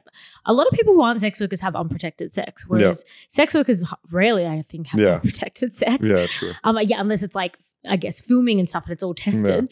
a 0.46 0.54
lot 0.54 0.68
of 0.68 0.74
people 0.74 0.94
who 0.94 1.02
aren't 1.02 1.20
sex 1.22 1.42
workers 1.42 1.60
have 1.62 1.76
unprotected 1.76 2.32
sex, 2.32 2.66
whereas 2.68 3.04
sex 3.28 3.54
workers 3.54 3.84
rarely, 4.12 4.46
I 4.46 4.62
think, 4.62 4.88
have 4.88 5.00
Yeah. 5.02 5.16
unprotected 5.16 5.76
sex. 5.76 6.06
yeah, 6.06 6.28
true. 6.28 6.52
Um, 6.64 6.78
yeah, 6.84 7.02
unless 7.02 7.24
it's 7.24 7.36
like 7.36 7.58
I 7.88 7.98
guess 7.98 8.20
filming 8.20 8.60
and 8.60 8.68
stuff, 8.70 8.86
and 8.86 8.94
it's 8.94 9.04
all 9.04 9.14
tested. 9.14 9.72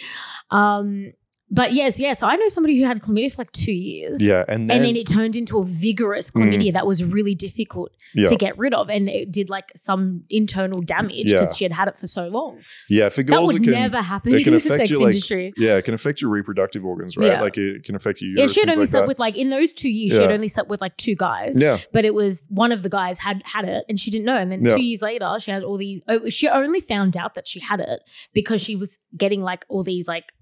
Um, 0.51 1.13
but 1.53 1.71
yes, 1.73 1.99
yeah. 1.99 2.13
So 2.13 2.25
I 2.25 2.35
know 2.35 2.47
somebody 2.47 2.79
who 2.79 2.85
had 2.85 3.01
chlamydia 3.01 3.31
for 3.31 3.41
like 3.41 3.51
two 3.51 3.71
years. 3.71 4.21
Yeah, 4.21 4.43
and 4.47 4.69
then, 4.69 4.77
And 4.77 4.85
then 4.85 4.95
it 4.95 5.07
turned 5.07 5.35
into 5.35 5.59
a 5.59 5.63
vigorous 5.63 6.31
mm. 6.31 6.41
chlamydia 6.41 6.73
that 6.73 6.87
was 6.87 7.03
really 7.03 7.35
difficult 7.35 7.91
yeah, 8.15 8.25
to 8.25 8.35
get 8.35 8.57
rid 8.57 8.73
of, 8.73 8.89
and 8.89 9.07
it 9.07 9.31
did 9.31 9.49
like 9.49 9.71
some 9.75 10.23
internal 10.29 10.81
damage 10.81 11.31
Yeah. 11.31 11.41
because 11.41 11.55
she 11.55 11.63
had 11.63 11.71
had 11.71 11.87
it 11.87 11.95
for 11.95 12.07
so 12.07 12.27
long. 12.27 12.59
yeah, 12.89 13.09
for 13.09 13.21
That 13.21 13.43
would 13.43 13.57
it 13.57 13.63
can 13.63 13.71
never 13.71 14.01
happen 14.01 14.33
in 14.35 14.43
the 14.51 14.59
sex 14.59 14.89
you, 14.89 14.99
like, 14.99 15.13
industry. 15.13 15.53
yeah, 15.55 15.75
it 15.77 15.85
can 15.85 15.93
affect 15.93 16.21
your 16.21 16.31
reproductive 16.31 16.83
organs, 16.83 17.15
right? 17.17 17.27
Yeah. 17.27 17.41
Like 17.41 17.57
it 17.57 17.83
can 17.83 17.95
affect 17.95 18.21
your 18.21 18.31
Yeah, 18.35 18.47
she 18.47 18.59
had 18.59 18.69
only 18.69 18.79
like 18.81 18.89
slept 18.89 19.03
that. 19.03 19.07
with 19.07 19.19
like 19.19 19.37
in 19.37 19.49
those 19.51 19.73
two 19.73 19.89
years, 19.89 20.13
she 20.13 20.21
had 20.21 20.31
only 20.31 20.47
slept 20.47 20.69
with 20.69 20.81
like 20.81 20.97
two 20.97 21.15
guys. 21.15 21.59
yeah, 21.59 21.77
But 21.91 22.03
it 22.05 22.13
was 22.15 22.43
one 22.49 22.71
of 22.71 22.81
the 22.81 22.89
guys 22.89 23.19
had 23.19 23.43
had 23.45 23.65
it 23.65 23.85
and 23.87 23.99
she 23.99 24.09
didn't 24.09 24.25
know. 24.25 24.37
And 24.37 24.51
then 24.51 24.61
Yeah. 24.65 24.75
two 24.75 24.81
years 24.83 25.01
later, 25.03 25.31
she 25.39 25.51
had 25.51 25.63
all 25.63 25.77
these. 25.77 26.01
Oh, 26.07 26.29
she 26.29 26.47
only 26.47 26.79
found 26.79 27.15
out 27.15 27.35
that 27.35 27.47
she 27.47 27.59
had 27.59 27.79
it 27.79 27.99
because 28.33 28.61
she 28.61 28.75
was 28.75 28.97
getting 29.15 29.41
like 29.41 29.65
all 29.69 29.83
these 29.83 30.07
like 30.07 30.33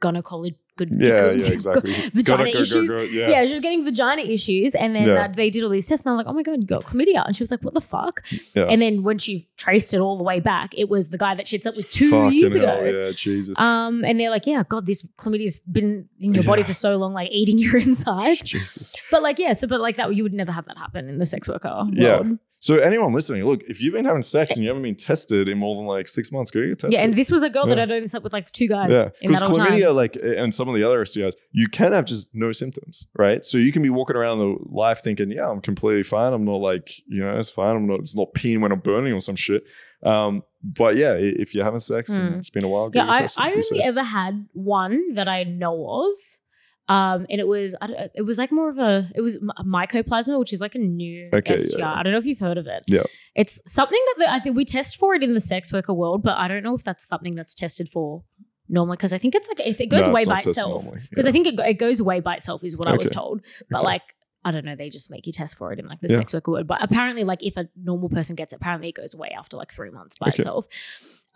gynecology. 0.00 0.56
Good, 0.76 0.90
yeah, 0.96 1.20
good- 1.20 1.40
yeah, 1.42 1.48
exactly. 1.52 1.92
vagina 2.14 2.44
go, 2.44 2.52
go, 2.52 2.58
issues. 2.60 2.88
go, 2.88 3.02
Yeah. 3.02 3.28
yeah. 3.28 3.44
she 3.46 3.52
was 3.52 3.60
getting 3.62 3.84
vagina 3.84 4.22
issues, 4.22 4.74
and 4.74 4.94
then 4.96 5.04
Yeah. 5.06 5.24
uh, 5.24 5.28
they 5.28 5.50
did 5.50 5.62
all 5.62 5.68
these 5.68 5.86
tests, 5.86 6.06
and 6.06 6.12
I'm 6.12 6.16
like, 6.16 6.26
"Oh 6.26 6.32
my 6.32 6.42
god, 6.42 6.62
you 6.62 6.66
got 6.66 6.84
chlamydia!" 6.84 7.26
And 7.26 7.36
she 7.36 7.42
was 7.42 7.50
like, 7.50 7.62
"What 7.62 7.74
the 7.74 7.82
fuck?" 7.82 8.22
Yeah. 8.54 8.64
And 8.64 8.80
then 8.80 9.02
when 9.02 9.18
she 9.18 9.48
traced 9.58 9.92
it 9.92 9.98
all 10.00 10.16
the 10.16 10.22
way 10.24 10.40
back, 10.40 10.72
it 10.78 10.88
was 10.88 11.10
the 11.10 11.18
guy 11.18 11.34
that 11.34 11.46
she'd 11.48 11.60
slept 11.62 11.76
with 11.76 11.92
two 11.92 12.10
Fucking 12.10 12.32
years 12.32 12.54
hell, 12.56 12.78
ago. 12.80 12.84
Yeah, 13.06 13.12
Jesus. 13.12 13.60
Um, 13.60 14.04
and 14.06 14.18
they're 14.18 14.30
like, 14.30 14.46
"Yeah, 14.46 14.62
God, 14.66 14.86
this 14.86 15.06
chlamydia's 15.18 15.60
been 15.60 16.08
in 16.18 16.32
your 16.32 16.44
body 16.44 16.62
for 16.62 16.72
so 16.72 16.96
long, 16.96 17.12
like 17.12 17.30
eating 17.30 17.58
your 17.58 17.76
insides." 17.88 18.48
Jesus. 18.48 18.96
But 19.10 19.22
like, 19.22 19.38
yeah, 19.38 19.52
so 19.52 19.66
but 19.68 19.80
like 19.82 19.96
that, 19.96 20.14
you 20.16 20.22
would 20.22 20.32
never 20.32 20.52
have 20.52 20.64
that 20.64 20.78
happen 20.78 21.10
in 21.10 21.18
the 21.18 21.26
sex 21.26 21.46
worker 21.46 21.68
world. 21.68 21.94
Yeah. 21.94 22.22
So 22.62 22.76
anyone 22.76 23.12
listening, 23.12 23.42
look, 23.46 23.62
if 23.62 23.80
you've 23.80 23.94
been 23.94 24.04
having 24.04 24.20
sex 24.20 24.52
and 24.52 24.62
you 24.62 24.68
haven't 24.68 24.82
been 24.82 24.94
tested 24.94 25.48
in 25.48 25.56
more 25.56 25.74
than 25.76 25.86
like 25.86 26.06
six 26.08 26.30
months, 26.30 26.50
go 26.50 26.60
get 26.60 26.78
tested. 26.78 26.92
Yeah, 26.92 27.00
and 27.04 27.14
this 27.14 27.30
was 27.30 27.42
a 27.42 27.48
girl 27.48 27.66
that 27.66 27.78
Yeah. 27.78 27.84
I'd 27.84 27.90
only 27.90 28.06
slept 28.06 28.22
with 28.22 28.34
like 28.34 28.50
two 28.52 28.68
guys 28.68 28.90
Yeah, 28.92 29.08
because 29.18 29.40
that 29.40 29.46
whole 29.46 29.56
time. 29.56 29.72
chlamydia, 29.72 29.94
like, 29.94 30.14
and 30.22 30.52
some 30.54 30.68
of 30.68 30.74
the 30.74 30.84
other 30.84 31.02
STIs, 31.02 31.32
you 31.52 31.68
can 31.68 31.92
have 31.92 32.04
just 32.04 32.28
no 32.34 32.52
symptoms, 32.52 33.06
right? 33.18 33.46
So 33.46 33.56
you 33.56 33.72
can 33.72 33.80
be 33.80 33.88
walking 33.88 34.14
around 34.14 34.38
the 34.40 34.56
life 34.68 35.00
thinking, 35.02 35.30
"Yeah, 35.30 35.48
I'm 35.48 35.62
completely 35.62 36.02
fine. 36.02 36.34
I'm 36.34 36.44
not 36.44 36.56
like, 36.60 36.90
you 37.08 37.20
know, 37.20 37.38
it's 37.38 37.48
fine. 37.50 37.76
I'm 37.76 37.86
not. 37.86 38.00
It's 38.00 38.14
not 38.14 38.34
peeing 38.34 38.60
when 38.60 38.72
I'm 38.72 38.80
burning 38.80 39.14
or 39.14 39.20
some 39.20 39.36
shit." 39.36 39.64
Um, 40.02 40.40
but 40.62 40.96
yeah, 40.96 41.14
if 41.14 41.54
you're 41.54 41.64
having 41.64 41.80
sex 41.80 42.10
and 42.14 42.32
Hmm. 42.34 42.38
it's 42.40 42.50
been 42.50 42.64
a 42.64 42.68
while, 42.68 42.90
Yeah, 42.92 43.04
get 43.06 43.14
I, 43.14 43.18
tested, 43.20 43.42
I 43.42 43.50
only 43.52 43.62
safe. 43.62 43.80
ever 43.82 44.02
had 44.02 44.46
one 44.52 45.14
that 45.14 45.28
I 45.28 45.44
know 45.44 45.88
of. 45.88 46.14
Um, 46.90 47.24
and 47.30 47.40
it 47.40 47.46
was 47.46 47.74
it 48.14 48.22
was 48.30 48.36
like 48.36 48.50
more 48.50 48.68
of 48.68 48.78
a 48.78 49.08
it 49.14 49.20
was 49.20 49.38
mycoplasma, 49.64 50.38
which 50.38 50.52
is 50.52 50.60
like 50.60 50.74
a 50.74 50.78
new 50.78 51.18
Okay, 51.32 51.56
STI. 51.56 51.78
yeah. 51.78 51.94
I 51.94 52.02
don't 52.02 52.12
know 52.12 52.18
if 52.18 52.26
you've 52.26 52.40
heard 52.40 52.58
of 52.58 52.66
it. 52.66 52.82
Yeah. 52.88 53.04
it's 53.36 53.60
something 53.66 54.02
that 54.08 54.14
the, 54.24 54.32
I 54.32 54.38
think 54.40 54.56
we 54.56 54.64
test 54.64 54.96
for 54.96 55.14
it 55.14 55.22
in 55.22 55.34
the 55.34 55.40
sex 55.40 55.72
worker 55.72 55.94
world, 55.94 56.22
but 56.22 56.36
I 56.36 56.48
don't 56.48 56.62
know 56.64 56.74
if 56.74 56.82
that's 56.82 57.06
something 57.06 57.34
that's 57.36 57.54
tested 57.54 57.88
for 57.88 58.22
normally 58.68 58.96
because 58.96 59.12
I 59.12 59.18
think 59.18 59.34
it's 59.36 59.48
like 59.48 59.60
if 59.66 59.80
it 59.80 59.86
goes 59.86 60.04
No, 60.06 60.10
away 60.10 60.24
by 60.24 60.38
itself 60.38 60.84
because 61.10 61.24
yeah. 61.24 61.28
I 61.28 61.32
think 61.32 61.46
it, 61.46 61.60
it 61.60 61.74
goes 61.74 62.00
away 62.00 62.20
by 62.20 62.34
itself 62.36 62.64
is 62.64 62.76
what 62.76 62.88
I 62.88 62.96
was 62.96 63.08
told. 63.10 63.40
But 63.70 63.78
Okay. 63.78 63.86
like 63.86 64.02
I 64.42 64.50
don't 64.52 64.64
know, 64.64 64.74
they 64.74 64.88
just 64.88 65.10
make 65.10 65.26
you 65.26 65.32
test 65.34 65.56
for 65.58 65.70
it 65.72 65.78
in 65.78 65.86
like 65.86 65.98
the 66.00 66.08
Yeah. 66.08 66.16
sex 66.16 66.32
worker 66.34 66.50
world. 66.52 66.66
But 66.66 66.82
apparently, 66.82 67.24
like 67.24 67.42
if 67.44 67.56
a 67.56 67.68
normal 67.76 68.08
person 68.08 68.34
gets 68.36 68.52
it, 68.52 68.56
apparently 68.56 68.88
it 68.88 68.94
goes 68.96 69.12
away 69.14 69.30
after 69.38 69.56
like 69.56 69.70
three 69.70 69.90
months 69.90 70.14
by 70.18 70.28
Okay. 70.28 70.36
itself. 70.40 70.66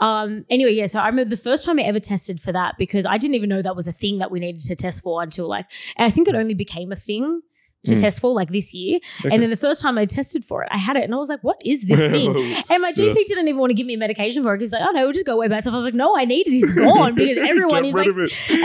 Um. 0.01 0.45
Anyway, 0.51 0.73
yeah. 0.73 0.87
So 0.87 0.99
I 0.99 1.07
remember 1.07 1.31
the 1.31 1.37
first 1.37 1.65
time 1.65 1.79
I 1.79 1.83
ever 1.83 2.01
tested 2.01 2.41
for 2.41 2.53
that 2.53 2.75
because 2.79 3.07
I 3.07 3.17
didn't 3.19 3.37
even 3.37 3.49
know 3.49 3.63
that 3.63 3.77
was 3.77 3.87
a 3.87 3.93
thing 3.93 4.19
that 4.19 4.31
we 4.31 4.41
needed 4.41 4.61
to 4.63 4.77
test 4.77 5.03
for 5.03 5.23
until 5.23 5.49
like, 5.49 5.67
and 5.97 6.05
I 6.05 6.11
think 6.11 6.29
it 6.29 6.35
only 6.35 6.55
became 6.55 6.93
a 6.93 6.97
thing 6.97 7.43
to 7.85 7.93
Mm. 7.95 8.01
test 8.01 8.21
for 8.21 8.33
like 8.33 8.51
this 8.51 8.73
year. 8.75 8.99
Okay. 9.25 9.33
And 9.35 9.43
then 9.43 9.51
the 9.51 9.57
first 9.57 9.81
time 9.83 9.99
I 9.99 10.07
tested 10.07 10.45
for 10.45 10.63
it, 10.63 10.69
I 10.73 10.79
had 10.79 10.97
it, 10.97 11.05
and 11.05 11.15
I 11.15 11.17
was 11.19 11.29
like, 11.29 11.43
"What 11.43 11.61
is 11.65 11.83
this 11.85 12.01
thing?" 12.15 12.31
And 12.71 12.83
my 12.83 12.93
GP 12.93 13.09
Yeah. 13.17 13.25
didn't 13.27 13.49
even 13.49 13.59
want 13.61 13.71
to 13.71 13.75
give 13.75 13.87
me 13.87 13.95
a 13.95 13.99
medication 13.99 14.43
for 14.43 14.55
it. 14.55 14.61
He's 14.61 14.73
like, 14.73 14.83
"Oh 14.87 14.91
no, 14.93 15.03
we'll 15.05 15.13
just 15.13 15.27
go 15.27 15.35
away 15.35 15.49
by 15.49 15.59
itself." 15.59 15.75
I 15.75 15.79
was 15.79 15.85
like, 15.85 15.95
"No, 15.95 16.17
I 16.17 16.25
need 16.25 16.47
it. 16.47 16.51
It's 16.53 16.73
gone 16.73 17.15
because 17.21 17.39
everyone 17.39 17.85
is 17.85 17.95
like." 17.95 18.09
I 18.09 18.13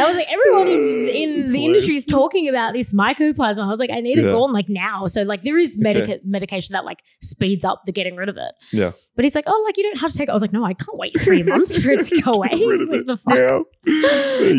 was 0.08 0.15
like, 0.15 0.27
everyone 0.32 0.67
in, 0.67 1.10
in 1.43 1.51
the 1.51 1.65
industry 1.65 1.95
is 1.95 2.05
talking 2.05 2.47
about 2.49 2.73
this 2.73 2.93
mycoplasma. 2.93 3.63
I 3.63 3.67
was 3.69 3.79
like, 3.79 3.89
I 3.91 3.99
need 4.01 4.17
it 4.17 4.25
Yeah. 4.25 4.32
gone 4.32 4.53
like 4.53 4.69
now. 4.69 5.08
So 5.08 5.23
like 5.23 5.41
there 5.43 5.58
is 5.58 5.77
medica- 5.77 6.13
Okay. 6.15 6.21
medication 6.23 6.73
that 6.73 6.86
like 6.86 7.03
speeds 7.21 7.65
up 7.65 7.84
the 7.86 7.91
getting 7.91 8.15
rid 8.15 8.29
of 8.29 8.38
it. 8.38 8.51
Yeah. 8.71 8.91
But 9.15 9.25
he's 9.25 9.36
like, 9.36 9.45
oh, 9.47 9.63
like 9.65 9.77
you 9.77 9.84
don't 9.84 9.99
have 9.99 10.12
to 10.12 10.17
take 10.17 10.27
it. 10.29 10.32
I 10.32 10.34
was 10.34 10.41
like, 10.41 10.53
no, 10.53 10.63
I 10.63 10.73
can't 10.73 10.97
wait 10.97 11.19
three 11.19 11.43
months 11.43 11.75
for 11.77 11.89
it 11.91 12.05
to 12.05 12.21
go 12.25 12.32
away. 12.34 12.49
He's 12.51 12.88
like, 12.89 13.05
the 13.05 13.17
fuck. 13.17 13.36
you 13.36 13.65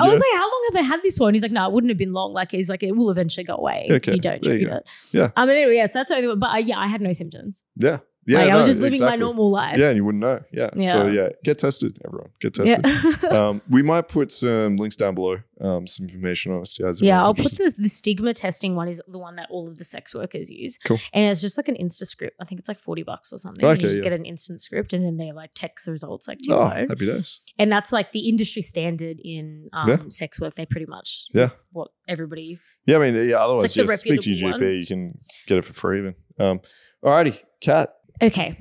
I 0.02 0.06
was 0.08 0.20
like, 0.20 0.34
how 0.36 0.42
long 0.50 0.68
have 0.72 0.76
I 0.76 0.86
had 0.86 1.02
this? 1.02 1.18
And 1.20 1.34
he's 1.34 1.42
like, 1.42 1.52
no, 1.52 1.66
it 1.66 1.72
wouldn't 1.72 1.90
have 1.90 1.98
been 1.98 2.12
long. 2.12 2.32
Like 2.32 2.50
he's 2.50 2.68
like, 2.68 2.82
it 2.82 2.92
will 2.96 3.10
eventually 3.10 3.44
go 3.44 3.54
away 3.56 3.86
Okay, 3.90 4.12
if 4.12 4.16
you 4.16 4.20
don't 4.20 4.42
there 4.50 4.60
you 4.60 4.66
go. 4.66 4.76
it. 4.76 4.84
Yeah. 5.12 5.30
I 5.36 5.46
mean, 5.46 5.56
anyway, 5.56 5.74
yes, 5.74 5.92
that's 5.92 6.10
the 6.10 6.16
only. 6.16 6.36
But 6.36 6.54
uh, 6.54 6.58
yeah, 6.58 6.78
I 6.78 6.86
had 6.86 7.00
no 7.00 7.12
symptoms. 7.12 7.62
yeah, 7.76 7.98
yeah. 8.30 8.38
like 8.44 8.50
I 8.50 8.56
was 8.56 8.66
just 8.66 8.80
living 8.80 9.00
my 9.00 9.16
normal 9.16 9.50
life. 9.50 9.78
Yeah, 9.78 9.88
and 9.88 9.96
you 9.96 10.04
wouldn't 10.04 10.22
know. 10.22 10.40
Yeah. 10.52 10.70
So 10.70 11.06
Yeah. 11.06 11.22
yeah, 11.22 11.28
get 11.44 11.58
tested, 11.58 11.98
everyone. 12.04 12.30
Get 12.40 12.56
Yeah. 12.58 12.76
tested. 12.76 13.24
um, 13.32 13.62
we 13.68 13.82
might 13.82 14.08
put 14.08 14.30
some 14.32 14.76
links 14.76 14.96
down 14.96 15.14
below, 15.14 15.38
um, 15.60 15.86
some 15.86 16.06
information 16.06 16.52
on 16.52 16.62
STIs. 16.62 17.00
Yeah, 17.02 17.22
I'll 17.22 17.34
put 17.34 17.52
the, 17.52 17.74
the 17.76 17.88
stigma 17.88 18.32
testing 18.34 18.74
one 18.74 18.88
is 18.88 19.00
the 19.08 19.18
one 19.18 19.36
that 19.36 19.48
all 19.50 19.68
of 19.68 19.76
the 19.78 19.84
sex 19.84 20.14
workers 20.14 20.50
use. 20.50 20.78
Cool. 20.84 20.98
And 21.12 21.30
it's 21.30 21.40
just 21.40 21.56
like 21.56 21.68
an 21.68 21.76
instant 21.76 22.08
script. 22.08 22.36
I 22.40 22.44
think 22.44 22.58
it's 22.58 22.68
like 22.68 22.78
40 22.78 23.02
bucks 23.02 23.32
or 23.32 23.38
something. 23.38 23.64
Okay, 23.64 23.72
and 23.72 23.82
you 23.82 23.88
just 23.88 23.98
yeah. 24.02 24.10
get 24.10 24.12
an 24.18 24.24
instant 24.24 24.60
script 24.62 24.92
and 24.92 25.04
then 25.04 25.16
they 25.16 25.32
like 25.32 25.50
text 25.54 25.86
the 25.86 25.92
results 25.92 26.28
like 26.28 26.38
to 26.38 26.50
your 26.50 26.58
Oh, 26.62 26.70
phone. 26.70 26.88
happy 26.88 27.06
days. 27.06 27.40
And 27.58 27.70
that's 27.70 27.92
like 27.92 28.12
the 28.12 28.28
industry 28.28 28.62
standard 28.62 29.20
in 29.24 29.68
um, 29.72 29.88
Yeah. 29.88 29.98
sex 30.08 30.40
work. 30.40 30.54
They 30.54 30.66
pretty 30.66 30.86
much 30.86 31.28
Yeah. 31.34 31.48
what 31.72 31.88
everybody 32.08 32.58
Yeah, 32.86 32.96
I 32.98 33.10
mean, 33.10 33.28
yeah. 33.28 33.36
Otherwise, 33.36 33.76
like 33.76 33.86
just 33.88 34.00
speak 34.00 34.20
to 34.20 34.30
your 34.30 34.52
GP. 34.52 34.60
one. 34.60 34.72
You 34.80 34.86
can 34.86 35.18
get 35.46 35.58
it 35.58 35.64
for 35.64 35.72
free, 35.72 35.98
even. 36.00 36.14
Um, 36.38 36.60
alrighty, 37.04 37.42
Kat. 37.60 37.94
Okay. 38.22 38.56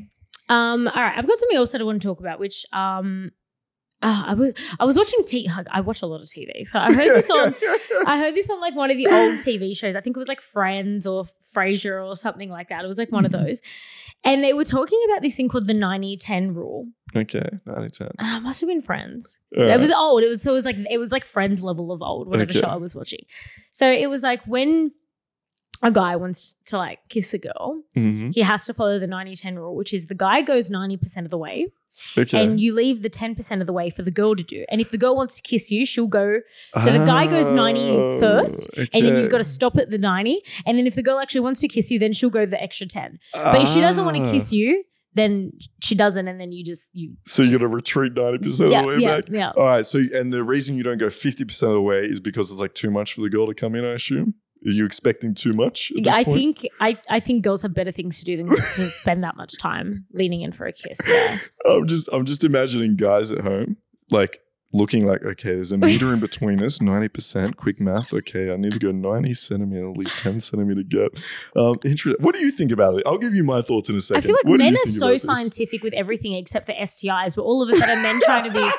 Um, 0.47 0.87
all 0.87 0.93
right. 1.01 1.17
I've 1.17 1.27
got 1.27 1.37
something 1.37 1.57
else 1.57 1.71
that 1.73 1.81
I 1.81 1.83
want 1.83 2.01
to 2.01 2.07
talk 2.07 2.19
about, 2.19 2.39
which 2.39 2.65
um 2.73 3.31
uh, 4.01 4.23
I 4.27 4.33
was 4.33 4.53
I 4.79 4.85
was 4.85 4.97
watching 4.97 5.25
T 5.25 5.49
I 5.69 5.81
watch 5.81 6.01
a 6.01 6.05
lot 6.07 6.21
of 6.21 6.27
TV. 6.27 6.65
So 6.65 6.79
I 6.79 6.85
heard 6.93 7.15
this 7.15 7.29
on 7.29 7.53
I 8.07 8.17
heard 8.17 8.33
this 8.33 8.49
on 8.49 8.59
like 8.61 8.75
one 8.75 8.89
of 8.91 8.97
the 8.97 9.07
old 9.07 9.33
TV 9.39 9.75
shows. 9.77 9.95
I 9.95 10.01
think 10.01 10.15
it 10.15 10.19
was 10.19 10.29
like 10.29 10.39
Friends 10.41 11.05
or 11.05 11.25
Frasier 11.55 12.07
or 12.07 12.15
something 12.15 12.49
like 12.49 12.69
that. 12.69 12.83
It 12.83 12.87
was 12.87 12.97
like 12.97 13.11
one 13.11 13.25
of 13.25 13.31
Mm-hmm. 13.31 13.45
those. 13.45 13.61
And 14.25 14.43
they 14.43 14.51
were 14.53 14.65
talking 14.65 14.99
about 15.09 15.21
this 15.21 15.35
thing 15.37 15.47
called 15.47 15.65
the 15.67 15.73
90-10 15.73 16.53
rule. 16.53 16.87
okay, 17.15 17.47
90 17.65 17.89
10. 17.89 18.07
Uh, 18.19 18.39
must 18.41 18.59
have 18.59 18.67
been 18.67 18.81
Friends. 18.81 19.39
It 19.51 19.79
was 19.79 19.91
old. 19.91 20.23
It 20.23 20.27
was 20.27 20.41
so 20.41 20.51
it 20.51 20.55
was 20.55 20.65
like 20.65 20.75
it 20.89 20.97
was 20.97 21.11
like 21.11 21.23
Friends 21.25 21.61
level 21.61 21.91
of 21.91 22.01
old, 22.01 22.27
whatever 22.27 22.49
Okay. 22.51 22.59
show 22.59 22.67
I 22.67 22.75
was 22.77 22.95
watching. 22.95 23.25
So 23.71 23.89
it 23.89 24.07
was 24.09 24.23
like 24.23 24.41
when 24.45 24.91
a 25.81 25.91
guy 25.91 26.15
wants 26.15 26.55
to 26.65 26.77
like 26.77 26.99
kiss 27.09 27.33
a 27.33 27.37
girl, 27.37 27.83
Mhm. 27.95 28.33
he 28.33 28.41
has 28.41 28.65
to 28.65 28.73
follow 28.73 28.99
the 28.99 29.07
90-10 29.07 29.55
rule, 29.57 29.75
which 29.75 29.93
is 29.93 30.07
the 30.07 30.15
guy 30.15 30.41
goes 30.41 30.69
90% 30.69 31.25
of 31.25 31.29
the 31.31 31.37
way 31.37 31.67
Okay. 32.17 32.41
and 32.43 32.59
you 32.59 32.73
leave 32.73 33.01
the 33.01 33.09
10% 33.09 33.61
of 33.61 33.67
the 33.67 33.73
way 33.73 33.89
for 33.89 34.03
the 34.03 34.11
girl 34.11 34.35
to 34.35 34.43
do. 34.43 34.65
And 34.69 34.81
if 34.81 34.91
the 34.91 34.97
girl 34.97 35.15
wants 35.15 35.35
to 35.37 35.41
kiss 35.41 35.71
you, 35.71 35.85
she'll 35.85 36.07
go 36.07 36.39
so 36.83 36.91
the 36.91 37.05
guy 37.05 37.27
goes 37.27 37.51
90 37.51 37.81
Oh, 37.91 38.19
first, 38.19 38.69
and 38.77 38.89
then 39.05 39.15
you've 39.17 39.29
got 39.31 39.39
to 39.39 39.43
stop 39.43 39.77
at 39.77 39.89
the 39.89 39.97
90. 39.97 40.41
And 40.65 40.77
then 40.77 40.85
if 40.85 40.95
the 40.95 41.03
girl 41.03 41.19
actually 41.19 41.41
wants 41.41 41.61
to 41.61 41.67
kiss 41.67 41.89
you, 41.91 41.97
then 41.99 42.13
she'll 42.13 42.29
go 42.29 42.45
the 42.45 42.61
extra 42.61 42.85
10. 42.87 43.19
But 43.33 43.61
if 43.61 43.69
she 43.69 43.79
doesn't 43.81 44.03
want 44.05 44.17
to 44.17 44.23
Ah. 44.23 44.31
kiss 44.31 44.51
you, 44.51 44.83
then 45.15 45.53
she 45.81 45.95
doesn't, 45.95 46.27
and 46.27 46.39
then 46.39 46.51
you 46.51 46.63
just 46.63 46.89
you 46.93 47.13
So 47.25 47.41
you 47.41 47.51
got 47.53 47.59
to 47.59 47.67
retreat 47.67 48.13
90% 48.13 48.65
of 48.65 48.69
the 48.69 48.87
way 48.87 48.97
yeah, 48.99 49.15
back? 49.21 49.23
yeah. 49.31 49.51
All 49.57 49.65
right. 49.65 49.85
So, 49.85 50.03
and 50.13 50.31
the 50.31 50.43
reason 50.43 50.75
you 50.77 50.83
don't 50.83 50.99
go 50.99 51.07
50% 51.09 51.63
of 51.71 51.73
the 51.73 51.81
way 51.81 52.05
is 52.05 52.19
because 52.19 52.51
it's 52.51 52.59
like 52.59 52.75
too 52.75 52.91
much 52.91 53.13
for 53.13 53.21
the 53.21 53.29
girl 53.29 53.47
to 53.47 53.53
come 53.55 53.73
in, 53.75 53.83
I 53.83 53.93
assume? 53.93 54.35
Are 54.65 54.71
you 54.71 54.85
expecting 54.85 55.33
too 55.33 55.53
much? 55.53 55.91
at 55.91 56.05
Yeah, 56.05 56.11
this 56.11 56.15
I 56.19 56.23
point? 56.25 56.35
think 56.37 56.67
I, 56.79 56.97
I 57.09 57.19
think 57.19 57.43
girls 57.43 57.61
have 57.61 57.73
better 57.73 57.91
things 57.91 58.19
to 58.19 58.25
do 58.25 58.37
than 58.37 58.47
to 58.47 58.55
spend 58.89 59.23
that 59.23 59.35
much 59.37 59.57
time 59.59 60.05
leaning 60.13 60.41
in 60.41 60.51
for 60.51 60.65
a 60.67 60.73
kiss. 60.73 60.99
Yeah. 61.07 61.37
I'm 61.65 61.87
just 61.87 62.09
I'm 62.11 62.25
just 62.25 62.43
imagining 62.43 62.95
guys 62.95 63.31
at 63.31 63.41
home 63.41 63.77
like 64.11 64.39
looking 64.71 65.07
like 65.07 65.23
okay, 65.23 65.55
there's 65.55 65.71
a 65.71 65.77
meter 65.77 66.13
in 66.13 66.19
between 66.19 66.61
us, 66.63 66.81
ninety 66.81 67.07
percent. 67.07 67.57
Quick 67.57 67.79
math. 67.79 68.13
Okay, 68.13 68.51
I 68.51 68.55
need 68.57 68.73
to 68.73 68.79
go 68.79 68.91
ninety 68.91 69.33
centimeter, 69.33 69.89
leave 69.89 70.11
ten 70.17 70.39
centimeter 70.39 70.83
gap. 70.83 71.11
Um, 71.55 71.75
interesting. 71.85 72.23
What 72.23 72.35
do 72.35 72.41
you 72.41 72.51
think 72.51 72.71
about 72.71 72.95
it? 72.99 73.03
I'll 73.07 73.17
give 73.17 73.33
you 73.33 73.43
my 73.43 73.61
thoughts 73.61 73.89
in 73.89 73.95
a 73.95 74.01
second. 74.01 74.23
I 74.23 74.27
feel 74.27 74.35
like 74.35 74.45
What 74.45 74.57
men 74.59 74.75
are 74.75 74.85
so 74.89 75.17
scientific 75.17 75.81
with 75.83 75.93
everything 75.93 76.33
except 76.33 76.65
for 76.67 76.73
STIs, 76.73 77.35
but 77.35 77.43
all 77.43 77.63
of 77.63 77.69
a 77.69 77.75
sudden 77.75 78.01
men 78.03 78.19
trying 78.21 78.43
to 78.43 78.51
be 78.51 78.59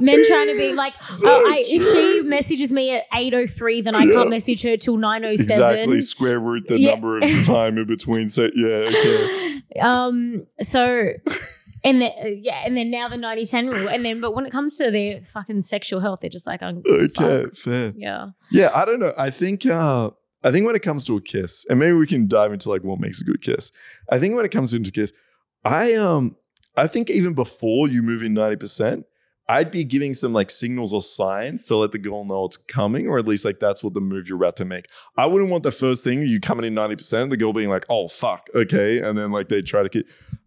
men 0.00 0.24
trying 0.26 0.48
to 0.48 0.56
be 0.56 0.72
like, 0.84 1.00
So 1.02 1.28
oh, 1.28 1.46
I, 1.50 1.62
if 1.66 1.82
she 1.92 2.22
messages 2.28 2.72
me 2.72 2.92
at 2.96 3.04
eight 3.14 3.34
oh 3.34 3.46
three, 3.46 3.80
then 3.80 3.94
I 3.94 4.04
Yeah. 4.04 4.12
can't 4.14 4.30
message 4.30 4.62
her 4.62 4.76
till 4.76 4.96
nine 4.96 5.24
oh 5.24 5.34
seven. 5.36 5.50
Exactly. 5.78 6.00
Square 6.00 6.40
root 6.40 6.68
the 6.68 6.80
Yeah. 6.80 6.92
number 6.92 7.18
of 7.18 7.24
time 7.44 7.78
in 7.78 7.86
between. 7.86 8.28
So 8.28 8.48
yeah. 8.54 8.90
Okay. 8.90 9.60
Um. 9.80 10.46
So. 10.62 11.10
And 11.84 12.02
then, 12.02 12.10
uh, 12.20 12.26
yeah, 12.26 12.62
and 12.66 12.76
then 12.76 12.90
now 12.90 13.08
the 13.08 13.14
90-10 13.16 13.72
rule, 13.72 13.88
and 13.88 14.04
then 14.04 14.20
but 14.20 14.34
when 14.34 14.44
it 14.44 14.50
comes 14.50 14.76
to 14.78 14.90
their 14.90 15.20
fucking 15.22 15.62
sexual 15.62 16.00
health, 16.00 16.18
they're 16.20 16.28
just 16.28 16.44
like, 16.46 16.60
oh, 16.60 16.82
Okay. 16.84 17.44
fuck. 17.44 17.54
Fair. 17.56 17.92
yeah, 17.96 18.30
Yeah, 18.50 18.72
I 18.74 18.84
don't 18.84 18.98
know. 18.98 19.12
I 19.16 19.30
think 19.30 19.64
uh 19.64 20.10
I 20.42 20.50
think 20.50 20.66
when 20.66 20.74
it 20.74 20.82
comes 20.82 21.04
to 21.06 21.16
a 21.16 21.20
kiss, 21.20 21.64
and 21.70 21.78
maybe 21.78 21.92
we 21.92 22.08
can 22.08 22.26
dive 22.26 22.52
into 22.52 22.68
like 22.68 22.82
what 22.82 22.98
makes 22.98 23.20
a 23.20 23.24
good 23.24 23.40
kiss. 23.42 23.70
I 24.10 24.18
think 24.18 24.34
when 24.34 24.44
it 24.44 24.50
comes 24.50 24.74
into 24.74 24.90
kiss, 24.90 25.12
I 25.64 25.94
um 25.94 26.34
I 26.76 26.88
think 26.88 27.10
even 27.10 27.32
before 27.34 27.86
you 27.88 28.02
move 28.02 28.22
in 28.24 28.34
90%, 28.34 29.04
I'd 29.48 29.70
be 29.70 29.82
giving 29.82 30.12
some 30.12 30.34
like 30.34 30.50
signals 30.50 30.92
or 30.92 31.00
signs 31.00 31.66
to 31.68 31.76
let 31.76 31.92
the 31.92 31.98
girl 31.98 32.24
know 32.24 32.44
it's 32.44 32.58
coming, 32.58 33.08
or 33.08 33.18
at 33.18 33.26
least 33.26 33.44
like 33.44 33.58
that's 33.58 33.82
what 33.82 33.94
the 33.94 34.00
move 34.00 34.28
you're 34.28 34.36
about 34.36 34.56
to 34.56 34.64
make. 34.66 34.88
I 35.16 35.24
wouldn't 35.26 35.50
want 35.50 35.62
the 35.62 35.72
first 35.72 36.04
thing 36.04 36.22
you 36.22 36.38
coming 36.38 36.66
in 36.66 36.74
90%, 36.74 37.30
the 37.30 37.36
girl 37.36 37.54
being 37.54 37.70
like, 37.70 37.86
oh 37.88 38.08
fuck, 38.08 38.48
okay. 38.54 38.98
And 39.00 39.16
then 39.16 39.32
like 39.32 39.48
they 39.48 39.62
try 39.62 39.82
to 39.82 39.88
kiss. 39.88 40.02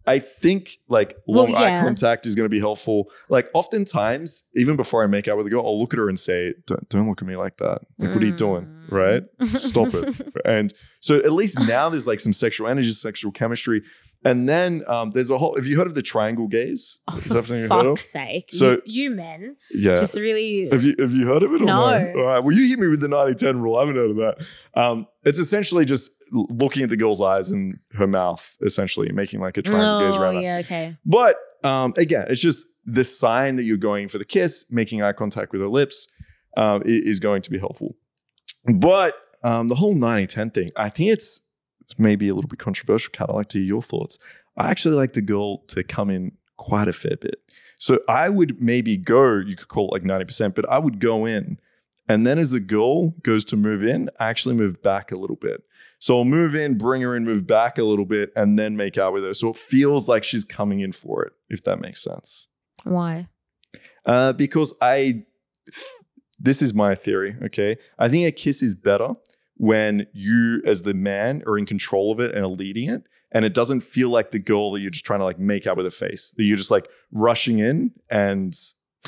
I 0.06 0.18
think 0.18 0.78
like 0.88 1.16
Well, 1.26 1.44
long 1.44 1.54
eye 1.54 1.80
contact 1.80 2.26
is 2.26 2.34
going 2.34 2.44
to 2.44 2.50
be 2.50 2.58
helpful. 2.60 3.10
Like 3.28 3.48
oftentimes, 3.54 4.50
even 4.54 4.76
before 4.76 5.02
I 5.02 5.06
make 5.06 5.28
out 5.28 5.36
with 5.36 5.46
a 5.46 5.50
girl, 5.50 5.64
I'll 5.64 5.78
look 5.78 5.94
at 5.94 5.98
her 5.98 6.08
and 6.08 6.18
say, 6.18 6.54
"Don't, 6.66 6.88
don't 6.88 7.08
look 7.08 7.22
at 7.22 7.28
me 7.28 7.36
like 7.36 7.58
that. 7.58 7.82
Like, 7.98 8.10
what 8.14 8.22
are 8.22 8.26
you 8.26 8.32
doing? 8.32 8.64
Mm. 8.64 8.90
Right? 8.90 9.22
Stop 9.56 9.94
it." 9.94 10.20
And 10.44 10.74
so 10.98 11.18
at 11.18 11.32
least 11.32 11.58
now 11.60 11.88
there's 11.88 12.06
like 12.06 12.18
some 12.18 12.32
sexual 12.32 12.66
energy, 12.66 12.90
sexual 12.90 13.30
chemistry, 13.30 13.82
and 14.24 14.48
then 14.48 14.82
um, 14.88 15.10
there's 15.10 15.30
a 15.30 15.38
whole. 15.38 15.54
Have 15.56 15.66
you 15.66 15.76
heard 15.76 15.86
of 15.86 15.94
the 15.94 16.02
triangle 16.02 16.46
gaze? 16.48 17.00
Oh, 17.08 17.16
Is 17.16 17.24
for 17.26 17.34
that 17.34 17.48
you've 17.48 17.70
heard 17.70 17.86
of? 17.86 17.98
fuck's 17.98 18.10
sake! 18.10 18.44
So- 18.48 18.80
you, 18.86 19.04
you 19.04 19.10
men 19.10 19.54
Yeah. 19.72 19.94
just 19.96 20.14
really 20.14 20.68
Have 20.70 20.84
you 20.84 20.94
have 20.98 21.12
you 21.12 21.26
heard 21.26 21.42
of 21.42 21.52
it? 21.52 21.62
Or 21.62 21.64
No. 21.64 21.74
All 22.16 22.24
right. 22.26 22.38
Well, 22.42 22.54
you 22.54 22.66
hit 22.68 22.78
me 22.78 22.88
with 22.88 23.00
the 23.00 23.08
90-10 23.08 23.60
rule. 23.60 23.76
I 23.76 23.80
haven't 23.80 23.96
heard 23.96 24.10
of 24.10 24.16
that. 24.16 24.46
Um, 24.74 25.06
it's 25.24 25.38
essentially 25.38 25.84
just 25.84 26.10
looking 26.32 26.82
at 26.82 26.88
the 26.88 26.96
girl's 26.96 27.20
eyes 27.20 27.50
and 27.50 27.78
her 27.94 28.06
mouth, 28.06 28.56
essentially 28.62 29.10
making 29.12 29.40
like 29.40 29.56
a 29.56 29.62
triangle 29.62 30.00
gaze 30.08 30.16
Oh, 30.18 30.22
around 30.22 30.34
that. 30.36 30.42
yeah, 30.42 30.58
okay. 30.58 30.96
But 31.04 31.36
um, 31.64 31.92
again, 31.96 32.26
it's 32.28 32.40
just 32.40 32.66
the 32.84 33.04
sign 33.04 33.54
that 33.56 33.64
you're 33.64 33.76
going 33.76 34.08
for 34.08 34.18
the 34.18 34.24
kiss, 34.24 34.72
making 34.72 35.02
eye 35.02 35.12
contact 35.12 35.52
with 35.52 35.60
her 35.60 35.68
lips 35.68 36.08
um, 36.56 36.82
is 36.84 37.20
going 37.20 37.42
to 37.42 37.50
be 37.50 37.58
helpful. 37.58 37.96
But 38.74 39.14
um, 39.44 39.68
the 39.68 39.74
whole 39.76 39.94
90 39.94 40.26
10 40.26 40.50
thing, 40.50 40.68
I 40.76 40.88
think 40.88 41.10
it's 41.10 41.48
maybe 41.98 42.28
a 42.28 42.34
little 42.34 42.48
bit 42.48 42.58
controversial. 42.58 43.10
Kat, 43.12 43.28
I'd 43.30 43.34
like 43.34 43.48
to 43.50 43.58
hear 43.58 43.66
your 43.66 43.82
thoughts. 43.82 44.18
I 44.56 44.70
actually 44.70 44.94
like 44.94 45.12
the 45.14 45.22
girl 45.22 45.58
to 45.68 45.82
come 45.82 46.10
in 46.10 46.32
quite 46.56 46.88
a 46.88 46.92
fair 46.92 47.16
bit. 47.16 47.40
So 47.76 48.00
I 48.08 48.28
would 48.28 48.62
maybe 48.62 48.96
go, 48.96 49.38
you 49.38 49.56
could 49.56 49.68
call 49.68 49.88
it 49.88 49.92
like 49.92 50.02
90%, 50.02 50.54
but 50.54 50.68
I 50.68 50.78
would 50.78 51.00
go 51.00 51.26
in. 51.26 51.58
And 52.08 52.26
then 52.26 52.38
as 52.38 52.50
the 52.50 52.60
girl 52.60 53.10
goes 53.22 53.44
to 53.46 53.56
move 53.56 53.82
in, 53.82 54.10
I 54.20 54.28
actually 54.28 54.54
move 54.54 54.82
back 54.82 55.10
a 55.10 55.16
little 55.16 55.36
bit. 55.36 55.62
So 55.98 56.18
I'll 56.18 56.24
move 56.24 56.54
in, 56.54 56.76
bring 56.76 57.02
her 57.02 57.16
in, 57.16 57.24
move 57.24 57.46
back 57.46 57.78
a 57.78 57.84
little 57.84 58.04
bit, 58.04 58.30
and 58.34 58.58
then 58.58 58.76
make 58.76 58.98
out 58.98 59.12
with 59.12 59.24
her. 59.24 59.34
So 59.34 59.50
it 59.50 59.56
feels 59.56 60.08
like 60.08 60.24
she's 60.24 60.44
coming 60.44 60.80
in 60.80 60.92
for 60.92 61.24
it, 61.24 61.32
if 61.48 61.62
that 61.64 61.80
makes 61.80 62.02
sense. 62.02 62.48
Why? 62.84 63.28
Uh, 64.04 64.32
because 64.32 64.76
I, 64.82 65.24
this 66.38 66.60
is 66.60 66.74
my 66.74 66.96
theory. 66.96 67.36
Okay, 67.44 67.76
I 67.98 68.08
think 68.08 68.26
a 68.26 68.32
kiss 68.32 68.62
is 68.62 68.74
better 68.74 69.14
when 69.62 70.08
you, 70.12 70.60
as 70.66 70.82
the 70.82 70.92
man, 70.92 71.40
are 71.46 71.56
in 71.56 71.64
control 71.66 72.10
of 72.10 72.18
it 72.18 72.34
and 72.34 72.44
are 72.44 72.48
leading 72.48 72.90
it, 72.90 73.04
and 73.30 73.44
it 73.44 73.54
doesn't 73.54 73.80
feel 73.80 74.08
like 74.10 74.32
the 74.32 74.40
girl 74.40 74.72
that 74.72 74.80
you're 74.80 74.90
just 74.90 75.04
trying 75.04 75.20
to 75.20 75.24
like 75.24 75.38
make 75.38 75.68
out 75.68 75.76
with 75.76 75.86
a 75.86 75.90
face. 75.92 76.32
That 76.36 76.42
you're 76.42 76.56
just 76.56 76.72
like 76.72 76.88
rushing 77.12 77.60
in 77.60 77.92
and. 78.10 78.52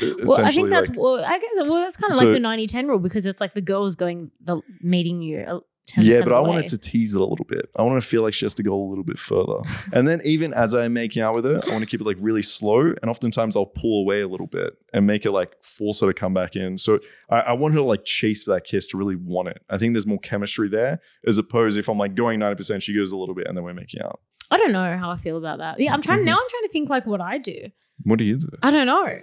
Uh, 0.00 0.10
well, 0.24 0.44
I 0.44 0.52
think 0.52 0.70
that's 0.70 0.88
like- 0.88 0.98
well. 0.98 1.24
I 1.24 1.38
guess 1.40 1.50
well, 1.68 1.80
that's 1.80 1.96
kind 1.96 2.12
of 2.12 2.18
So- 2.18 2.24
like 2.26 2.34
the 2.34 2.40
90-10 2.40 2.86
rule 2.88 3.00
because 3.00 3.26
it's 3.26 3.40
like 3.40 3.54
the 3.54 3.60
girl's 3.60 3.96
going 3.96 4.30
the 4.40 4.60
meeting 4.80 5.22
you. 5.22 5.40
Uh, 5.40 5.60
10% 5.90 6.04
Yeah, 6.04 6.22
but 6.22 6.32
I 6.32 6.40
wanted 6.40 6.68
to 6.68 6.78
tease 6.78 7.14
it 7.14 7.20
a 7.20 7.24
little 7.24 7.44
bit. 7.44 7.68
I 7.76 7.82
want 7.82 8.00
to 8.00 8.06
feel 8.06 8.22
like 8.22 8.32
she 8.32 8.46
has 8.46 8.54
to 8.54 8.62
go 8.62 8.74
a 8.74 8.88
little 8.88 9.04
bit 9.04 9.18
further. 9.18 9.58
and 9.92 10.08
then 10.08 10.20
even 10.24 10.54
as 10.54 10.74
I'm 10.74 10.94
making 10.94 11.22
out 11.22 11.34
with 11.34 11.44
her, 11.44 11.60
I 11.66 11.70
want 11.70 11.80
to 11.80 11.86
keep 11.86 12.00
it 12.00 12.06
like 12.06 12.16
really 12.20 12.42
slow. 12.42 12.80
And 12.80 13.10
oftentimes 13.10 13.54
I'll 13.54 13.66
pull 13.66 14.00
away 14.00 14.22
a 14.22 14.28
little 14.28 14.46
bit 14.46 14.78
and 14.92 15.06
make 15.06 15.26
it 15.26 15.32
like 15.32 15.62
force 15.62 16.00
her 16.00 16.06
to 16.06 16.14
come 16.14 16.32
back 16.32 16.56
in. 16.56 16.78
So 16.78 17.00
I, 17.28 17.40
I 17.40 17.52
want 17.52 17.74
her 17.74 17.80
to 17.80 17.84
like 17.84 18.04
chase 18.04 18.44
for 18.44 18.54
that 18.54 18.64
kiss 18.64 18.88
to 18.88 18.96
really 18.96 19.16
want 19.16 19.48
it. 19.48 19.62
I 19.68 19.76
think 19.76 19.94
there's 19.94 20.06
more 20.06 20.18
chemistry 20.18 20.68
there 20.68 21.00
as 21.26 21.36
opposed 21.38 21.78
if 21.78 21.88
I'm 21.88 21.98
like 21.98 22.14
going 22.14 22.40
90%, 22.40 22.82
she 22.82 22.94
goes 22.94 23.12
a 23.12 23.16
little 23.16 23.34
bit 23.34 23.46
and 23.46 23.56
then 23.56 23.64
we're 23.64 23.74
making 23.74 24.00
out. 24.02 24.20
I 24.50 24.56
don't 24.56 24.72
know 24.72 24.96
how 24.96 25.10
I 25.10 25.16
feel 25.16 25.36
about 25.36 25.58
that. 25.58 25.80
Yeah, 25.80 25.92
I'm 25.92 26.02
trying 26.02 26.24
now. 26.24 26.36
I'm 26.36 26.48
trying 26.48 26.62
to 26.62 26.68
think 26.68 26.88
like 26.88 27.06
what 27.06 27.20
I 27.20 27.38
do. 27.38 27.70
What 28.02 28.18
do 28.18 28.24
you 28.24 28.38
do? 28.38 28.48
I 28.62 28.70
don't 28.70 28.86
know. 28.86 29.18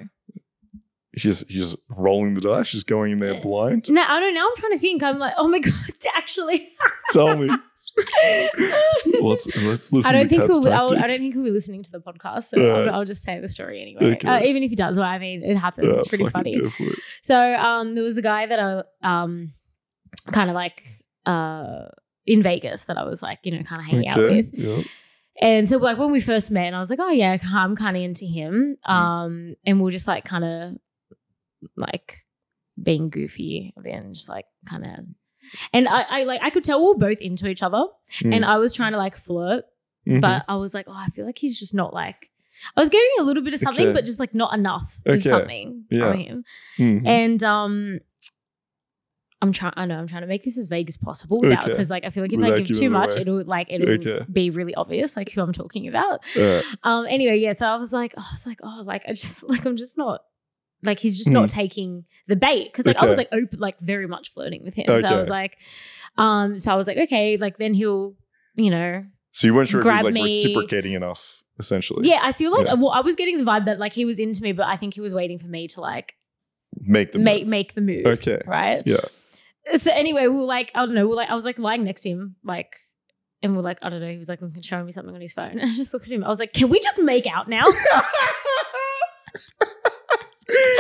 She's, 1.18 1.44
she's 1.50 1.76
rolling 1.90 2.36
the 2.36 2.42
dice, 2.42 2.68
she's 2.68 2.84
going 2.86 3.12
in 3.12 3.18
there 3.20 3.40
blind. 3.42 3.92
No, 3.92 4.02
I 4.08 4.20
don't 4.20 4.34
know. 4.34 4.48
I'm 4.48 4.56
trying 4.58 4.72
to 4.74 4.80
think. 4.80 5.04
I'm 5.04 5.20
like, 5.20 5.34
oh 5.38 5.48
my 5.48 5.60
god, 5.68 5.74
actually. 6.16 6.70
Tell 7.12 7.36
me. 7.36 7.48
let's, 9.22 9.48
let's 9.58 9.92
listen 9.92 10.06
I 10.06 10.12
don't 10.14 10.24
to 10.24 10.28
think 10.30 10.44
he'll. 10.44 10.68
I'll, 10.70 10.98
I 10.98 11.08
don't 11.08 11.20
think 11.20 11.34
he'll 11.34 11.44
be 11.44 11.52
listening 11.52 11.84
to 11.84 11.92
the 11.92 12.00
podcast. 12.00 12.44
So 12.44 12.60
Yeah. 12.60 12.74
I'll, 12.74 12.90
I'll 12.96 13.06
just 13.06 13.24
say 13.24 13.40
the 13.40 13.48
story 13.50 13.82
anyway. 13.82 14.16
Okay. 14.16 14.28
Uh, 14.28 14.42
even 14.44 14.64
if 14.64 14.70
he 14.70 14.76
does, 14.76 14.98
well, 14.98 15.08
I 15.08 15.20
mean, 15.20 15.44
it 15.44 15.58
happens. 15.58 15.88
Yeah, 15.88 15.96
it's 15.96 16.08
pretty 16.08 16.30
funny. 16.30 16.56
it. 16.56 17.00
So 17.22 17.56
um, 17.56 17.96
there 17.96 18.04
was 18.04 18.18
a 18.18 18.22
guy 18.22 18.46
that 18.46 18.60
I 18.60 18.84
um, 19.04 19.52
kind 20.32 20.50
of 20.50 20.56
like 20.56 20.82
uh 21.26 21.88
in 22.26 22.42
Vegas 22.42 22.86
that 22.86 22.98
I 22.98 23.04
was 23.04 23.22
like, 23.22 23.40
you 23.44 23.52
know, 23.52 23.64
kind 23.64 23.82
of 23.82 23.88
hanging 23.88 24.08
out 24.08 24.18
with. 24.18 24.52
yeah. 24.54 24.84
And 25.42 25.68
so 25.68 25.78
like 25.78 25.98
when 25.98 26.12
we 26.12 26.20
first 26.22 26.52
met, 26.52 26.68
and 26.68 26.76
I 26.76 26.80
was 26.80 26.90
like, 26.90 27.00
oh 27.00 27.10
yeah, 27.10 27.38
I'm 27.54 27.76
kind 27.76 27.98
of 27.98 28.04
into 28.04 28.26
him. 28.26 28.78
Mm. 28.88 28.94
Um, 28.94 29.56
and 29.66 29.82
we 29.82 29.88
are 29.90 29.92
just 29.92 30.08
like 30.08 30.24
kind 30.24 30.44
of 30.44 30.78
like 31.76 32.16
being 32.82 33.10
goofy 33.10 33.74
and 33.84 34.14
just 34.16 34.30
like 34.30 34.46
kind 34.70 34.86
of. 34.86 34.92
And 35.74 35.88
I, 35.88 36.06
I 36.10 36.24
like 36.24 36.42
I 36.44 36.50
could 36.50 36.64
tell 36.64 36.80
we 36.82 36.88
were 36.90 36.96
both 37.10 37.20
into 37.22 37.48
each 37.48 37.64
other, 37.64 37.84
Mm. 38.22 38.36
and 38.36 38.46
I 38.46 38.58
was 38.58 38.74
trying 38.74 38.92
to 38.92 38.98
like 38.98 39.16
flirt, 39.16 39.66
Mhm. 40.08 40.22
but 40.22 40.44
I 40.48 40.56
was 40.58 40.74
like, 40.74 40.86
oh, 40.88 40.94
I 40.96 41.10
feel 41.10 41.26
like 41.26 41.38
he's 41.40 41.60
just 41.60 41.74
not 41.74 41.94
like. 41.94 42.30
I 42.76 42.82
was 42.82 42.90
getting 42.90 43.10
a 43.20 43.24
little 43.24 43.42
bit 43.42 43.54
of 43.56 43.60
something, 43.60 43.88
Okay. 43.88 43.94
but 43.94 44.06
just 44.06 44.20
like 44.20 44.36
not 44.36 44.54
enough 44.54 45.02
of 45.06 45.24
something 45.24 45.86
Yeah. 45.90 46.12
from 46.12 46.20
him. 46.20 46.44
Mhm. 46.78 47.08
And 47.08 47.44
um, 47.44 48.00
I'm 49.42 49.52
trying. 49.52 49.74
I 49.76 49.86
know 49.88 49.98
I'm 49.98 50.06
trying 50.08 50.22
to 50.22 50.28
make 50.28 50.44
this 50.44 50.56
as 50.60 50.68
vague 50.68 50.88
as 50.88 50.98
possible 50.98 51.40
without 51.42 51.64
Okay. 51.64 51.72
because 51.72 51.90
like 51.90 52.06
I 52.06 52.12
feel 52.12 52.22
like 52.24 52.32
if 52.34 52.38
Without 52.38 52.60
I 52.60 52.62
give 52.62 52.78
too 52.78 52.92
much, 52.92 53.14
away. 53.14 53.22
it'll 53.22 53.44
like 53.46 53.68
it'll 53.72 53.90
Okay. 53.90 54.24
be 54.32 54.52
really 54.52 54.76
obvious 54.76 55.18
like 55.18 55.32
who 55.32 55.42
I'm 55.42 55.54
talking 55.54 55.88
about. 55.88 56.20
Uh, 56.38 56.62
Um. 56.84 57.08
Anyway, 57.08 57.38
yeah. 57.40 57.54
So 57.54 57.66
I 57.66 57.78
was 57.78 57.92
like, 57.92 58.14
oh, 58.18 58.26
I 58.30 58.34
was 58.34 58.46
like, 58.46 58.60
oh, 58.62 58.84
like 58.86 59.02
I 59.08 59.14
just 59.14 59.42
like 59.50 59.66
I'm 59.66 59.78
just 59.78 59.98
not. 59.98 60.22
Like 60.84 61.00
he's 61.00 61.18
just 61.18 61.30
not 61.30 61.50
taking 61.50 62.06
the 62.28 62.36
bait 62.36 62.70
because 62.72 62.86
like 62.86 62.98
I 62.98 63.06
was 63.06 63.16
Hmm. 63.16 63.20
Like 63.20 63.30
open, 63.34 63.60
like 63.60 63.80
very 63.80 64.08
much 64.08 64.32
flirting 64.32 64.64
with 64.64 64.74
him. 64.76 64.86
So 64.88 64.96
I 64.96 65.18
was 65.18 65.30
like, 65.30 65.58
um, 66.18 66.60
so 66.60 66.72
I 66.72 66.76
was 66.76 66.88
like, 66.88 66.98
okay, 66.98 67.38
like 67.38 67.58
then 67.58 67.74
he'll, 67.74 68.16
you 68.56 68.70
know, 68.72 69.04
So 69.32 69.48
you 69.48 69.54
weren't 69.54 69.68
sure 69.68 69.80
if 69.82 69.86
he 69.86 69.92
was 69.92 70.04
like 70.04 70.14
me. 70.14 70.24
reciprocating 70.24 70.94
enough, 70.94 71.44
essentially. 71.60 72.10
yeah. 72.10 72.20
I 72.24 72.32
feel 72.34 72.52
like 72.52 72.66
Yeah. 72.66 72.74
well, 72.76 72.90
I 72.90 73.02
was 73.02 73.16
getting 73.16 73.38
the 73.38 73.44
vibe 73.44 73.66
that 73.66 73.80
like 73.80 73.94
he 73.94 74.06
was 74.06 74.20
into 74.20 74.42
me, 74.42 74.52
but 74.54 74.66
I 74.68 74.76
think 74.76 74.94
he 74.96 75.02
was 75.02 75.14
waiting 75.14 75.38
for 75.40 75.48
me 75.48 75.68
to 75.70 75.82
like 75.82 76.16
Make 76.80 77.12
the 77.12 77.20
make 77.20 77.42
move. 77.44 77.50
make 77.50 77.74
the 77.74 77.82
move. 77.82 78.06
Okay. 78.06 78.42
Right. 78.48 78.82
Yeah. 78.86 79.02
So 79.78 79.92
anyway, 79.94 80.24
we 80.24 80.30
were 80.38 80.42
like, 80.44 80.72
I 80.74 80.86
don't 80.86 80.96
know, 80.96 81.06
we 81.06 81.14
are 81.14 81.18
like, 81.18 81.30
I 81.30 81.36
was 81.36 81.46
like 81.46 81.60
lying 81.60 81.84
next 81.84 82.02
to 82.02 82.10
him, 82.10 82.36
like, 82.44 82.76
and 83.44 83.56
we're 83.56 83.62
like, 83.62 83.78
I 83.84 83.90
don't 83.90 84.00
know, 84.02 84.10
he 84.12 84.18
was 84.18 84.30
like 84.30 84.42
looking, 84.42 84.62
showing 84.62 84.86
me 84.86 84.92
something 84.92 85.14
on 85.14 85.22
his 85.22 85.34
phone. 85.34 85.52
And 85.60 85.70
I 85.70 85.76
just 85.76 85.94
looked 85.94 86.06
at 86.08 86.12
him. 86.12 86.24
I 86.24 86.30
was 86.30 86.40
like, 86.40 86.54
can 86.54 86.70
we 86.70 86.80
just 86.80 87.00
make 87.02 87.28
out 87.28 87.48
now? 87.50 87.64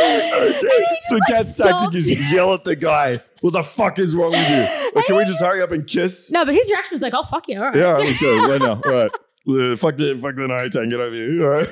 okay. 0.01 0.85
So 1.01 1.15
like, 1.15 1.23
Kat's 1.27 1.53
stopped. 1.55 1.93
tactic 1.93 1.97
is 1.97 2.31
yell 2.31 2.53
at 2.53 2.63
the 2.63 2.75
guy. 2.75 3.19
What 3.41 3.53
the 3.53 3.63
fuck 3.63 3.99
is 3.99 4.15
wrong 4.15 4.31
with 4.31 4.49
you? 4.49 4.77
Or 4.95 5.03
can 5.03 5.15
we 5.15 5.23
just 5.23 5.39
hurry 5.41 5.61
up 5.61 5.71
and 5.71 5.87
kiss? 5.87 6.31
no, 6.31 6.43
but 6.45 6.53
his 6.53 6.69
reaction 6.69 6.93
was 6.95 7.01
like, 7.01 7.13
oh 7.15 7.23
fuck 7.23 7.47
yeah, 7.47 7.59
all 7.59 7.65
right. 7.67 7.75
Yeah, 7.75 7.85
all 7.85 7.93
right, 7.93 8.05
let's 8.05 8.17
go 8.17 8.37
right 8.47 8.61
now. 8.61 8.81
All 8.85 8.91
right. 8.91 9.11
Uh, 9.47 9.75
fuck 9.77 9.95
the 9.97 10.19
fuck 10.21 10.35
the 10.35 10.47
night 10.47 10.75
and 10.75 10.91
get 10.91 10.99
over 10.99 11.15
here. 11.15 11.43
All 11.43 11.49
right. 11.61 11.67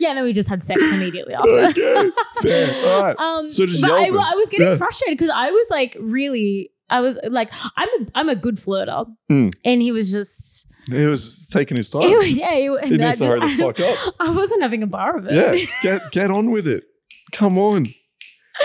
yeah, 0.00 0.14
then 0.14 0.24
we 0.24 0.32
just 0.32 0.48
had 0.48 0.62
sex 0.62 0.80
immediately 0.90 1.34
after. 1.34 1.50
okay. 1.50 2.10
Fair. 2.40 2.86
All 2.96 3.02
right. 3.02 3.16
Um, 3.20 3.48
So 3.48 3.66
just 3.66 3.82
yell 3.82 3.92
I. 3.94 4.06
I 4.06 4.34
was 4.34 4.48
getting 4.48 4.66
Yeah. 4.66 4.76
frustrated 4.76 5.18
because 5.18 5.30
I 5.34 5.50
was 5.50 5.66
like, 5.70 5.96
really, 6.00 6.72
I 6.90 7.00
was 7.00 7.18
like, 7.28 7.52
I'm 7.76 7.88
a, 8.00 8.06
I'm 8.14 8.28
a 8.28 8.34
good 8.36 8.56
flirter, 8.56 9.06
Mm. 9.30 9.52
and 9.64 9.80
he 9.82 9.92
was 9.92 10.10
just, 10.10 10.66
He 10.86 11.06
was 11.06 11.46
taking 11.52 11.76
his 11.76 11.88
time. 11.90 12.02
he 12.02 12.40
yeah, 12.40 12.54
he, 12.56 12.88
He 12.88 12.96
needs 12.96 13.18
to 13.18 13.26
hurry 13.26 13.40
the 13.40 13.48
fuck 13.56 13.78
up. 13.80 14.14
I 14.18 14.30
wasn't 14.30 14.62
having 14.62 14.82
a 14.82 14.86
bar 14.88 15.16
of 15.18 15.26
it. 15.28 15.34
Yeah. 15.34 15.66
Get 15.82 16.10
get 16.12 16.30
on 16.30 16.50
with 16.50 16.66
it. 16.66 16.84
Come 17.32 17.58
on. 17.58 17.86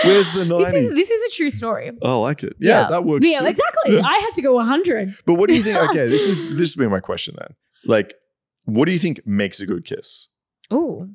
Where's 0.04 0.30
the 0.32 0.40
this 0.44 0.48
90? 0.72 0.76
is 0.78 0.90
this 0.90 1.10
is 1.10 1.32
a 1.32 1.36
true 1.36 1.50
story. 1.50 1.90
I 2.02 2.12
like 2.14 2.42
it. 2.44 2.54
Yeah, 2.60 2.88
that 2.88 3.04
works. 3.04 3.26
Yeah, 3.28 3.40
too. 3.40 3.46
exactly. 3.46 3.98
I 4.00 4.18
had 4.18 4.30
to 4.34 4.42
go 4.42 4.54
100. 4.54 5.14
But 5.26 5.34
what 5.34 5.48
do 5.48 5.56
you 5.56 5.62
think? 5.62 5.76
Okay, 5.90 6.06
this 6.06 6.22
is 6.26 6.56
this 6.58 6.76
would 6.76 6.84
be 6.84 6.88
my 6.88 7.00
question 7.00 7.34
then. 7.38 7.56
Like, 7.86 8.14
what 8.64 8.84
do 8.86 8.92
you 8.92 8.98
think 8.98 9.26
makes 9.26 9.60
a 9.60 9.66
good 9.66 9.84
kiss? 9.84 10.28
Oh, 10.70 11.08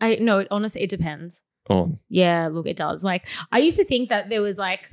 I 0.00 0.16
no. 0.20 0.40
It, 0.40 0.48
honestly, 0.50 0.82
it 0.82 0.90
depends. 0.90 1.42
On 1.70 1.96
Yeah, 2.08 2.48
look, 2.50 2.66
it 2.66 2.76
does. 2.76 3.04
Like 3.04 3.26
I 3.52 3.58
used 3.58 3.76
to 3.78 3.84
think 3.84 4.08
that 4.08 4.28
there 4.30 4.42
was 4.42 4.58
like, 4.58 4.90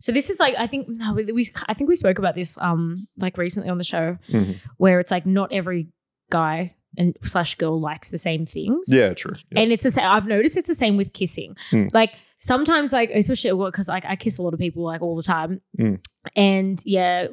so 0.00 0.10
this 0.10 0.28
is 0.30 0.40
like 0.40 0.54
I 0.58 0.66
think 0.66 0.88
no, 0.88 1.14
we, 1.14 1.24
we 1.32 1.48
I 1.68 1.74
think 1.74 1.88
we 1.88 1.96
spoke 1.96 2.18
about 2.18 2.34
this 2.34 2.58
um 2.60 3.06
like 3.18 3.38
recently 3.38 3.68
on 3.70 3.78
the 3.78 3.84
show 3.84 4.18
Mhm. 4.30 4.56
where 4.78 4.98
it's 5.00 5.10
like 5.10 5.26
not 5.26 5.52
every 5.52 5.88
guy 6.30 6.74
and 6.98 7.16
slash 7.22 7.54
girl 7.54 7.80
likes 7.80 8.08
the 8.10 8.18
same 8.18 8.44
things. 8.44 8.86
yeah, 8.88 9.14
true. 9.14 9.32
Yeah. 9.50 9.60
And 9.62 9.72
it's 9.72 9.84
the 9.84 9.90
same. 9.90 10.04
I've 10.04 10.26
noticed 10.26 10.56
it's 10.56 10.68
the 10.68 10.74
same 10.74 10.96
with 10.98 11.12
kissing. 11.14 11.56
Mm. 11.70 11.88
Like 11.94 12.12
sometimes, 12.36 12.92
like 12.92 13.10
especially 13.10 13.52
because 13.70 13.88
like 13.88 14.04
I 14.04 14.16
kiss 14.16 14.36
a 14.38 14.42
lot 14.42 14.52
of 14.52 14.60
people 14.60 14.82
like 14.84 15.00
all 15.00 15.16
the 15.16 15.22
time, 15.22 15.60
Mm. 15.80 15.96
and 16.36 16.78
yeah, 16.84 17.28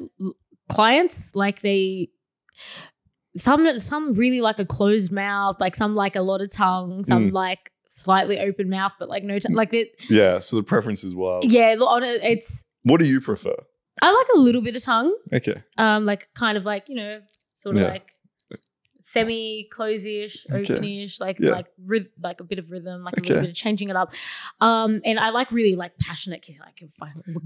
clients 0.70 1.34
like 1.34 1.60
they 1.60 2.08
some 3.36 3.78
some 3.78 4.14
really 4.14 4.40
like 4.40 4.58
a 4.58 4.64
closed 4.64 5.12
mouth, 5.12 5.56
like 5.60 5.74
some 5.74 5.94
like 5.94 6.16
a 6.16 6.22
lot 6.22 6.40
of 6.40 6.50
tongue, 6.50 7.04
some 7.04 7.30
Mm. 7.30 7.32
like 7.32 7.70
slightly 7.88 8.38
open 8.38 8.68
mouth, 8.70 8.92
but 8.98 9.08
like 9.08 9.24
no 9.24 9.38
tongue. 9.38 9.54
Like 9.54 9.74
it, 9.74 9.90
yeah. 10.08 10.38
So 10.38 10.56
the 10.56 10.62
preference 10.62 11.04
is 11.04 11.14
wild. 11.14 11.44
yeah, 11.44 11.74
on 11.74 12.02
it's 12.04 12.64
What 12.82 12.98
do 12.98 13.06
you 13.06 13.20
prefer? 13.20 13.54
I 14.02 14.12
like 14.12 14.26
a 14.34 14.38
little 14.38 14.60
bit 14.62 14.76
of 14.76 14.82
tongue, 14.82 15.14
Okay. 15.32 15.62
um, 15.78 16.04
like 16.06 16.28
kind 16.34 16.56
of 16.58 16.64
like 16.64 16.88
you 16.88 16.94
know, 16.96 17.14
sort 17.56 17.76
of 17.76 17.82
Yeah. 17.82 17.88
like 17.88 18.10
semi 19.08 19.68
close-ish, 19.70 20.46
Okay. 20.50 20.64
openish, 20.74 21.20
like 21.20 21.38
Yeah. 21.38 21.52
like 21.52 21.66
ryth- 21.86 22.10
like 22.24 22.40
a 22.40 22.44
bit 22.44 22.58
of 22.58 22.72
rhythm, 22.72 23.02
like 23.04 23.16
a 23.16 23.20
little 23.20 23.40
bit 23.42 23.50
of 23.50 23.54
changing 23.56 23.88
it 23.88 23.94
up. 23.94 24.10
Um, 24.60 25.00
and 25.04 25.20
I 25.20 25.30
like 25.30 25.52
really 25.52 25.76
like 25.76 25.96
passionate 25.98 26.42
kissing, 26.42 26.60
like 26.62 26.82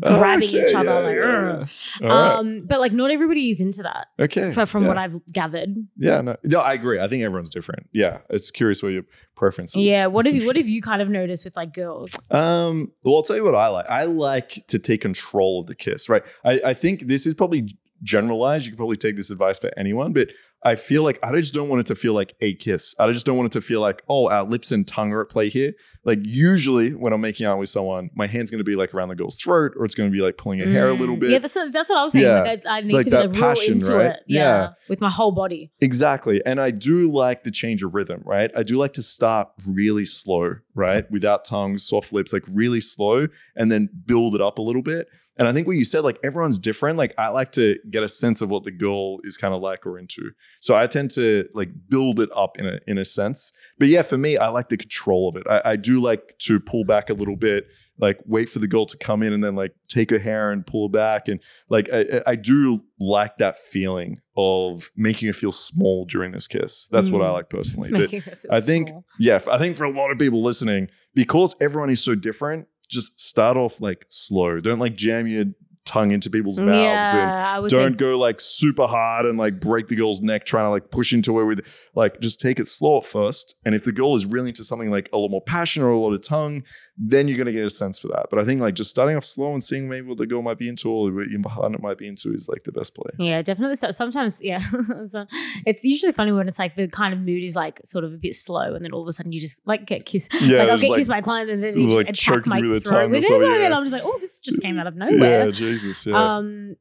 Oh, 0.05 0.19
grabbing 0.19 0.49
okay, 0.49 0.67
each 0.67 0.75
other, 0.75 0.89
yeah, 0.89 1.59
like. 1.59 1.69
yeah. 2.01 2.09
All 2.09 2.09
right. 2.09 2.39
Um, 2.39 2.63
but 2.67 2.81
like 2.81 2.93
not 2.93 3.11
everybody 3.11 3.51
is 3.51 3.61
into 3.61 3.83
that. 3.83 4.07
okay. 4.19 4.53
From 4.65 4.87
what 4.87 4.97
I've 4.97 5.23
gathered. 5.27 5.75
Yeah. 5.99 6.23
No. 6.23 6.37
Yeah. 6.45 6.61
I 6.61 6.73
agree. 6.73 6.99
I 6.99 7.09
think 7.09 7.23
everyone's 7.25 7.51
different. 7.51 7.89
Yeah. 7.93 8.19
It's 8.31 8.51
curious 8.51 8.83
what 8.83 8.93
your 8.93 9.05
preference 9.37 9.77
is. 9.77 9.83
Yeah. 9.83 10.07
What 10.07 10.25
have 10.25 10.35
you 10.35 10.47
What 10.47 10.57
have 10.57 10.69
you 10.69 10.81
kind 10.81 11.03
of 11.03 11.11
noticed 11.11 11.45
with 11.45 11.57
like 11.57 11.75
girls? 11.75 12.19
Um, 12.31 12.93
well, 13.05 13.17
I'll 13.17 13.23
tell 13.23 13.37
you 13.37 13.45
what 13.45 13.55
I 13.55 13.69
like. 13.69 13.85
I 13.91 14.05
like 14.05 14.65
to 14.69 14.79
take 14.79 15.03
control 15.03 15.61
of 15.61 15.67
the 15.67 15.75
kiss, 15.75 16.09
right? 16.09 16.23
I, 16.43 16.61
I 16.67 16.75
think 16.75 17.07
this 17.07 17.27
is 17.27 17.35
probably 17.35 17.77
generalized. 18.03 18.65
You 18.65 18.73
can 18.73 18.79
probably 18.79 18.97
take 18.97 19.17
this 19.17 19.31
advice 19.31 19.59
for 19.59 19.71
anyone, 19.77 20.15
but 20.15 20.31
I 20.63 20.75
feel 20.75 21.03
like 21.03 21.19
I 21.23 21.33
just 21.39 21.55
don't 21.55 21.69
want 21.71 21.81
it 21.81 21.87
to 21.87 21.95
feel 21.95 22.13
like 22.13 22.35
a 22.43 22.55
kiss. 22.55 22.95
I 22.99 23.11
just 23.13 23.25
don't 23.25 23.37
want 23.39 23.47
it 23.47 23.53
to 23.53 23.63
feel 23.63 23.81
like, 23.81 24.03
oh, 24.11 24.29
our 24.29 24.45
lips 24.45 24.71
and 24.73 24.87
tongue 24.87 25.11
are 25.13 25.23
at 25.23 25.31
play 25.31 25.49
here. 25.49 25.73
Like 26.05 26.19
usually 26.23 26.91
when 26.91 27.15
I'm 27.15 27.21
making 27.23 27.47
out 27.47 27.59
with 27.59 27.71
someone, 27.71 28.11
my 28.15 28.27
hand's 28.27 28.51
gonna 28.51 28.63
be 28.65 28.77
like 28.77 28.93
around 28.93 29.09
the 29.09 29.15
girl's 29.15 29.37
throat 29.37 29.73
or 29.77 29.87
it's 29.87 29.95
gonna 29.95 30.11
be 30.11 30.21
like 30.21 30.37
pulling 30.37 30.59
her 30.61 30.67
hair 30.71 30.89
a 30.89 30.93
little 30.93 31.17
Mm. 31.17 31.21
bit. 31.21 31.31
Yeah, 31.31 31.39
that's 31.39 31.55
that's 31.55 31.89
what 31.89 31.99
I 31.99 32.03
was 32.05 32.13
saying. 32.13 32.25
Yeah. 32.27 32.43
Like 32.43 32.67
I, 32.67 32.79
I 32.79 32.81
need 32.83 32.93
Like 32.93 33.05
to 33.07 33.11
be 33.11 33.17
like 33.17 33.31
real 33.33 33.43
passion, 33.43 33.73
into 33.75 33.97
right? 33.97 34.07
it. 34.07 34.23
Yeah, 34.29 34.41
Yeah. 34.43 34.69
with 34.91 35.01
my 35.01 35.09
whole 35.09 35.33
body. 35.33 35.73
Exactly. 35.81 36.43
And 36.45 36.61
I 36.61 36.71
do 36.73 37.11
like 37.11 37.45
the 37.45 37.51
change 37.51 37.83
of 37.83 37.95
rhythm, 37.95 38.23
right? 38.27 38.51
I 38.55 38.63
do 38.63 38.77
like 38.77 38.93
to 38.95 39.03
start 39.03 39.49
really 39.67 40.05
slow, 40.05 40.57
right? 40.75 41.11
Without 41.11 41.45
tongue, 41.47 41.79
soft 41.79 42.13
lips, 42.13 42.33
like 42.35 42.45
really 42.53 42.81
slow, 42.81 43.29
and 43.57 43.73
then 43.73 43.89
build 44.07 44.35
it 44.35 44.41
up 44.43 44.59
a 44.59 44.63
little 44.63 44.83
bit. 44.83 45.09
And 45.39 45.49
I 45.49 45.55
think 45.55 45.67
what 45.67 45.77
you 45.77 45.87
said, 45.87 46.05
like 46.05 46.19
everyone's 46.23 46.59
different. 46.59 46.99
Like 46.99 47.15
I 47.17 47.29
like 47.29 47.53
to 47.53 47.79
get 47.91 48.03
a 48.03 48.09
sense 48.09 48.43
of 48.43 48.51
what 48.51 48.65
the 48.65 48.71
girl 48.71 49.21
is 49.25 49.39
kind 49.39 49.55
of 49.55 49.63
like 49.63 49.87
or 49.87 49.99
into. 49.99 50.33
So 50.61 50.75
I 50.75 50.87
tend 50.87 51.11
to 51.13 51.47
like 51.55 51.71
build 51.89 52.21
it 52.21 52.29
up 52.35 52.59
in 52.59 52.67
a 52.67 52.79
in 52.87 52.99
a 52.99 53.05
sense. 53.05 53.53
But 53.79 53.89
yeah, 53.89 54.03
for 54.03 54.19
me, 54.19 54.37
I 54.37 54.49
like 54.49 54.69
the 54.69 54.77
control 54.77 55.29
of 55.29 55.37
it. 55.37 55.45
I, 55.49 55.73
I 55.73 55.77
do 55.77 56.01
like 56.01 56.37
to 56.41 56.61
pull 56.61 56.85
back 56.85 57.09
a 57.11 57.15
little 57.15 57.37
bit. 57.37 57.65
like 57.99 58.19
wait 58.27 58.49
for 58.49 58.61
the 58.61 58.67
girl 58.67 58.87
to 58.87 58.97
come 58.97 59.23
in 59.23 59.31
and 59.35 59.45
then 59.45 59.55
like 59.55 59.73
take 59.89 60.09
her 60.11 60.19
hair 60.19 60.51
and 60.53 60.65
pull 60.67 60.89
back 60.89 61.29
and 61.29 61.39
like 61.69 61.87
I, 61.93 62.23
I- 62.27 62.35
do 62.37 62.81
like 62.99 63.37
that 63.37 63.59
feeling 63.59 64.17
of 64.39 64.91
making 64.97 65.27
her 65.29 65.35
feel 65.35 65.53
small 65.53 66.07
during 66.07 66.33
this 66.33 66.47
kiss. 66.49 66.89
That's 66.91 67.11
what 67.11 67.21
I 67.21 67.27
Mm. 67.29 67.33
like 67.35 67.51
personally. 67.51 67.91
But 67.93 68.01
Making 68.01 68.23
her 68.23 68.37
feel 68.37 68.53
I 68.53 68.61
think 68.63 68.89
small. 68.89 69.05
yeah, 69.19 69.39
I 69.51 69.59
think 69.59 69.77
for 69.77 69.85
a 69.85 69.91
lot 69.93 70.11
of 70.11 70.19
people 70.19 70.43
listening, 70.43 70.89
because 71.15 71.55
everyone 71.61 71.91
is 71.91 72.03
so 72.03 72.15
different, 72.15 72.69
just 72.89 73.21
start 73.21 73.57
off 73.59 73.81
like 73.83 74.07
slow. 74.09 74.61
Don't 74.61 74.79
like 74.79 74.97
jam 74.97 75.27
your 75.27 75.45
tongue 75.91 76.13
into 76.13 76.31
people's 76.31 76.61
mouths 76.61 77.13
and 77.15 77.31
Yeah, 77.31 77.59
was 77.59 77.73
don't 77.73 77.91
like, 77.91 77.97
go 77.97 78.17
like 78.17 78.41
super 78.41 78.87
hard 78.87 79.27
and 79.27 79.37
like 79.37 79.61
break 79.61 79.89
the 79.89 79.97
girl's 79.97 80.21
neck 80.21 80.45
trying 80.45 80.67
to 80.67 80.71
like 80.71 80.91
push 80.91 81.13
into 81.13 81.37
her 81.37 81.45
with 81.45 81.67
like 81.97 82.21
just 82.21 82.41
take 82.41 82.61
it 82.61 82.69
slow 82.69 82.99
at 82.99 83.05
first. 83.05 83.57
And 83.65 83.75
if 83.75 83.83
the 83.83 83.91
girl 83.91 84.15
is 84.15 84.25
really 84.25 84.51
into 84.51 84.63
something 84.63 84.91
like 84.91 85.09
a 85.13 85.19
lot 85.19 85.31
more 85.31 85.43
passion 85.43 85.83
or 85.83 85.91
a 85.91 85.99
lot 85.99 86.13
of 86.13 86.23
tongue 86.23 86.63
then 87.03 87.27
you're 87.29 87.39
gonna 87.39 87.51
get 87.51 87.65
a 87.65 87.71
sense 87.71 87.99
for 87.99 88.09
that 88.09 88.27
but 88.29 88.39
i 88.39 88.45
think 88.45 88.61
like 88.61 88.75
just 88.75 88.91
starting 88.91 89.17
off 89.17 89.25
slow 89.25 89.53
and 89.55 89.65
seeing 89.65 89.89
maybe 89.89 90.07
what 90.07 90.19
the 90.19 90.27
girl 90.27 90.43
might 90.43 90.59
be 90.59 90.69
into 90.69 90.91
or 90.91 91.11
what 91.11 91.29
your 91.29 91.41
partner 91.41 91.79
might 91.81 91.97
be 91.97 92.07
into 92.07 92.31
is 92.35 92.47
like 92.47 92.63
the 92.65 92.73
best 92.73 92.95
play 92.95 93.11
Yeah, 93.19 93.41
definitely. 93.41 93.77
So- 93.77 93.91
Sometimes, 93.91 94.41
yeah, 94.43 94.59
So 95.09 95.25
it's 95.65 95.83
usually 95.83 96.13
funny 96.13 96.33
when 96.33 96.47
it's 96.47 96.59
like 96.59 96.75
the 96.75 96.89
kind 96.89 97.15
of 97.15 97.21
mood 97.21 97.43
is 97.43 97.55
like 97.57 97.81
sort 97.87 98.05
of 98.05 98.13
a 98.13 98.19
bit 98.19 98.35
slow, 98.35 98.75
and 98.75 98.85
then 98.85 98.93
all 98.93 99.01
of 99.03 99.09
a 99.09 99.13
sudden 99.13 99.33
you 99.33 99.41
just 99.41 99.61
like 99.67 99.87
get 99.87 100.05
kissed. 100.05 100.31
Yeah, 100.43 100.59
like 100.65 100.71
I'll 100.71 100.79
get 100.79 100.91
like- 100.91 100.99
kissed 100.99 101.09
by 101.11 101.19
a 101.19 101.23
client, 101.23 101.49
and 101.51 101.63
then 101.63 101.75
they 101.75 101.87
like 101.87 102.07
just 102.09 102.29
attack 102.29 102.47
my 102.47 102.59
you 102.59 102.79
throat 102.81 103.03
tongue 103.03 103.11
with 103.13 103.25
it, 103.25 103.29
something, 103.29 103.51
and. 103.65 103.75
I'm 103.75 103.83
just 103.85 103.93
like, 103.95 104.03
oh, 104.05 104.19
this 104.21 104.41
just 104.41 104.61
came 104.61 104.79
out 104.79 104.87
of 104.87 104.95
nowhere. 104.97 105.47
yeah 105.47 105.51
jesus 105.51 106.07
yeah 106.07 106.37
Um, 106.37 106.77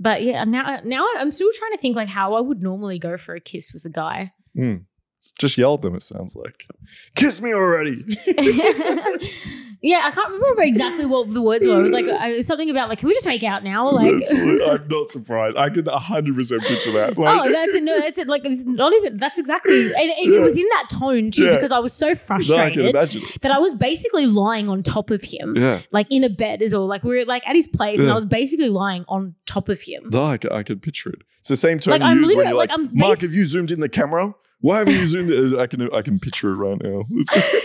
but 0.00 0.22
yeah, 0.22 0.44
now 0.44 0.80
now 0.84 1.06
I'm 1.16 1.30
still 1.30 1.50
trying 1.58 1.72
to 1.72 1.78
think 1.78 1.96
like 1.96 2.08
how 2.08 2.34
I 2.34 2.40
would 2.40 2.62
normally 2.62 2.98
go 2.98 3.16
for 3.16 3.34
a 3.34 3.40
kiss 3.40 3.72
with 3.74 3.84
a 3.84 3.90
guy. 3.90 4.32
Just 5.38 5.56
yell 5.56 5.74
at 5.74 5.80
them 5.80 5.94
it 5.94 6.02
sounds 6.02 6.34
like 6.36 6.66
kiss 7.14 7.40
me 7.40 7.52
already 7.52 8.04
yeah, 9.80 10.02
I 10.04 10.10
can't 10.10 10.32
remember 10.32 10.62
exactly 10.62 11.06
what 11.06 11.32
the 11.32 11.40
words 11.40 11.64
were. 11.66 11.78
It 11.78 11.82
was 11.82 11.92
like 11.92 12.06
I, 12.06 12.30
it 12.30 12.36
was 12.38 12.46
something 12.46 12.68
about 12.68 12.88
like, 12.88 12.98
can 12.98 13.08
we 13.08 13.14
just 13.14 13.26
make 13.26 13.44
out 13.44 13.62
now? 13.62 13.88
Like, 13.90 14.12
i'm 14.32 14.88
not 14.88 15.08
surprised 15.08 15.56
i 15.56 15.70
can 15.70 15.84
100% 15.84 16.60
picture 16.62 16.92
that 16.92 17.14
oh, 17.16 17.20
like, 17.20 17.40
oh, 17.40 17.52
that's 17.52 17.74
it. 17.74 17.82
No, 17.84 17.98
that's 17.98 18.18
it. 18.18 18.26
Like, 18.26 18.44
it's 18.44 18.64
not 18.64 18.92
even. 18.92 19.16
That's 19.16 19.38
exactly. 19.38 19.86
And, 19.86 19.94
and 19.96 20.34
it 20.34 20.40
was 20.40 20.58
in 20.58 20.66
that 20.70 20.88
tone 20.90 21.30
too 21.30 21.44
Yeah. 21.44 21.54
because 21.54 21.70
I 21.70 21.78
was 21.78 21.92
so 21.92 22.06
no, 22.06 22.12
i 22.12 22.14
can 22.14 22.26
frustrated 22.26 22.86
imagine 22.86 23.22
that 23.42 23.52
I 23.52 23.58
was 23.58 23.74
basically 23.74 24.26
lying 24.26 24.68
on 24.68 24.82
top 24.82 25.10
of 25.10 25.22
him, 25.22 25.56
yeah 25.56 25.80
like 25.92 26.06
in 26.10 26.24
a 26.24 26.30
bed 26.30 26.60
as 26.62 26.72
well. 26.72 26.86
Like 26.86 27.04
we 27.04 27.16
were 27.16 27.24
like 27.24 27.46
at 27.46 27.54
his 27.54 27.68
place, 27.68 28.00
and 28.00 28.10
I 28.10 28.14
was 28.14 28.24
basically 28.24 28.68
lying 28.70 29.04
on 29.08 29.36
top 29.46 29.68
of 29.68 29.80
him. 29.82 30.10
No, 30.12 30.24
I, 30.24 30.38
I 30.50 30.62
can 30.62 30.80
picture 30.80 31.10
it. 31.10 31.22
It's 31.38 31.48
the 31.48 31.56
same 31.56 31.78
tone 31.78 31.92
Like, 31.92 32.00
you 32.00 32.06
I'm 32.08 32.18
use 32.18 32.34
when 32.34 32.46
you're 32.48 32.56
like, 32.56 32.70
like, 32.70 32.92
Mark, 32.92 33.20
have 33.20 33.32
you 33.32 33.44
zoomed 33.44 33.70
in 33.70 33.80
the 33.80 33.88
camera? 33.88 34.34
Why 34.60 34.78
haven't 34.78 34.94
you 34.94 35.06
zoomed 35.06 35.30
in? 35.30 35.58
I 35.58 35.68
can 35.68 35.92
I 35.94 36.02
can 36.02 36.18
picture 36.18 36.50
it 36.50 36.56
right 36.56 36.82
now. 36.82 37.04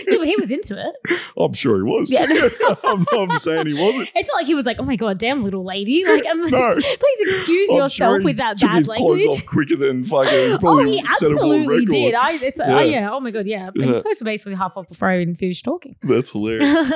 Yeah, 0.06 0.18
but 0.18 0.28
he 0.28 0.36
was 0.36 0.52
into 0.52 0.78
it. 0.78 1.20
I'm 1.38 1.54
sure 1.54 1.76
he 1.76 1.82
was. 1.82 2.12
Yeah. 2.12 2.26
I'm, 2.84 3.04
I'm 3.12 3.38
saying 3.38 3.66
he 3.66 3.74
wasn't. 3.74 4.10
It's 4.14 4.28
not 4.28 4.36
like 4.36 4.46
he 4.46 4.54
was 4.54 4.64
like, 4.64 4.76
"Oh 4.78 4.84
my 4.84 4.94
god, 4.94 5.18
damn 5.18 5.42
little 5.42 5.64
lady!" 5.64 6.04
Like, 6.04 6.24
I'm 6.28 6.48
No. 6.48 6.74
please 6.74 7.20
excuse 7.20 7.70
I'm 7.70 7.76
yourself 7.76 7.92
sure 7.92 8.22
with 8.22 8.36
that 8.36 8.58
took 8.58 8.68
bad 8.68 8.76
his 8.76 8.86
clothes 8.86 9.20
language. 9.20 9.40
off 9.40 9.46
quicker 9.46 9.76
than 9.76 10.04
fucking. 10.04 10.58
Oh, 10.62 10.84
he 10.84 11.04
set 11.04 11.32
a 11.32 11.34
world 11.36 11.54
absolutely 11.54 11.86
did. 11.86 12.14
I, 12.14 12.32
it's, 12.34 12.60
uh, 12.60 12.64
Yeah. 12.68 12.76
Oh 12.76 12.80
yeah. 12.80 13.12
Oh 13.12 13.20
my 13.20 13.30
god, 13.32 13.46
yeah. 13.46 13.70
Yeah. 13.74 13.86
His 13.86 14.02
clothes 14.02 14.20
were 14.20 14.26
basically 14.26 14.54
half 14.54 14.76
up 14.76 14.88
before 14.88 15.08
I 15.08 15.20
even 15.20 15.34
finished 15.34 15.64
talking. 15.64 15.96
That's 16.02 16.30
hilarious. 16.30 16.92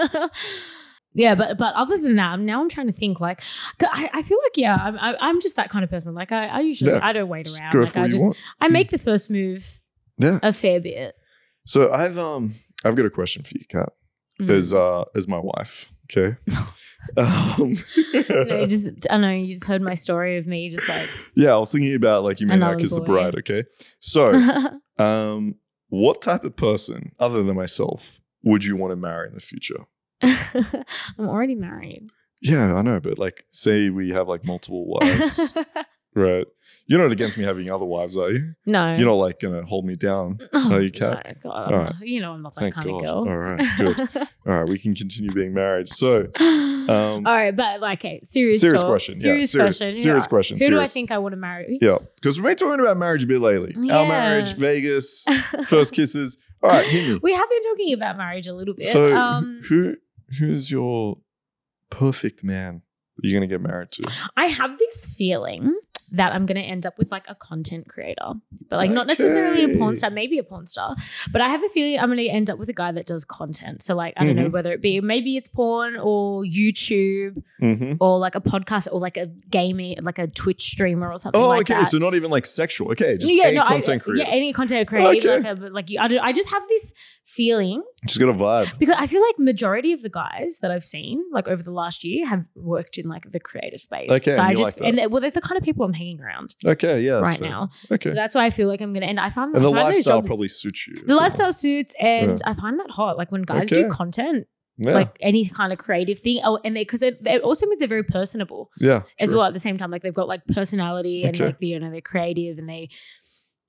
yeah, 1.14 1.34
but 1.34 1.58
but 1.58 1.74
other 1.74 1.98
than 1.98 2.14
that, 2.16 2.38
now 2.38 2.60
I'm 2.60 2.68
trying 2.68 2.86
to 2.86 2.92
think. 2.92 3.20
Like, 3.20 3.40
I, 3.82 4.10
I 4.12 4.22
feel 4.22 4.38
like 4.44 4.56
yeah, 4.56 4.78
I'm 4.80 4.98
I, 4.98 5.16
I'm 5.20 5.40
just 5.40 5.56
that 5.56 5.70
kind 5.70 5.82
of 5.82 5.90
person. 5.90 6.14
Like, 6.14 6.30
I, 6.30 6.46
I 6.46 6.60
usually 6.60 6.92
Yeah. 6.92 7.00
I 7.02 7.12
don't 7.12 7.28
wait 7.28 7.48
around. 7.48 7.74
Like, 7.74 7.96
I 7.96 8.06
just 8.06 8.22
want. 8.22 8.36
I 8.60 8.68
mm. 8.68 8.72
make 8.72 8.90
the 8.90 8.98
first 8.98 9.28
move 9.30 9.77
Yeah. 10.18 10.38
a 10.42 10.52
fair 10.52 10.80
bit. 10.80 11.14
So 11.64 11.92
I've 11.92 12.18
um 12.18 12.54
I've 12.84 12.96
got 12.96 13.06
a 13.06 13.10
question 13.10 13.42
for 13.42 13.54
you, 13.58 13.64
Kat. 13.68 13.92
Mm. 14.40 14.50
As 14.50 14.72
uh 14.72 15.04
as 15.14 15.28
my 15.28 15.38
wife. 15.38 15.92
Okay. 16.10 16.36
um, 17.16 17.76
No, 18.30 18.56
you 18.60 18.66
just 18.66 18.90
I 19.10 19.18
know 19.18 19.30
you 19.30 19.52
just 19.52 19.64
heard 19.64 19.82
my 19.82 19.94
story 19.94 20.38
of 20.38 20.46
me 20.46 20.68
just 20.70 20.88
like 20.88 21.08
yeah, 21.34 21.52
I 21.52 21.56
was 21.56 21.72
thinking 21.72 21.94
about 21.94 22.24
like 22.24 22.40
you 22.40 22.46
may 22.46 22.56
not 22.56 22.78
kiss 22.78 22.94
the 22.94 23.00
bride. 23.00 23.34
Okay. 23.36 23.64
So 24.00 24.32
um, 24.98 25.56
what 25.88 26.22
type 26.22 26.44
of 26.44 26.56
person 26.56 27.12
other 27.18 27.42
than 27.42 27.56
myself 27.56 28.20
would 28.42 28.64
you 28.64 28.76
want 28.76 28.92
to 28.92 28.96
marry 28.96 29.28
in 29.28 29.34
the 29.34 29.40
future? 29.40 29.84
I'm 30.22 31.28
already 31.28 31.54
married. 31.54 32.08
Yeah, 32.40 32.74
I 32.74 32.82
know, 32.82 33.00
but 33.00 33.18
like, 33.18 33.44
say 33.50 33.90
we 33.90 34.10
have 34.10 34.28
like 34.28 34.44
multiple 34.44 34.86
wives, 34.86 35.54
right? 36.18 36.46
You're 36.86 37.02
not 37.02 37.12
against 37.12 37.36
me 37.36 37.44
having 37.44 37.70
other 37.70 37.84
wives, 37.84 38.16
are 38.16 38.30
you? 38.30 38.54
no. 38.64 38.94
You're 38.94 39.06
not 39.06 39.14
like 39.14 39.40
gonna 39.40 39.62
hold 39.64 39.84
me 39.84 39.94
down. 39.94 40.38
Oh, 40.54 40.68
No, 40.70 40.78
you 40.78 40.90
can't. 40.90 41.22
no, 41.24 41.32
God, 41.42 41.72
All 41.72 41.82
not- 41.84 41.94
You 42.00 42.20
know 42.20 42.32
I'm 42.32 42.42
not 42.42 42.54
that 42.54 42.60
Thank 42.62 42.74
kind 42.74 42.86
God. 42.88 42.94
of 42.96 43.02
girl. 43.02 43.28
All 43.28 43.36
right, 43.36 43.60
good. 43.78 44.08
All 44.46 44.54
right, 44.60 44.68
we 44.68 44.78
can 44.78 44.94
continue 44.94 45.30
being 45.32 45.52
married. 45.52 45.88
So, 45.88 46.28
um, 46.40 46.88
All 47.26 47.32
right, 47.34 47.54
but 47.54 47.80
like, 47.80 48.00
okay, 48.00 48.20
serious, 48.24 48.60
serious 48.60 48.80
talk. 48.80 48.88
question. 48.90 49.14
Serious 49.16 49.52
yeah, 49.54 49.58
serious, 49.60 49.78
question. 49.78 49.94
serious 49.94 50.22
yeah. 50.24 50.28
question. 50.28 50.58
Who 50.58 50.68
do 50.70 50.80
I 50.80 50.86
think 50.86 51.10
I 51.10 51.18
want 51.18 51.32
to 51.34 51.36
marry? 51.36 51.78
Yeah, 51.80 51.98
because 52.16 52.38
we've 52.38 52.46
been 52.46 52.56
talking 52.56 52.80
about 52.80 52.96
marriage 52.96 53.22
a 53.24 53.26
bit 53.26 53.40
lately. 53.40 53.74
Our 53.90 54.08
marriage, 54.08 54.54
Vegas, 54.54 55.24
first 55.66 55.92
kisses. 55.94 56.38
All 56.62 56.70
right, 56.70 56.86
we 57.22 57.32
have 57.34 57.50
been 57.50 57.62
talking 57.64 57.92
about 57.92 58.16
marriage 58.16 58.46
a 58.46 58.54
little 58.54 58.74
bit. 58.74 58.86
So, 58.86 59.14
um, 59.14 59.60
who 59.68 59.96
who's 60.38 60.70
your 60.70 61.18
perfect 61.90 62.42
man 62.42 62.82
that 63.16 63.28
you're 63.28 63.38
gonna 63.38 63.46
get 63.46 63.60
married 63.60 63.90
to? 63.92 64.10
I 64.36 64.46
have 64.46 64.78
this 64.78 65.14
feeling 65.16 65.77
that 66.12 66.32
I'm 66.34 66.46
going 66.46 66.56
to 66.56 66.62
end 66.62 66.86
up 66.86 66.98
with 66.98 67.10
like 67.10 67.24
a 67.28 67.34
content 67.34 67.88
creator, 67.88 68.32
but 68.70 68.76
like 68.76 68.90
not 68.90 69.06
necessarily 69.06 69.64
a 69.64 69.76
porn 69.78 69.96
star, 69.96 70.10
maybe 70.10 70.38
a 70.38 70.42
porn 70.42 70.66
star. 70.66 70.96
But 71.32 71.42
I 71.42 71.48
have 71.48 71.62
a 71.62 71.68
feeling 71.68 71.98
I'm 71.98 72.06
going 72.08 72.18
to 72.18 72.28
end 72.28 72.48
up 72.50 72.58
with 72.58 72.68
a 72.68 72.72
guy 72.72 72.92
that 72.92 73.06
does 73.06 73.24
content. 73.24 73.82
So 73.82 73.94
like 73.94 74.14
I 74.16 74.24
don't 74.24 74.34
Mm-hmm. 74.34 74.44
know 74.44 74.50
whether 74.50 74.72
it 74.72 74.80
be 74.82 75.00
maybe 75.00 75.36
it's 75.36 75.48
porn 75.48 75.96
or 75.96 76.42
YouTube 76.44 77.42
Mm-hmm. 77.60 77.94
or 78.00 78.18
like 78.20 78.36
a 78.36 78.40
podcast 78.40 78.86
or 78.92 79.00
like 79.00 79.16
a 79.16 79.26
gaming, 79.50 79.96
like 80.02 80.18
a 80.20 80.28
Twitch 80.28 80.62
streamer 80.70 81.10
or 81.10 81.18
something 81.18 81.40
Oh, 81.40 81.48
like 81.48 81.62
okay. 81.62 81.74
that. 81.80 81.88
So 81.90 81.98
not 81.98 82.14
even 82.14 82.30
like 82.30 82.46
sexual. 82.46 82.92
Okay, 82.92 83.18
just 83.18 83.32
yeah, 83.34 83.48
a 83.48 83.52
no, 83.52 83.62
content 83.64 84.00
I, 84.00 84.04
creator. 84.04 84.22
yeah, 84.22 84.34
any 84.34 84.52
content 84.52 84.86
creator, 84.86 85.08
Okay. 85.28 85.42
like 85.42 85.58
a, 85.58 85.60
like 85.70 85.90
you, 85.90 85.98
I, 86.00 86.06
don't- 86.08 86.20
I 86.20 86.32
just 86.32 86.50
have 86.50 86.62
this 86.68 86.94
feeling 87.24 87.82
just 88.06 88.18
got 88.18 88.28
a 88.30 88.32
vibe. 88.32 88.78
because 88.78 88.94
I 88.98 89.06
feel 89.06 89.20
like 89.20 89.38
majority 89.38 89.92
of 89.92 90.02
the 90.02 90.08
guys 90.08 90.60
that 90.62 90.70
I've 90.70 90.84
seen 90.84 91.22
like 91.32 91.46
over 91.48 91.62
the 91.62 91.72
last 91.72 92.02
year 92.04 92.24
have 92.26 92.46
worked 92.54 92.96
in 92.96 93.06
like 93.08 93.30
the 93.30 93.40
creator 93.40 93.76
space. 93.76 94.08
Okay, 94.08 94.34
so 94.36 94.40
I 94.40 94.50
you 94.52 94.56
just 94.56 94.80
like 94.80 94.92
that. 94.94 95.00
and 95.02 95.12
well, 95.12 95.20
that's 95.20 95.34
the 95.34 95.40
kind 95.42 95.58
of 95.58 95.64
people 95.64 95.84
I'm 95.84 95.92
hanging 95.98 96.20
around 96.20 96.54
Okay, 96.74 96.96
yeah, 97.02 97.18
right 97.28 97.38
fair. 97.38 97.48
now. 97.50 97.68
Okay, 97.94 98.10
So 98.10 98.14
that's 98.14 98.34
why 98.36 98.44
I 98.46 98.50
feel 98.50 98.68
like 98.68 98.80
I'm 98.80 98.92
gonna 98.94 99.06
end. 99.12 99.20
I 99.20 99.30
found 99.30 99.54
and 99.54 99.64
the 99.64 99.70
lifestyle 99.70 100.22
probably 100.22 100.48
suits 100.48 100.86
you. 100.86 100.94
the 101.10 101.14
lifestyle 101.24 101.52
suits, 101.52 101.94
and 102.00 102.40
I 102.44 102.54
find 102.54 102.78
that 102.80 102.90
hot. 102.90 103.18
Like 103.20 103.30
when 103.32 103.42
guys 103.42 103.68
do 103.68 103.88
content, 103.88 104.46
yeah, 104.78 104.92
like 105.00 105.16
any 105.20 105.44
kind 105.58 105.72
of 105.72 105.78
creative 105.78 106.18
thing, 106.20 106.40
oh, 106.44 106.58
and 106.64 106.74
they 106.76 106.82
because 106.82 107.02
it, 107.02 107.14
it 107.26 107.42
also 107.42 107.66
means 107.66 107.80
they're 107.80 107.88
very 107.96 108.04
personable 108.18 108.70
yeah, 108.78 109.02
as 109.20 109.30
true. 109.30 109.38
well. 109.38 109.46
At 109.48 109.54
the 109.54 109.60
same 109.68 109.76
time, 109.76 109.90
like 109.90 110.02
they've 110.02 110.14
got 110.22 110.28
like 110.28 110.46
personality 110.46 111.24
and 111.24 111.34
Okay. 111.34 111.46
like 111.46 111.56
you 111.60 111.78
know 111.80 111.90
they're 111.90 112.00
creative 112.14 112.58
and 112.58 112.68
they. 112.68 112.88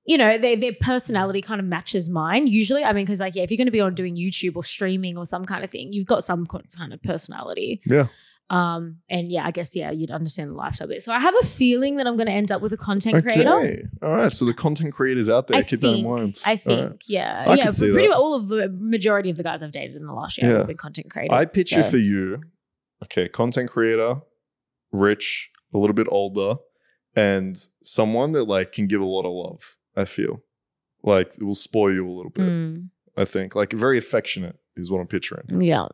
You 0.06 0.16
know, 0.18 0.38
their 0.38 0.56
their 0.56 0.72
personality 0.80 1.40
kind 1.42 1.60
of 1.60 1.66
matches 1.66 2.08
mine. 2.08 2.46
Usually, 2.46 2.82
I 2.82 2.92
mean, 2.94 3.04
because 3.04 3.20
like, 3.20 3.36
yeah, 3.36 3.42
if 3.44 3.50
you're 3.50 3.58
going 3.58 3.66
to 3.66 3.70
be 3.70 3.82
on 3.82 3.94
doing 3.94 4.16
YouTube 4.16 4.56
or 4.56 4.64
streaming 4.64 5.16
or 5.16 5.24
some 5.24 5.44
kind 5.44 5.62
of 5.62 5.70
thing, 5.70 5.92
you've 5.92 6.06
got 6.06 6.24
some 6.24 6.46
kind 6.46 6.92
of 6.94 7.02
personality. 7.02 7.80
Yeah. 7.86 8.06
Um, 8.50 8.98
and 9.08 9.30
yeah, 9.30 9.46
I 9.46 9.52
guess 9.52 9.76
yeah, 9.76 9.92
you'd 9.92 10.10
understand 10.10 10.50
the 10.50 10.54
lifestyle 10.54 10.88
bit. 10.88 11.04
So 11.04 11.12
I 11.12 11.20
have 11.20 11.34
a 11.40 11.46
feeling 11.46 11.96
that 11.96 12.08
I'm 12.08 12.16
going 12.16 12.26
to 12.26 12.32
end 12.32 12.50
up 12.50 12.60
with 12.60 12.72
a 12.72 12.76
content 12.76 13.22
creator. 13.22 13.48
Okay, 13.48 13.66
creator. 13.68 13.90
all 14.02 14.10
right. 14.10 14.32
So 14.32 14.44
the 14.44 14.52
content 14.52 14.92
creators 14.92 15.28
out 15.28 15.46
there, 15.46 15.56
I 15.58 15.62
keep 15.62 15.80
think, 15.80 15.82
that 15.82 15.98
in 16.00 16.04
mind. 16.04 16.36
I 16.44 16.56
think, 16.56 16.90
right. 16.90 17.02
yeah, 17.06 17.44
I 17.46 17.54
yeah. 17.54 17.68
pretty 17.78 18.08
that. 18.08 18.16
all 18.16 18.34
of 18.34 18.48
the 18.48 18.68
majority 18.80 19.30
of 19.30 19.36
the 19.36 19.44
guys 19.44 19.62
I've 19.62 19.70
dated 19.70 19.94
in 19.94 20.04
the 20.04 20.12
last 20.12 20.36
year 20.36 20.50
Yeah. 20.50 20.58
have 20.58 20.66
been 20.66 20.76
content 20.76 21.10
creators. 21.10 21.38
I 21.40 21.44
picture 21.44 21.82
so- 21.82 21.90
for 21.90 21.98
you, 21.98 22.40
okay, 23.04 23.28
content 23.28 23.70
creator, 23.70 24.16
rich, 24.92 25.50
a 25.72 25.78
little 25.78 25.94
bit 25.94 26.08
older, 26.10 26.56
and 27.14 27.56
someone 27.84 28.32
that 28.32 28.44
like 28.44 28.72
can 28.72 28.88
give 28.88 29.00
a 29.00 29.04
lot 29.06 29.24
of 29.24 29.32
love. 29.32 29.76
I 29.96 30.04
feel 30.06 30.42
like 31.02 31.34
it 31.38 31.44
will 31.44 31.54
spoil 31.54 31.92
you 31.94 32.08
a 32.08 32.10
little 32.14 32.30
bit. 32.32 32.46
Mm, 32.48 32.88
I 33.16 33.24
think 33.24 33.54
like 33.54 33.72
very 33.72 33.98
affectionate 33.98 34.56
is 34.76 34.90
what 34.90 34.98
I'm 35.00 35.06
picturing. 35.06 35.60
yeah. 35.62 35.86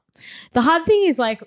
The 0.52 0.62
hard 0.62 0.84
thing 0.86 1.04
is 1.06 1.18
like. 1.18 1.42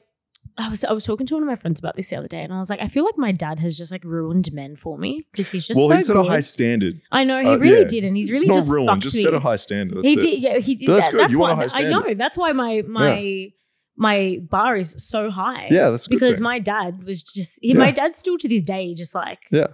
I 0.59 0.69
was 0.69 0.83
I 0.83 0.91
was 0.91 1.05
talking 1.05 1.25
to 1.27 1.33
one 1.35 1.43
of 1.43 1.47
my 1.47 1.55
friends 1.55 1.79
about 1.79 1.95
this 1.95 2.09
the 2.09 2.17
other 2.17 2.27
day, 2.27 2.41
and 2.41 2.53
I 2.53 2.59
was 2.59 2.69
like, 2.69 2.81
I 2.81 2.87
feel 2.87 3.05
like 3.05 3.17
my 3.17 3.31
dad 3.31 3.59
has 3.59 3.77
just 3.77 3.91
like 3.91 4.03
ruined 4.03 4.51
men 4.53 4.75
for 4.75 4.97
me 4.97 5.25
because 5.31 5.51
he's 5.51 5.65
just 5.65 5.77
well, 5.77 5.87
so 5.89 5.95
he 5.95 6.01
set 6.03 6.13
good. 6.13 6.25
a 6.25 6.29
high 6.29 6.39
standard. 6.41 7.01
I 7.11 7.23
know 7.23 7.39
he 7.41 7.47
uh, 7.47 7.55
really 7.57 7.79
yeah. 7.81 7.87
did, 7.87 8.03
and 8.03 8.15
he's 8.17 8.27
It's 8.29 8.33
really 8.35 8.47
not 8.49 8.55
just 8.55 8.69
ruined. 8.69 8.89
fucked 8.89 9.01
Just 9.03 9.15
me. 9.15 9.23
set 9.23 9.33
a 9.33 9.39
high 9.39 9.55
standard. 9.55 9.97
That's 10.03 10.07
he 10.07 10.13
it. 10.13 10.21
did, 10.21 10.39
yeah. 10.43 10.57
He 10.59 10.75
did. 10.75 10.85
But 10.87 10.93
that's 10.95 11.05
that- 11.07 11.11
good. 11.13 11.19
That's 11.21 11.31
You 11.33 11.39
why 11.39 11.49
want 11.53 11.63
a 11.63 11.67
high 11.77 11.79
I 11.79 11.83
know. 11.89 11.99
standard. 12.01 12.17
That's 12.17 12.37
why 12.37 12.51
my 12.51 12.83
my 12.87 13.51
my 13.95 14.39
bar 14.49 14.75
is 14.75 14.95
so 15.03 15.29
high. 15.31 15.67
Yeah, 15.71 15.89
that's 15.89 16.05
a 16.05 16.09
good 16.09 16.15
because 16.19 16.35
thing. 16.35 16.43
my 16.43 16.59
dad 16.59 17.03
was 17.03 17.23
just 17.23 17.57
he, 17.61 17.69
Yeah. 17.69 17.75
my 17.75 17.91
dad 17.91 18.15
still 18.15 18.37
to 18.37 18.47
this 18.47 18.63
day 18.63 18.93
just 18.93 19.15
like 19.15 19.39
Yeah. 19.51 19.67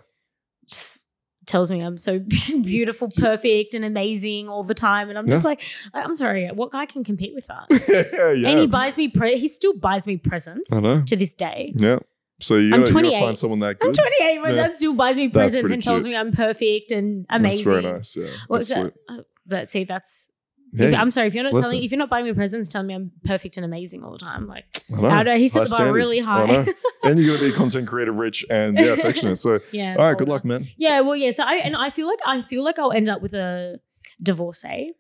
just 0.70 0.95
tells 1.46 1.70
me 1.72 1.82
I'm 1.82 1.98
so 1.98 2.20
beautiful, 2.64 3.10
perfect, 3.16 3.74
and 3.74 3.86
amazing 3.86 4.50
all 4.50 4.64
the 4.64 4.74
time, 4.74 5.10
and 5.10 5.18
I'm 5.18 5.28
just 5.30 5.44
Yeah. 5.44 5.50
like, 5.50 5.62
I'm 5.94 6.16
sorry, 6.16 6.48
what 6.54 6.72
guy 6.72 6.86
can 6.86 7.04
compete 7.04 7.34
with 7.34 7.48
that? 7.48 7.66
yeah. 8.38 8.50
And 8.50 8.60
he 8.60 8.68
buys 8.68 8.98
me, 8.98 9.08
pre- 9.10 9.38
he 9.38 9.48
still 9.48 9.74
buys 9.78 10.06
me 10.08 10.18
presents 10.18 10.70
to 10.72 11.16
this 11.16 11.34
day. 11.34 11.74
Yeah. 11.76 12.00
So 12.42 12.56
you 12.58 12.74
I'm 12.74 12.82
gotta, 12.82 12.92
you 12.92 12.94
gotta 12.94 13.08
28. 13.10 13.20
find 13.22 13.38
someone 13.38 13.60
that 13.60 13.80
good. 13.80 13.88
I'm 13.90 13.96
28. 13.96 14.42
My 14.42 14.50
Yeah. 14.50 14.56
dad 14.56 14.76
still 14.76 14.94
buys 14.94 15.16
me 15.16 15.30
presents 15.30 15.72
and 15.72 15.82
tells 15.82 16.06
me 16.06 16.16
I'm 16.16 16.32
perfect 16.34 16.92
and 16.92 17.26
amazing. 17.30 17.64
That's 17.66 17.82
very 17.82 17.94
nice. 17.94 18.18
Yeah. 18.18 18.28
What's 18.48 18.68
That's 18.70 18.90
that? 19.08 19.14
Uh, 19.20 19.22
But 19.48 19.70
see, 19.70 19.86
that's 19.86 20.30
If- 20.78 20.96
I'm 20.96 21.12
sorry 21.12 21.28
if 21.28 21.36
you're 21.36 21.44
not 21.44 21.54
listen. 21.54 21.72
telling 21.72 21.84
if 21.86 21.92
you're 21.92 22.00
not 22.00 22.10
buying 22.10 22.26
me 22.26 22.34
presents, 22.34 22.70
telling 22.70 22.88
me 22.88 22.94
I'm 22.96 23.12
perfect 23.24 23.58
and 23.58 23.66
amazing 23.66 24.04
all 24.04 24.12
the 24.12 24.18
time. 24.20 24.48
Like 24.48 24.66
I 24.96 25.02
know. 25.02 25.08
I 25.10 25.24
know 25.24 25.38
he 25.38 25.48
set 25.48 25.66
the 25.66 25.70
bar 25.72 25.78
standard. 25.78 25.94
really 25.94 26.22
I 26.22 26.24
high. 26.24 26.46
know. 26.46 26.66
and 27.04 27.20
you're 27.20 27.38
gonna 27.38 27.50
be 27.50 27.56
content 27.56 27.88
creator, 27.88 28.12
rich, 28.12 28.46
and 28.50 28.78
yeah, 28.78 28.86
affectionate. 28.94 29.38
So, 29.38 29.60
yeah. 29.72 29.96
all 29.98 30.06
right, 30.06 30.18
good 30.18 30.28
luck, 30.30 30.44
man. 30.46 30.68
Yeah, 30.78 31.02
well, 31.02 31.16
yeah. 31.16 31.32
So 31.32 31.44
I 31.44 31.56
and 31.56 31.76
I 31.76 31.90
feel 31.90 32.08
like 32.08 32.20
I 32.26 32.42
feel 32.42 32.64
like 32.64 32.80
I'll 32.80 32.92
end 32.92 33.10
up 33.10 33.22
with 33.22 33.34
a 33.34 33.80
divorcee 34.22 34.94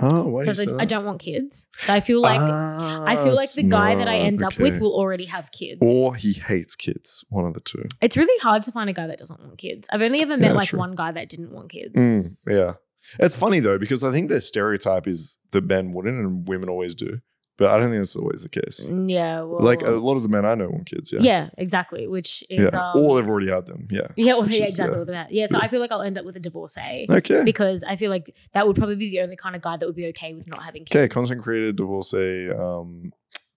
Oh, 0.00 0.26
why 0.26 0.42
do 0.42 0.46
you 0.46 0.52
because 0.52 0.58
say 0.64 0.72
I, 0.72 0.76
that? 0.78 0.88
Don't 0.88 1.04
want 1.04 1.20
kids. 1.20 1.68
So 1.84 1.92
I 1.94 2.00
feel 2.00 2.20
like 2.20 2.40
I 2.40 3.16
feel 3.22 3.34
like 3.36 3.52
the 3.52 3.62
guy 3.62 3.94
that 3.94 4.08
I 4.08 4.16
end 4.18 4.42
up 4.42 4.58
with 4.58 4.80
will 4.80 4.92
already 4.92 5.26
have 5.26 5.52
kids. 5.52 5.78
or 5.82 6.14
he 6.16 6.32
hates 6.32 6.74
kids. 6.74 7.24
One 7.28 7.44
of 7.46 7.54
the 7.54 7.60
two. 7.60 7.84
it's 8.00 8.16
really 8.16 8.36
hard 8.40 8.64
to 8.64 8.72
find 8.72 8.90
a 8.90 8.92
guy 8.92 9.06
that 9.06 9.18
doesn't 9.18 9.38
want 9.40 9.56
kids. 9.58 9.86
I've 9.92 10.02
only 10.02 10.20
ever 10.20 10.32
Yeah, 10.32 10.38
met 10.48 10.56
like 10.56 10.68
true. 10.70 10.80
one 10.80 10.96
guy 10.96 11.12
that 11.12 11.28
didn't 11.28 11.52
want 11.52 11.70
kids. 11.70 11.94
Mm, 11.94 12.36
yeah, 12.46 12.74
it's 13.18 13.34
funny 13.36 13.60
though 13.60 13.78
because 13.78 14.02
I 14.04 14.10
think 14.12 14.28
the 14.28 14.40
stereotype 14.40 15.06
is 15.06 15.38
that 15.52 15.64
men 15.64 15.92
wouldn't 15.92 16.18
and 16.18 16.46
women 16.46 16.68
always 16.68 16.94
do, 16.94 17.20
but 17.56 17.70
I 17.70 17.76
don't 17.76 17.90
think 17.90 18.00
that's 18.00 18.16
always 18.16 18.42
the 18.42 18.48
case. 18.48 18.86
Mm, 18.88 19.10
Yeah, 19.10 19.42
well, 19.42 19.60
Like 19.62 19.82
a 19.82 19.90
lot 19.92 20.16
of 20.16 20.22
the 20.22 20.28
men 20.28 20.44
I 20.44 20.54
know 20.54 20.68
want 20.70 20.86
kids. 20.86 21.12
Yeah, 21.12 21.20
yeah. 21.22 21.48
exactly. 21.58 22.06
Which 22.08 22.42
is 22.50 22.70
yeah, 22.72 22.78
um, 22.92 23.00
or 23.00 23.16
they've 23.20 23.28
already 23.28 23.50
had 23.50 23.66
them. 23.66 23.86
Yeah. 23.90 24.08
yeah, 24.16 24.34
well, 24.34 24.48
yeah, 24.48 24.64
is, 24.64 24.70
exactly. 24.70 24.98
uh, 25.00 25.04
what. 25.04 25.32
Yeah, 25.32 25.46
so 25.46 25.58
I 25.60 25.68
feel 25.68 25.80
like 25.80 25.92
I'll 25.92 26.02
end 26.02 26.18
up 26.18 26.24
with 26.24 26.36
a 26.36 26.40
divorcee 26.40 27.06
Okay. 27.08 27.42
because 27.44 27.84
I 27.84 27.96
feel 27.96 28.10
like 28.10 28.34
that 28.54 28.66
would 28.66 28.76
probably 28.76 28.96
be 28.96 29.10
the 29.10 29.20
only 29.20 29.36
kind 29.36 29.54
of 29.54 29.62
guy 29.62 29.76
that 29.76 29.86
would 29.86 29.96
be 29.96 30.06
okay 30.08 30.34
with 30.34 30.48
not 30.48 30.62
having 30.62 30.84
kids. 30.84 30.96
Okay. 30.96 31.08
Content 31.08 31.42
creator, 31.42 31.72
divorcee, 31.72 32.50
um, 32.50 33.12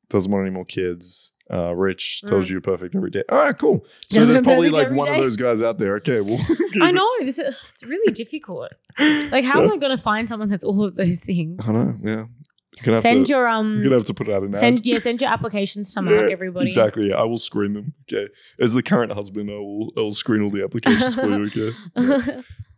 doesn't 0.10 0.32
want 0.32 0.46
any 0.46 0.54
more 0.54 0.66
kids. 0.66 1.34
Uh, 1.52 1.74
rich 1.74 2.22
tells 2.28 2.46
Mm. 2.46 2.50
you 2.50 2.54
you're 2.56 2.62
perfect 2.62 2.94
every 2.96 3.10
day. 3.10 3.24
All 3.30 3.38
right, 3.38 3.58
cool. 3.58 3.86
So 4.10 4.26
there's 4.26 4.42
probably 4.42 4.70
like 4.70 4.92
one 4.92 5.08
of 5.10 5.16
those 5.18 5.38
guys 5.38 5.62
out 5.62 5.78
there. 5.78 5.96
Okay, 5.96 6.20
well, 6.22 6.40
I 6.82 6.92
know 6.92 7.08
this 7.20 7.40
is 7.40 7.56
it's 7.74 7.86
really 7.86 8.12
difficult. 8.14 8.72
Like, 9.00 9.46
how 9.46 9.62
am 9.64 9.72
I 9.72 9.78
going 9.78 9.96
to 9.96 10.02
find 10.02 10.28
someone 10.28 10.50
that's 10.50 10.64
all 10.64 10.84
of 10.84 10.96
those 10.96 11.20
things? 11.22 11.66
I 11.68 11.72
know. 11.72 11.96
Yeah, 12.04 12.26
gonna 12.84 13.02
Send 13.02 13.26
to. 13.28 13.32
your 13.32 13.48
um, 13.48 13.76
you're 13.76 13.84
gonna 13.86 13.96
have 13.96 14.06
to 14.08 14.14
put 14.14 14.28
it 14.28 14.34
out 14.34 14.44
an 14.44 14.50
ad. 14.50 14.56
send 14.60 14.86
yeah, 14.86 15.00
send 15.00 15.22
your 15.22 15.32
applications 15.32 15.94
to 15.94 16.02
Mark. 16.02 16.16
Yeah, 16.28 16.32
Everybody, 16.34 16.68
Exactly. 16.68 17.10
Yeah, 17.10 17.16
I 17.16 17.24
will 17.24 17.38
screen 17.38 17.74
them. 17.74 17.94
Okay. 18.12 18.28
As 18.60 18.74
the 18.74 18.84
current 18.84 19.12
husband, 19.14 19.50
I 19.50 19.54
will 19.56 19.94
I 19.98 20.02
will 20.02 20.12
screen 20.12 20.42
all 20.44 20.50
the 20.50 20.64
applications 20.64 21.16
for 21.16 21.28
you. 21.28 21.46
Okay. 21.46 21.72
Yeah. 21.96 22.12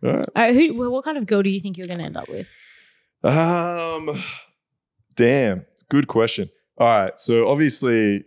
All 0.04 0.18
right. 0.18 0.30
All 0.36 0.44
right, 0.44 0.54
who, 0.56 0.90
what 0.92 1.04
kind 1.04 1.18
of 1.18 1.26
girl 1.28 1.42
do 1.42 1.50
you 1.50 1.60
think 1.60 1.78
you're 1.78 1.88
going 1.88 2.00
to 2.00 2.06
end 2.06 2.16
up 2.18 2.30
with? 2.30 2.50
Um. 3.24 4.24
Damn. 5.16 5.66
Good 5.90 6.08
question. 6.08 6.50
All 6.78 6.88
right. 6.88 7.20
So 7.20 7.50
obviously, 7.50 8.24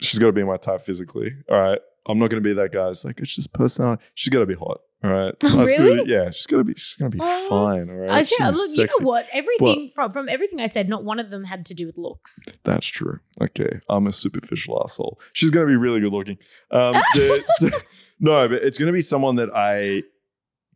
she's 0.00 0.18
got 0.18 0.26
to 0.26 0.32
be 0.32 0.42
my 0.44 0.56
type 0.56 0.80
physically. 0.82 1.32
All 1.50 1.58
right. 1.60 1.78
I'm 2.06 2.18
not 2.18 2.28
going 2.30 2.42
to 2.42 2.46
be 2.46 2.52
that 2.54 2.70
guy. 2.72 2.88
It's 2.90 3.04
like 3.04 3.18
it's 3.20 3.34
just 3.34 3.52
personality. 3.52 4.02
She's 4.14 4.32
got 4.32 4.40
to 4.40 4.46
be 4.46 4.54
hot. 4.54 4.80
All 5.02 5.10
right. 5.10 5.34
Oh, 5.44 5.64
really? 5.64 5.94
beauty- 5.96 6.10
Yeah. 6.12 6.30
She's 6.30 6.46
got 6.46 6.58
to 6.58 6.64
be. 6.64 6.74
She's 6.74 6.96
going 6.96 7.10
to 7.10 7.16
be 7.16 7.22
Oh. 7.24 7.48
fine. 7.48 7.88
All 7.88 7.96
right. 7.96 8.10
I 8.10 8.22
She's 8.22 8.38
look, 8.40 8.76
you 8.76 8.84
know 9.00 9.06
what? 9.06 9.26
Everything 9.32 9.90
from 9.94 10.10
from 10.10 10.28
everything 10.28 10.60
I 10.60 10.66
said, 10.66 10.88
not 10.88 11.02
one 11.04 11.18
of 11.18 11.30
them 11.30 11.44
had 11.44 11.64
to 11.66 11.74
do 11.74 11.86
with 11.86 11.96
looks. 11.98 12.38
That's 12.64 12.86
true. 12.86 13.20
Okay, 13.40 13.80
I'm 13.88 14.06
a 14.06 14.12
superficial 14.12 14.80
asshole. 14.84 15.18
She's 15.32 15.50
gonna 15.50 15.66
be 15.66 15.76
really 15.76 16.00
good 16.00 16.12
looking. 16.12 16.38
Um, 16.70 16.92
the- 17.14 17.82
no, 18.20 18.48
but 18.48 18.62
it's 18.62 18.76
gonna 18.78 18.92
be 18.92 19.00
someone 19.02 19.36
that 19.36 19.50
I 19.54 20.02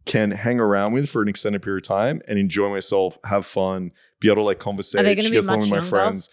can 0.07 0.31
hang 0.31 0.59
around 0.61 0.93
with 0.95 1.09
for 1.11 1.21
an 1.23 1.29
extended 1.29 1.61
period 1.62 1.85
of 1.85 1.89
time 1.89 2.23
and 2.27 2.39
enjoy 2.39 2.71
myself, 2.71 3.19
have 3.25 3.45
fun, 3.45 3.91
be 4.21 4.29
able 4.29 4.37
to 4.37 4.43
like 4.43 4.59
conversate. 4.59 5.01
Are 5.01 5.05
they 5.05 5.14
gonna 5.14 5.25
she 5.25 5.31
be 5.31 5.37
gets 5.37 5.49
along 5.49 5.59
much 5.61 5.64
with 5.64 5.71
my 5.71 5.77
younger? 5.77 5.91
friends. 5.91 6.31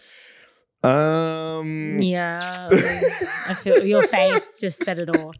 Um, 0.82 2.00
Yeah, 2.00 2.68
I 3.46 3.54
feel 3.54 3.84
your 3.84 4.02
face 4.02 4.60
just 4.60 4.84
said 4.84 4.98
it 4.98 5.16
all. 5.16 5.32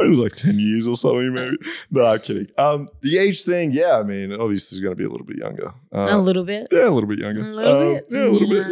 No, 0.00 0.22
like 0.22 0.32
ten 0.32 0.58
years 0.58 0.86
or 0.86 0.96
something, 0.96 1.32
maybe. 1.34 1.56
No, 1.90 2.06
I'm 2.06 2.20
kidding. 2.20 2.48
Um, 2.58 2.88
the 3.02 3.18
age 3.18 3.44
thing, 3.44 3.72
yeah. 3.72 3.98
I 3.98 4.02
mean, 4.02 4.32
obviously, 4.32 4.76
she's 4.76 4.82
gonna 4.84 4.94
be 4.96 5.04
a 5.04 5.08
little 5.10 5.26
bit 5.26 5.36
younger. 5.38 5.72
a 5.92 6.12
Uh, 6.14 6.18
little 6.18 6.44
bit. 6.44 6.68
yeah, 6.72 6.88
a 6.88 6.90
little 6.90 7.08
bit 7.08 7.18
younger. 7.18 7.40
A 7.40 7.44
little 7.44 7.72
Um, 7.88 7.94
bit? 7.94 8.06
Yeah, 8.10 8.24
a 8.24 8.28
little 8.30 8.48
bit. 8.48 8.66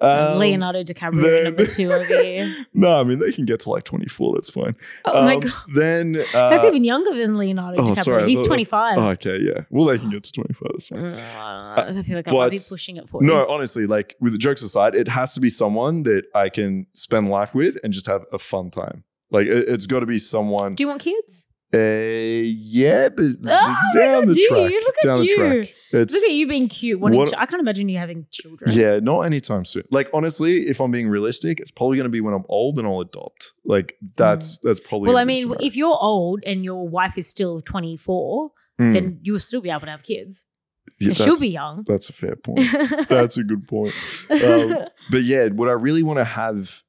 Yeah. 0.00 0.06
Um, 0.06 0.38
Leonardo 0.38 0.82
DiCaprio 0.82 1.22
then- 1.22 1.44
number 1.44 1.66
two 1.66 1.90
over 1.92 2.04
here. 2.22 2.54
No, 2.74 3.00
I 3.00 3.04
mean 3.04 3.18
they 3.18 3.32
can 3.32 3.44
get 3.46 3.60
to 3.60 3.70
like 3.70 3.84
24. 3.84 4.34
That's 4.34 4.50
fine. 4.50 4.72
Oh 5.04 5.22
my 5.24 5.34
Um, 5.34 5.40
god, 5.40 5.52
Then 5.74 6.16
uh, 6.34 6.50
that's 6.50 6.64
even 6.64 6.84
younger 6.84 7.14
than 7.16 7.38
Leonardo 7.38 7.82
oh, 7.82 7.86
DiCaprio. 7.86 8.04
sorry, 8.04 8.28
He's 8.28 8.38
thought- 8.40 8.46
25. 8.48 8.98
oh, 8.98 9.08
okay, 9.10 9.38
yeah. 9.40 9.62
Well, 9.70 9.86
they 9.86 9.98
can 9.98 10.10
get 10.10 10.22
to 10.24 10.32
25. 10.32 10.68
That's 10.72 10.88
fine. 10.88 10.98
Mm, 11.00 11.98
I 11.98 12.02
feel 12.02 12.16
like 12.16 12.30
I 12.30 12.34
might 12.34 12.50
be 12.50 12.58
pushing 12.68 12.96
it 12.96 13.08
for 13.08 13.22
you. 13.22 13.28
No, 13.28 13.46
honestly, 13.48 13.86
like 13.86 14.16
with 14.20 14.32
the 14.32 14.38
jokes 14.38 14.62
aside, 14.62 14.94
it 14.94 15.08
has 15.08 15.34
to 15.34 15.40
be 15.40 15.48
someone 15.48 16.02
that 16.02 16.24
I 16.34 16.48
can 16.48 16.86
spend 16.92 17.30
life 17.30 17.54
with 17.54 17.78
and 17.82 17.92
just 17.92 18.06
have 18.06 18.24
a 18.32 18.38
fun 18.38 18.70
time. 18.70 19.04
Like 19.32 19.46
it, 19.46 19.64
it's 19.68 19.86
got 19.86 20.00
to 20.00 20.06
be 20.06 20.18
someone. 20.18 20.76
Do 20.76 20.84
you 20.84 20.88
want 20.88 21.00
kids? 21.02 21.48
Uh, 21.74 21.78
yeah, 22.44 23.08
but 23.08 23.24
Oh, 23.46 23.76
down 23.94 24.26
the 24.26 24.34
do 24.34 24.40
you? 24.40 24.48
track. 24.50 24.70
Look 24.70 24.94
at 25.02 25.06
down 25.06 25.18
the 25.20 25.26
you. 25.26 25.36
track. 25.36 25.74
It's 25.94 26.12
Look 26.12 26.24
at 26.24 26.30
you 26.32 26.46
being 26.46 26.68
cute. 26.68 27.00
Wanting 27.00 27.18
What- 27.18 27.30
ch- 27.30 27.34
I 27.38 27.46
can't 27.46 27.60
imagine 27.60 27.88
you 27.88 27.96
having 27.96 28.26
children. 28.30 28.72
yeah, 28.72 28.98
not 29.00 29.20
anytime 29.22 29.64
soon. 29.64 29.84
Like 29.90 30.10
honestly, 30.12 30.66
if 30.68 30.80
I'm 30.80 30.90
being 30.90 31.08
realistic, 31.08 31.60
it's 31.60 31.70
probably 31.70 31.96
going 31.96 32.04
to 32.04 32.10
be 32.10 32.20
when 32.20 32.34
I'm 32.34 32.44
old 32.50 32.78
and 32.78 32.86
I'll 32.86 33.00
adopt. 33.00 33.52
Like 33.64 33.96
that's 34.18 34.58
that's 34.58 34.80
probably. 34.80 35.06
Mm. 35.06 35.12
Well, 35.14 35.18
I 35.18 35.24
mean, 35.24 35.54
if 35.60 35.74
you're 35.74 35.96
old 35.98 36.40
and 36.44 36.62
your 36.62 36.86
wife 36.88 37.16
is 37.16 37.26
still 37.26 37.60
24. 37.62 38.50
Mm, 38.80 38.92
then 38.94 39.18
you'll 39.22 39.38
still 39.38 39.60
be 39.60 39.68
able 39.70 39.80
to 39.82 39.90
have 39.90 40.02
kids. 40.02 40.46
Yeah, 40.98 41.12
she'll 41.12 41.38
be 41.38 41.50
young. 41.50 41.84
That's 41.86 42.08
a 42.08 42.12
fair 42.12 42.36
point. 42.36 42.66
That's 43.08 43.36
a 43.36 43.44
good 43.44 43.66
point. 43.68 43.94
Um, 44.30 44.76
but 45.10 45.22
yeah, 45.24 45.48
would 45.48 45.68
I 45.68 45.72
really 45.72 46.02
want 46.02 46.18
to 46.18 46.24
have 46.24 46.82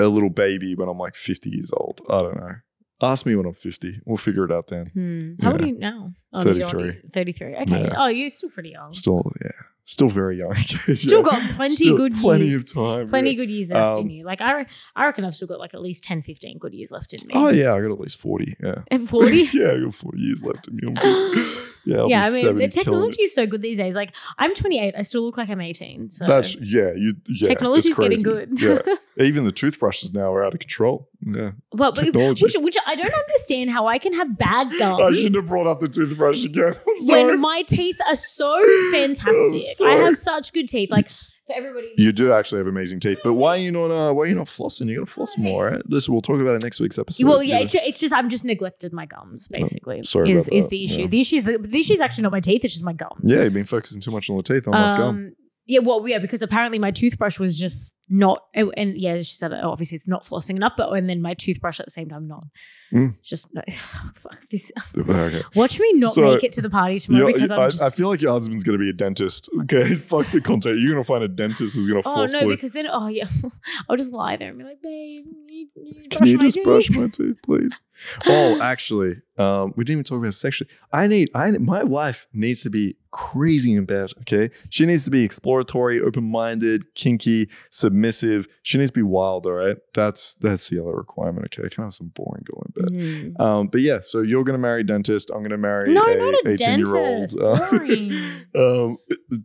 a 0.00 0.06
little 0.08 0.30
baby 0.30 0.74
when 0.74 0.88
I'm 0.88 0.98
like 0.98 1.14
50 1.14 1.50
years 1.50 1.70
old? 1.76 2.00
I 2.08 2.22
don't 2.22 2.36
know. 2.36 2.54
Ask 3.00 3.26
me 3.26 3.36
when 3.36 3.46
I'm 3.46 3.54
50. 3.54 4.00
We'll 4.06 4.16
figure 4.16 4.44
it 4.44 4.50
out 4.50 4.66
then. 4.66 4.86
Hmm. 4.86 5.34
How 5.40 5.52
old 5.52 5.60
Yeah. 5.60 5.66
are 5.66 5.68
you 5.68 5.78
now? 5.78 6.08
Oh, 6.32 6.38
you 6.52 6.64
33. 6.64 7.00
33. 7.12 7.54
Okay. 7.56 7.80
Yeah. 7.82 7.94
Oh, 7.96 8.06
you're 8.08 8.28
still 8.28 8.50
pretty 8.50 8.70
young. 8.70 8.92
Still, 8.92 9.22
yeah, 9.40 9.52
still 9.84 10.08
very 10.08 10.36
young. 10.38 10.52
Still 10.56 11.18
Yeah. 11.18 11.22
got 11.22 11.50
plenty 11.52 11.76
Still 11.76 11.96
good 11.96 12.12
plenty 12.20 12.48
years. 12.48 12.62
of 12.64 12.74
time. 12.74 13.08
Plenty 13.08 13.36
good 13.36 13.48
years 13.48 13.70
left 13.70 13.98
in 14.00 14.04
Um, 14.06 14.10
you. 14.10 14.24
Like 14.24 14.40
I, 14.40 14.52
re- 14.58 14.66
I 14.96 15.06
reckon 15.06 15.24
I've 15.24 15.34
still 15.36 15.46
got 15.48 15.60
like 15.60 15.74
at 15.74 15.80
least 15.80 16.02
10, 16.04 16.22
15 16.22 16.58
good 16.58 16.74
years 16.74 16.90
left 16.90 17.12
in 17.14 17.24
me. 17.28 17.34
Oh 17.36 17.50
yeah, 17.50 17.72
I 17.72 17.80
got 17.80 17.92
at 17.92 18.00
least 18.00 18.18
40. 18.18 18.56
Yeah. 18.62 18.82
And 18.90 19.08
40? 19.08 19.36
yeah, 19.54 19.70
I 19.72 19.80
got 19.84 19.94
40 19.94 20.18
years 20.20 20.42
left 20.44 20.66
in 20.68 20.74
me. 20.76 20.94
Yeah, 21.84 22.04
yeah, 22.06 22.22
I 22.24 22.30
mean, 22.30 22.56
the 22.56 22.68
technology 22.68 23.22
is 23.22 23.34
so 23.34 23.46
good 23.46 23.62
these 23.62 23.78
days. 23.78 23.94
Like, 23.94 24.14
I'm 24.38 24.54
28. 24.54 24.94
I 24.96 25.02
still 25.02 25.22
look 25.22 25.36
like 25.36 25.48
I'm 25.48 25.60
18. 25.60 26.10
So 26.10 26.24
That's 26.26 26.54
yeah, 26.56 26.92
you 26.94 27.12
yeah. 27.28 27.48
Technology's 27.48 27.96
getting 27.96 28.22
good. 28.22 28.50
yeah, 28.60 28.78
even 29.18 29.44
the 29.44 29.52
toothbrushes 29.52 30.12
now 30.12 30.32
are 30.32 30.44
out 30.44 30.54
of 30.54 30.60
control. 30.60 31.08
Yeah, 31.20 31.52
well, 31.72 31.92
but, 31.92 32.04
technology. 32.04 32.44
which, 32.44 32.56
which 32.58 32.76
I 32.86 32.94
don't 32.94 33.12
understand 33.12 33.70
how 33.70 33.86
I 33.86 33.98
can 33.98 34.12
have 34.12 34.36
bad 34.36 34.70
gums. 34.78 35.02
I 35.02 35.12
shouldn't 35.12 35.36
have 35.36 35.48
brought 35.48 35.66
up 35.66 35.80
the 35.80 35.88
toothbrush 35.88 36.44
again. 36.44 36.74
When 37.08 37.40
my 37.40 37.62
teeth 37.62 37.98
are 38.06 38.16
so 38.16 38.62
fantastic. 38.90 39.86
I 39.86 39.94
have 39.94 40.16
such 40.16 40.52
good 40.52 40.68
teeth. 40.68 40.90
Like 40.90 41.08
for 41.48 41.54
everybody. 41.56 41.92
You 41.96 42.12
do 42.12 42.32
actually 42.32 42.58
have 42.58 42.68
amazing 42.68 43.00
teeth, 43.00 43.18
but 43.24 43.34
why 43.34 43.56
are 43.56 43.58
you 43.58 43.72
not? 43.72 43.90
Uh, 43.90 44.12
why 44.12 44.22
are 44.22 44.26
you 44.26 44.34
not 44.36 44.46
flossing? 44.46 44.86
You 44.86 44.98
got 45.00 45.06
to 45.08 45.12
floss 45.12 45.36
more, 45.36 45.70
right? 45.70 45.82
Listen, 45.90 46.14
we'll 46.14 46.20
talk 46.20 46.40
about 46.40 46.54
it 46.54 46.62
next 46.62 46.78
week's 46.78 46.98
episode. 46.98 47.26
well, 47.26 47.42
yeah, 47.42 47.58
You 47.58 47.64
it's, 47.64 47.74
it's 47.74 48.00
just 48.00 48.14
I've 48.14 48.28
just 48.28 48.44
neglected 48.44 48.92
my 48.92 49.06
gums. 49.06 49.48
Basically, 49.48 50.02
sorry 50.04 50.30
is 50.30 50.46
about 50.46 50.56
is 50.56 50.68
the 50.68 50.84
issue? 50.84 51.00
yeah. 51.02 51.06
The 51.08 51.20
issue 51.20 51.36
is 51.36 51.44
the, 51.44 51.58
the 51.58 51.78
issue 51.80 51.94
is 51.94 52.00
actually 52.00 52.22
not 52.22 52.32
my 52.32 52.40
teeth. 52.40 52.64
It's 52.64 52.74
just 52.74 52.84
my 52.84 52.92
gums. 52.92 53.32
yeah, 53.32 53.42
you've 53.42 53.52
been 53.54 53.64
focusing 53.64 54.00
too 54.00 54.12
much 54.12 54.30
on 54.30 54.36
the 54.36 54.42
teeth, 54.44 54.66
not 54.68 54.76
enough 54.76 54.98
gum. 54.98 55.32
Yeah, 55.68 55.80
well, 55.82 56.08
yeah, 56.08 56.18
because 56.18 56.40
apparently 56.40 56.78
my 56.78 56.90
toothbrush 56.90 57.38
was 57.38 57.58
just 57.58 57.94
not, 58.08 58.44
and, 58.54 58.72
and 58.78 58.96
yeah, 58.96 59.18
she 59.18 59.36
said 59.36 59.52
oh, 59.52 59.70
obviously 59.70 59.96
it's 59.96 60.08
not 60.08 60.24
flossing 60.24 60.56
enough, 60.56 60.72
but 60.78 60.90
and 60.94 61.10
then 61.10 61.20
my 61.20 61.34
toothbrush 61.34 61.78
at 61.78 61.84
the 61.84 61.92
same 61.92 62.08
time 62.08 62.26
not. 62.26 62.44
Mm. 62.90 63.10
It's 63.18 63.28
just 63.28 63.54
no, 63.54 63.60
fuck 64.14 64.48
this. 64.50 64.72
Okay. 64.96 65.42
Watch 65.54 65.78
me 65.78 65.92
not 65.92 66.14
So, 66.14 66.32
make 66.32 66.42
it 66.42 66.52
to 66.52 66.62
the 66.62 66.70
party 66.70 66.98
tomorrow 66.98 67.26
because 67.26 67.50
I'm 67.50 67.60
I, 67.60 67.68
just. 67.68 67.82
I 67.82 67.90
feel 67.90 68.08
like 68.08 68.22
your 68.22 68.32
husband's 68.32 68.64
gonna 68.64 68.78
be 68.78 68.88
a 68.88 68.94
dentist. 68.94 69.50
Okay, 69.60 69.94
fuck 69.94 70.26
the 70.30 70.40
content. 70.40 70.80
You're 70.80 70.92
gonna 70.92 71.04
find 71.04 71.22
a 71.22 71.28
dentist 71.28 71.76
who's 71.76 71.86
gonna 71.86 72.00
Oh 72.06 72.24
no! 72.24 72.48
Because 72.48 72.72
then, 72.72 72.86
oh 72.90 73.08
yeah, 73.08 73.26
I'll 73.90 73.98
just 73.98 74.12
lie 74.12 74.36
there 74.36 74.48
and 74.48 74.58
be 74.58 74.64
like, 74.64 74.80
"Babe, 74.82 75.26
you, 75.50 75.68
you 75.76 76.08
Can 76.08 76.26
you 76.26 76.38
just 76.38 76.56
teeth?" 76.56 76.64
brush 76.64 76.88
my 76.88 77.08
teeth, 77.08 77.36
please? 77.42 77.78
Oh, 78.26 78.60
actually, 78.62 79.20
um, 79.36 79.74
we 79.76 79.84
didn't 79.84 80.00
even 80.00 80.04
talk 80.04 80.18
about 80.18 80.32
sexually. 80.32 80.70
I 80.92 81.06
need, 81.08 81.30
I 81.34 81.50
my 81.50 81.82
wife 81.84 82.26
needs 82.32 82.62
to 82.62 82.70
be 82.70 82.96
crazy 83.18 83.74
in 83.74 83.84
bed. 83.84 84.10
Okay, 84.20 84.48
she 84.70 84.86
needs 84.86 85.04
to 85.06 85.10
be 85.10 85.24
exploratory, 85.24 86.00
open-minded, 86.00 86.94
kinky, 86.94 87.48
submissive. 87.70 88.46
She 88.62 88.78
needs 88.78 88.90
to 88.90 88.94
be 88.94 89.02
wild. 89.02 89.44
All 89.46 89.52
right, 89.52 89.76
that's 89.94 90.34
that's 90.34 90.68
the 90.68 90.80
other 90.80 90.92
requirement. 90.94 91.46
Okay, 91.46 91.66
I 91.66 91.68
can 91.68 91.84
have 91.84 91.94
some 91.94 92.08
boring 92.14 92.44
girl 92.48 92.62
in 92.66 92.72
bed. 92.76 92.92
Mhm. 92.92 93.40
Um, 93.40 93.66
but 93.68 93.80
yeah, 93.80 93.98
so 94.02 94.20
you're 94.20 94.44
gonna 94.44 94.58
marry 94.58 94.82
a 94.82 94.84
dentist. 94.84 95.30
I'm 95.34 95.42
gonna 95.42 95.58
marry 95.58 95.92
No, 95.92 96.04
a 96.04 96.16
not 96.16 96.34
a 96.34 96.48
18 96.50 96.78
year 96.78 96.96
old. 96.96 97.30
dentist. 97.30 97.38
Boring. 97.38 98.12
um, 98.54 98.96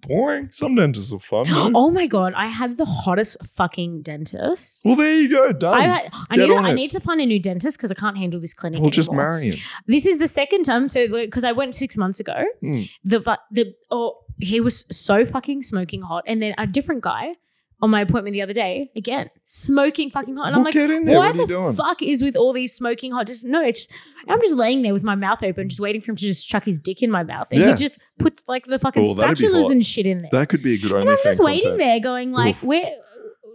boring. 0.08 0.52
Some 0.52 0.76
dentists 0.76 1.12
are 1.14 1.20
fun. 1.20 1.46
oh 1.76 1.90
my 1.92 2.08
god, 2.08 2.34
I 2.36 2.48
had 2.48 2.78
the 2.78 2.86
hottest 2.86 3.38
fucking 3.56 4.02
dentist. 4.04 4.82
Well, 4.86 4.96
there 4.96 5.16
you 5.16 5.30
go. 5.30 5.52
Done. 5.52 5.80
I, 5.80 6.10
I 6.30 6.38
need 6.38 6.48
to, 6.48 6.56
on 6.56 6.66
I 6.66 6.74
need 6.74 6.92
to 6.92 7.00
find 7.00 7.20
a 7.22 7.26
new 7.26 7.40
dentist 7.40 7.78
because 7.78 7.92
I 7.92 7.96
can't 7.96 8.18
handle 8.18 8.40
this 8.40 8.54
clinic. 8.54 8.82
We'll 8.82 8.90
just 8.92 9.12
marry 9.12 9.50
him. 9.52 9.60
This 9.88 10.06
is 10.06 10.20
the 10.20 10.28
second 10.28 10.64
time. 10.64 10.88
So 10.88 11.08
because 11.08 11.44
I 11.44 11.52
went 11.52 11.74
six 11.76 11.98
months 11.98 12.20
ago, 12.20 12.44
Mm. 12.64 12.90
the 13.04 13.20
fu- 13.20 13.63
the 13.64 13.76
oh 13.92 14.20
he 14.40 14.60
was 14.60 14.86
so 14.96 15.26
fucking 15.26 15.62
smoking 15.64 16.02
hot, 16.02 16.24
and 16.28 16.42
then 16.42 16.54
a 16.58 16.66
different 16.68 17.04
guy 17.04 17.36
on 17.82 17.90
my 17.90 18.02
appointment 18.02 18.34
the 18.34 18.42
other 18.42 18.54
day. 18.54 18.90
Again, 18.96 19.30
smoking 19.44 20.10
fucking 20.10 20.36
hot, 20.38 20.48
and 20.48 20.56
I'm 20.56 20.62
Well, 20.62 20.66
like, 20.66 20.74
get 20.74 20.90
in 20.90 21.04
there. 21.06 21.18
why 21.20 21.28
What 21.28 21.36
are 21.36 21.40
you 21.40 21.48
the 21.48 21.54
doing? 21.54 21.74
fuck 21.74 22.02
is 22.02 22.22
with 22.22 22.36
all 22.36 22.54
these 22.54 22.74
smoking 22.74 23.12
hot? 23.12 23.28
Just 23.28 23.46
no, 23.46 23.62
it's. 23.64 23.88
I'm 24.28 24.40
just 24.40 24.56
laying 24.56 24.84
there 24.84 24.94
with 24.94 25.04
my 25.04 25.16
mouth 25.16 25.44
open, 25.44 25.68
just 25.68 25.82
waiting 25.82 26.00
for 26.02 26.12
him 26.12 26.16
to 26.16 26.26
just 26.26 26.48
chuck 26.48 26.64
his 26.64 26.80
dick 26.80 27.04
in 27.04 27.12
my 27.12 27.24
mouth, 27.24 27.50
and 27.52 27.60
Yeah. 27.60 27.72
he 27.72 27.76
just 27.76 28.00
puts 28.20 28.44
like 28.48 28.66
the 28.66 28.80
fucking 28.80 29.04
Oh, 29.06 29.14
that'd 29.16 29.38
be 29.38 29.46
spatulas 29.46 29.64
hot. 29.64 29.72
and 29.74 29.86
shit 29.86 30.06
in 30.08 30.20
there. 30.20 30.30
That 30.32 30.50
could 30.50 30.64
be 30.64 30.76
a 30.76 30.78
good 30.78 30.92
and 30.94 31.10
I'm 31.10 31.16
OnlyFans 31.18 31.24
just 31.24 31.44
waiting 31.44 31.72
content. 31.72 31.78
there, 31.80 32.00
going 32.00 32.32
like, 32.32 32.56
Oof. 32.58 32.64
where? 32.64 32.90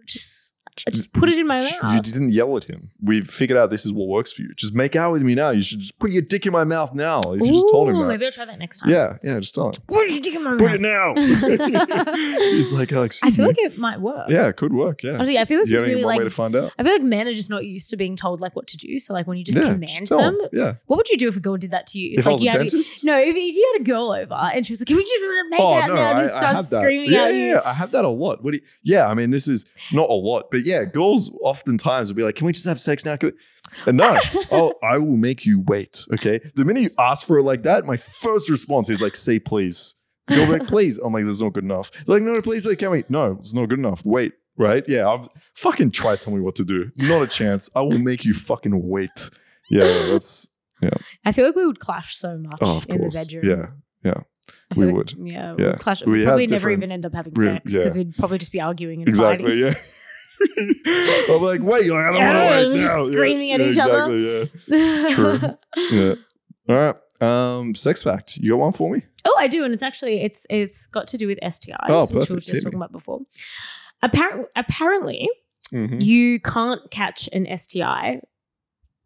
Just, 0.06 0.47
I 0.86 0.90
just 0.90 1.12
put 1.12 1.28
it 1.28 1.38
in 1.38 1.46
my 1.46 1.60
mouth. 1.60 1.94
You 1.94 2.00
didn't 2.00 2.30
yell 2.32 2.56
at 2.56 2.64
him. 2.64 2.90
We've 3.02 3.26
figured 3.28 3.58
out 3.58 3.70
this 3.70 3.84
is 3.86 3.92
what 3.92 4.08
works 4.08 4.32
for 4.32 4.42
you. 4.42 4.54
Just 4.54 4.74
make 4.74 4.94
out 4.96 5.12
with 5.12 5.22
me 5.22 5.34
now. 5.34 5.50
You 5.50 5.62
should 5.62 5.80
just 5.80 5.98
put 5.98 6.10
your 6.10 6.22
dick 6.22 6.46
in 6.46 6.52
my 6.52 6.64
mouth 6.64 6.94
now. 6.94 7.20
If 7.32 7.42
you 7.44 7.52
just 7.52 7.68
told 7.70 7.88
him 7.88 7.96
Ooh, 7.96 8.02
that. 8.02 8.08
Maybe 8.08 8.26
I'll 8.26 8.32
try 8.32 8.44
that 8.44 8.58
next 8.58 8.78
time. 8.80 8.90
Yeah, 8.90 9.16
yeah, 9.22 9.38
just 9.40 9.54
tell 9.54 9.66
him. 9.68 9.72
Put 9.86 10.08
your 10.10 10.20
dick 10.20 10.34
in 10.34 10.44
my 10.44 10.56
Put 10.56 10.80
mouth. 10.80 11.16
it 11.18 11.60
now. 11.60 12.14
He's 12.52 12.72
like, 12.72 12.92
oh, 12.92 13.02
I 13.02 13.04
excuse 13.06 13.36
feel 13.36 13.44
me. 13.44 13.48
like 13.50 13.58
it 13.58 13.78
might 13.78 14.00
work. 14.00 14.28
yeah, 14.28 14.46
it 14.48 14.56
could 14.56 14.72
work. 14.72 15.02
Yeah. 15.02 15.14
Honestly, 15.14 15.38
I 15.38 15.44
feel 15.44 15.60
like 15.60 15.68
you 15.68 15.74
it's 15.74 15.82
only 15.82 15.90
really 15.94 16.04
one 16.04 16.12
like 16.14 16.18
way 16.18 16.24
to 16.24 16.30
find 16.30 16.56
out. 16.56 16.72
I 16.78 16.82
feel 16.82 16.92
like 16.92 17.02
men 17.02 17.26
are 17.28 17.32
just 17.34 17.50
not 17.50 17.64
used 17.64 17.90
to 17.90 17.96
being 17.96 18.16
told 18.16 18.40
like 18.40 18.54
what 18.56 18.66
to 18.68 18.76
do. 18.76 18.98
So 18.98 19.12
like 19.14 19.26
when 19.26 19.38
you 19.38 19.44
just 19.44 19.56
yeah, 19.56 19.64
command 19.64 19.86
just 19.86 20.08
tell 20.08 20.18
them, 20.18 20.34
him. 20.40 20.48
Yeah. 20.52 20.74
what 20.86 20.96
would 20.96 21.08
you 21.08 21.16
do 21.16 21.28
if 21.28 21.36
a 21.36 21.40
girl 21.40 21.56
did 21.56 21.70
that 21.70 21.86
to 21.88 21.98
you? 21.98 22.18
If 22.18 22.26
I 22.26 22.30
like 22.30 22.34
was 22.34 22.42
you 22.44 22.48
a 22.48 22.52
had 22.52 22.58
dentist. 22.58 23.04
no, 23.04 23.18
if, 23.18 23.34
if 23.36 23.54
you 23.56 23.72
had 23.74 23.82
a 23.82 23.84
girl 23.84 24.12
over 24.12 24.34
and 24.34 24.64
she 24.66 24.72
was 24.72 24.80
like, 24.80 24.86
"Can 24.88 24.96
we 24.96 25.04
just 25.04 25.50
make 25.50 25.60
Oh 25.60 25.74
out 25.74 25.88
no, 25.88 25.94
now?" 25.94 26.12
I, 26.12 26.22
Just 26.22 26.36
start 26.36 26.56
have 26.56 26.70
that. 26.70 26.80
screaming 26.80 27.10
yeah, 27.10 27.22
at 27.24 27.34
yeah, 27.34 27.38
you. 27.40 27.46
yeah, 27.52 27.60
I 27.64 27.72
have 27.72 27.90
that 27.92 28.04
a 28.04 28.08
lot. 28.08 28.42
What 28.42 28.52
do 28.52 28.56
you, 28.58 28.62
yeah, 28.82 29.06
I 29.08 29.14
mean, 29.14 29.30
this 29.30 29.48
is 29.48 29.64
not 29.92 30.08
a 30.10 30.12
lot, 30.14 30.50
but 30.50 30.64
yeah, 30.68 30.84
girls 30.84 31.30
oftentimes 31.42 32.08
will 32.08 32.16
be 32.16 32.22
like, 32.22 32.36
"Can 32.36 32.46
we 32.46 32.52
just 32.52 32.66
have 32.66 32.80
sex 32.80 33.04
now?" 33.04 33.16
We-" 33.20 33.32
And 33.86 33.96
no, 33.96 34.18
oh, 34.52 34.74
I 34.82 34.98
will 34.98 35.16
make 35.16 35.44
you 35.46 35.60
wait. 35.66 36.04
Okay, 36.14 36.40
the 36.54 36.64
minute 36.64 36.82
you 36.82 36.90
ask 36.98 37.26
for 37.26 37.38
it 37.38 37.42
like 37.42 37.62
that, 37.62 37.84
my 37.86 37.96
first 37.96 38.48
response 38.50 38.88
is 38.90 39.00
like, 39.00 39.16
"Say 39.16 39.38
please." 39.38 39.94
Go 40.28 40.44
like, 40.44 40.66
please. 40.66 40.98
I'm 40.98 41.14
like, 41.14 41.24
"That's 41.24 41.40
not 41.40 41.54
good 41.54 41.64
enough." 41.64 41.90
They're 42.04 42.16
like, 42.16 42.22
no, 42.22 42.34
no, 42.34 42.42
please, 42.42 42.62
please, 42.62 42.76
can 42.76 42.90
we? 42.90 43.04
No, 43.08 43.36
it's 43.38 43.54
not 43.54 43.68
good 43.70 43.78
enough. 43.78 44.04
Wait, 44.04 44.34
right? 44.58 44.84
Yeah, 44.86 45.08
I'm 45.08 45.24
fucking 45.54 45.90
try 45.90 46.16
to 46.16 46.22
tell 46.22 46.34
me 46.34 46.40
what 46.40 46.54
to 46.56 46.64
do. 46.64 46.90
Not 46.96 47.22
a 47.22 47.26
chance. 47.26 47.70
I 47.74 47.80
will 47.80 47.98
make 47.98 48.26
you 48.26 48.34
fucking 48.34 48.88
wait. 48.88 49.30
Yeah, 49.70 49.84
that's 50.10 50.48
yeah. 50.82 50.90
I 51.24 51.32
feel 51.32 51.46
like 51.46 51.56
we 51.56 51.66
would 51.66 51.80
clash 51.80 52.16
so 52.16 52.36
much 52.38 52.58
oh, 52.60 52.76
of 52.76 52.86
in 52.90 53.00
the 53.00 53.08
bedroom. 53.08 53.80
Yeah, 54.04 54.12
I 54.70 54.74
feel 54.74 54.84
we 54.84 54.86
like- 54.86 54.94
would. 54.96 55.12
Yeah, 55.18 55.54
Yeah. 55.58 55.66
we'd 55.70 55.78
clash. 55.78 56.04
We 56.04 56.12
We'd 56.12 56.18
have 56.20 56.28
probably 56.28 56.46
never 56.46 56.70
even 56.70 56.92
end 56.92 57.06
up 57.06 57.14
having 57.14 57.34
sex 57.34 57.72
because 57.72 57.96
yeah. 57.96 58.02
we'd 58.02 58.16
probably 58.16 58.38
just 58.38 58.52
be 58.52 58.60
arguing 58.60 59.00
and 59.00 59.08
exactly. 59.08 59.46
fighting. 59.46 59.66
Yeah. 59.66 59.74
I'm 60.56 61.42
like, 61.42 61.62
wait, 61.62 61.86
you're 61.86 61.96
like, 61.96 62.06
I 62.06 62.10
don't 62.10 62.20
Yeah, 62.20 62.44
want 62.44 62.62
to 62.62 62.68
we're 62.68 62.72
wait 62.74 62.80
just 62.80 63.06
screaming 63.08 63.48
yeah, 63.48 63.54
at 63.54 63.60
yeah, 63.60 63.66
each 63.66 63.78
other. 63.78 64.14
exactly, 64.14 64.50
Yeah. 64.68 65.08
True. 65.14 65.58
Yeah. 65.90 66.14
All 66.68 66.76
right. 66.76 66.96
Um, 67.20 67.74
sex 67.74 68.02
fact. 68.02 68.36
You 68.36 68.50
got 68.52 68.58
one 68.58 68.72
for 68.72 68.90
me? 68.94 69.02
Oh, 69.24 69.34
I 69.38 69.48
do, 69.48 69.64
and 69.64 69.74
it's 69.74 69.82
actually 69.82 70.20
it's 70.22 70.46
it's 70.48 70.86
got 70.86 71.08
to 71.08 71.16
do 71.18 71.26
with 71.26 71.38
STIs, 71.42 71.76
Oh, 71.88 72.06
which 72.06 72.28
we 72.28 72.34
were 72.36 72.40
just 72.40 72.52
Hit 72.52 72.62
talking 72.64 72.78
me. 72.78 72.84
about 72.84 72.92
before. 72.92 73.20
Apparently, 74.02 74.46
apparently, 74.56 75.28
Mm-hmm. 75.72 76.00
you 76.00 76.40
can't 76.40 76.90
catch 76.90 77.28
an 77.34 77.46
STI 77.54 78.20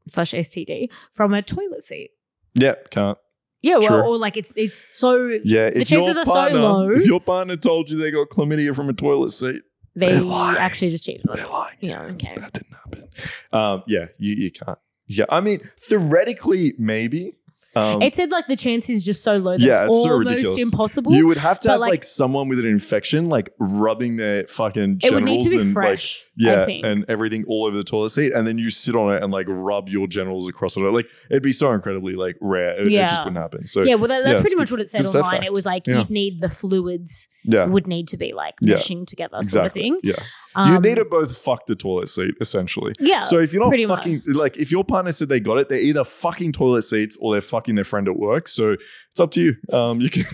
slash 0.06 0.30
STD 0.32 0.92
from 1.12 1.34
a 1.34 1.42
toilet 1.42 1.82
seat. 1.82 2.10
Yeah, 2.54 2.74
can't. 2.90 3.18
Yeah, 3.62 3.78
well, 3.78 3.88
True. 3.88 4.00
or 4.02 4.16
like 4.18 4.36
it's 4.36 4.52
it's 4.56 4.96
so 4.96 5.26
Yeah, 5.42 5.70
The 5.70 5.80
if 5.80 5.90
your 5.90 6.06
chances 6.12 6.28
are 6.28 6.50
so 6.50 6.56
low. 6.60 6.90
if 6.90 7.04
your 7.06 7.20
partner 7.20 7.56
told 7.56 7.90
you 7.90 7.98
they 7.98 8.10
got 8.12 8.28
chlamydia 8.28 8.76
from 8.76 8.88
a 8.88 8.92
toilet 8.92 9.30
seat, 9.30 9.62
they 9.94 10.12
They're 10.18 10.58
actually 10.58 10.90
just 10.90 11.04
cheated 11.04 11.26
on 11.28 11.36
they're 11.36 11.48
lying. 11.48 11.76
Yeah, 11.80 12.02
okay. 12.02 12.34
that 12.36 12.52
didn't 12.52 12.72
happen. 12.74 13.08
Um, 13.52 13.82
yeah, 13.86 14.06
you 14.18 14.34
you 14.34 14.50
can't. 14.50 14.78
Yeah, 15.06 15.26
I 15.30 15.40
mean, 15.40 15.60
theoretically, 15.78 16.74
maybe. 16.78 17.34
Um, 17.74 18.02
It 18.02 18.12
said 18.12 18.30
like 18.30 18.46
the 18.48 18.56
chance 18.56 18.90
is 18.90 19.02
just 19.04 19.22
so 19.24 19.36
low 19.38 19.52
that 19.52 19.60
Yeah, 19.60 19.84
it's 19.84 19.94
it's 19.94 20.02
so 20.04 20.10
almost 20.12 20.30
ridiculous. 20.30 20.62
impossible. 20.62 21.12
you 21.14 21.26
would 21.26 21.38
have 21.38 21.58
to 21.60 21.70
have 21.70 21.80
like- 21.80 21.90
like, 21.90 22.04
someone 22.04 22.48
with 22.48 22.58
an 22.58 22.66
infection, 22.66 23.28
like 23.30 23.50
rubbing 23.58 24.16
their 24.16 24.46
fucking 24.46 24.98
genitals 24.98 25.10
it 25.10 25.14
would 25.14 25.24
need 25.24 25.40
to 25.40 25.48
be 25.50 25.56
and 25.56 25.74
like 25.74 25.84
fresh. 25.84 26.24
Yeah, 26.34 26.66
and 26.66 27.04
everything 27.08 27.44
all 27.46 27.66
over 27.66 27.76
the 27.76 27.84
toilet 27.84 28.08
seat, 28.10 28.32
and 28.32 28.46
then 28.46 28.56
you 28.56 28.70
sit 28.70 28.96
on 28.96 29.14
it 29.14 29.22
and 29.22 29.30
like 29.30 29.46
rub 29.48 29.90
your 29.90 30.06
genitals 30.06 30.48
across 30.48 30.76
it. 30.78 30.80
Like 30.80 31.06
it'd 31.30 31.42
be 31.42 31.52
so 31.52 31.72
incredibly 31.72 32.14
like 32.14 32.36
rare. 32.40 32.80
It, 32.80 32.86
it 32.86 33.08
just 33.08 33.22
wouldn't 33.24 33.36
happen. 33.36 33.66
So 33.66 33.82
yeah, 33.82 33.96
well, 33.96 34.08
that, 34.08 34.22
that's 34.24 34.36
yeah, 34.36 34.40
pretty 34.40 34.56
much 34.56 34.70
good- 34.70 34.78
what 34.78 34.80
it 34.82 34.90
said 34.90 35.04
online. 35.04 35.42
It 35.44 35.52
was 35.52 35.66
like 35.66 35.86
Yeah. 35.86 35.98
you'd 35.98 36.10
need 36.10 36.40
the 36.40 36.48
fluids 36.48 37.28
yeah, 37.44 37.66
would 37.66 37.86
need 37.86 38.08
to 38.08 38.16
be 38.16 38.32
like 38.32 38.54
Yeah. 38.62 38.76
meshing 38.76 39.06
together, 39.06 39.42
sort 39.42 39.66
exactly. 39.66 39.90
of 39.90 40.00
thing. 40.00 40.00
Yeah, 40.04 40.22
Um, 40.54 40.72
you 40.72 40.80
need 40.80 40.94
to 40.94 41.04
both 41.04 41.36
fuck 41.36 41.66
the 41.66 41.74
toilet 41.74 42.08
seat 42.08 42.34
essentially. 42.40 42.92
Yeah. 42.98 43.22
So 43.22 43.38
if 43.38 43.52
you're 43.52 43.62
not 43.62 43.96
fucking 43.98 44.22
like 44.28 44.56
if 44.56 44.70
your 44.70 44.84
partner 44.84 45.12
said 45.12 45.28
they 45.28 45.40
got 45.40 45.58
it, 45.58 45.68
they're 45.68 45.78
either 45.80 46.02
fucking 46.04 46.52
toilet 46.52 46.82
seats 46.82 47.18
or 47.20 47.34
they're 47.34 47.42
fucking 47.42 47.74
their 47.74 47.84
friend 47.84 48.08
at 48.08 48.16
work. 48.16 48.48
So 48.48 48.72
it's 49.10 49.20
up 49.20 49.32
to 49.32 49.40
you. 49.42 49.56
Um, 49.76 50.00
you 50.00 50.08
can. 50.08 50.24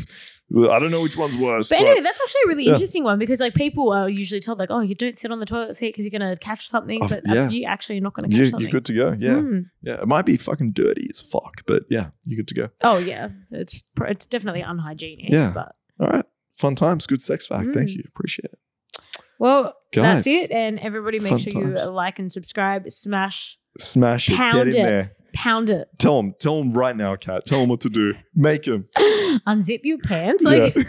I 0.51 0.79
don't 0.79 0.91
know 0.91 1.03
which 1.03 1.17
one's 1.17 1.37
worse. 1.37 1.69
But 1.69 1.79
But, 1.81 1.87
anyway, 1.87 2.01
that's 2.03 2.19
actually 2.21 2.41
a 2.45 2.49
really 2.49 2.65
Yeah. 2.65 2.73
interesting 2.73 3.05
one 3.05 3.19
because 3.19 3.39
like 3.39 3.55
people 3.55 3.93
are 3.93 4.09
usually 4.09 4.41
told 4.41 4.59
like, 4.59 4.71
oh, 4.71 4.81
you 4.81 4.95
don't 4.95 5.19
sit 5.19 5.31
on 5.31 5.41
the 5.41 5.47
toilet 5.47 5.77
seat 5.77 5.89
because 5.95 6.07
you're 6.11 6.19
gonna 6.19 6.37
catch 6.37 6.67
something, 6.69 7.03
Oh, 7.03 7.09
but 7.09 7.29
uh, 7.29 7.35
yeah. 7.35 7.49
you 7.51 7.65
actually 7.65 7.99
are 7.99 8.01
not 8.01 8.15
gonna 8.15 8.29
catch 8.29 8.37
you, 8.39 8.45
something. 8.47 8.63
you're 8.63 8.71
good 8.73 8.85
to 8.87 8.95
go. 8.95 9.17
Yeah, 9.19 9.35
Mm. 9.41 9.65
yeah. 9.83 10.01
It 10.01 10.09
might 10.09 10.25
be 10.25 10.37
fucking 10.39 10.73
dirty 10.73 11.07
as 11.11 11.21
fuck, 11.21 11.63
but 11.67 11.83
yeah, 11.91 12.11
you're 12.25 12.39
good 12.39 12.49
to 12.49 12.55
go. 12.55 12.69
Oh 12.83 12.97
yeah, 12.97 13.29
it's 13.53 13.85
it's 14.07 14.25
definitely 14.27 14.63
unhygienic. 14.63 15.29
Yeah. 15.31 15.51
But 15.55 15.75
All 16.01 16.07
right, 16.09 16.25
fun 16.55 16.75
times, 16.75 17.07
good 17.07 17.21
sex 17.21 17.47
fact. 17.47 17.75
Thank 17.75 17.91
Mm. 17.91 17.97
you, 17.97 18.05
appreciate 18.07 18.47
it. 18.53 18.59
well, 19.39 19.75
that's 19.93 20.27
it. 20.27 20.51
And 20.51 20.79
everybody, 20.81 21.19
make 21.21 21.39
sure 21.39 21.53
times. 21.53 21.81
you 21.85 21.91
like 21.91 22.19
and 22.19 22.33
subscribe, 22.33 22.91
smash, 22.91 23.59
Smash 23.79 24.29
it, 24.29 24.37
Pound 24.37 24.71
get 24.73 24.81
in 24.81 24.87
it. 24.87 24.89
there. 24.89 25.13
pound 25.33 25.71
it, 25.71 25.89
Tell 25.99 26.17
them, 26.17 26.35
tell 26.39 26.59
them 26.59 26.73
right 26.73 26.97
now, 26.97 27.15
Kat. 27.17 27.45
Tell 27.47 27.61
them 27.61 27.69
what 27.69 27.81
to 27.83 27.89
do. 27.89 28.15
Make 28.35 28.65
them. 28.65 28.89
unzip 29.47 29.81
your 29.85 29.99
pants. 29.99 30.43
Like 30.43 30.75
yeah. 30.77 30.83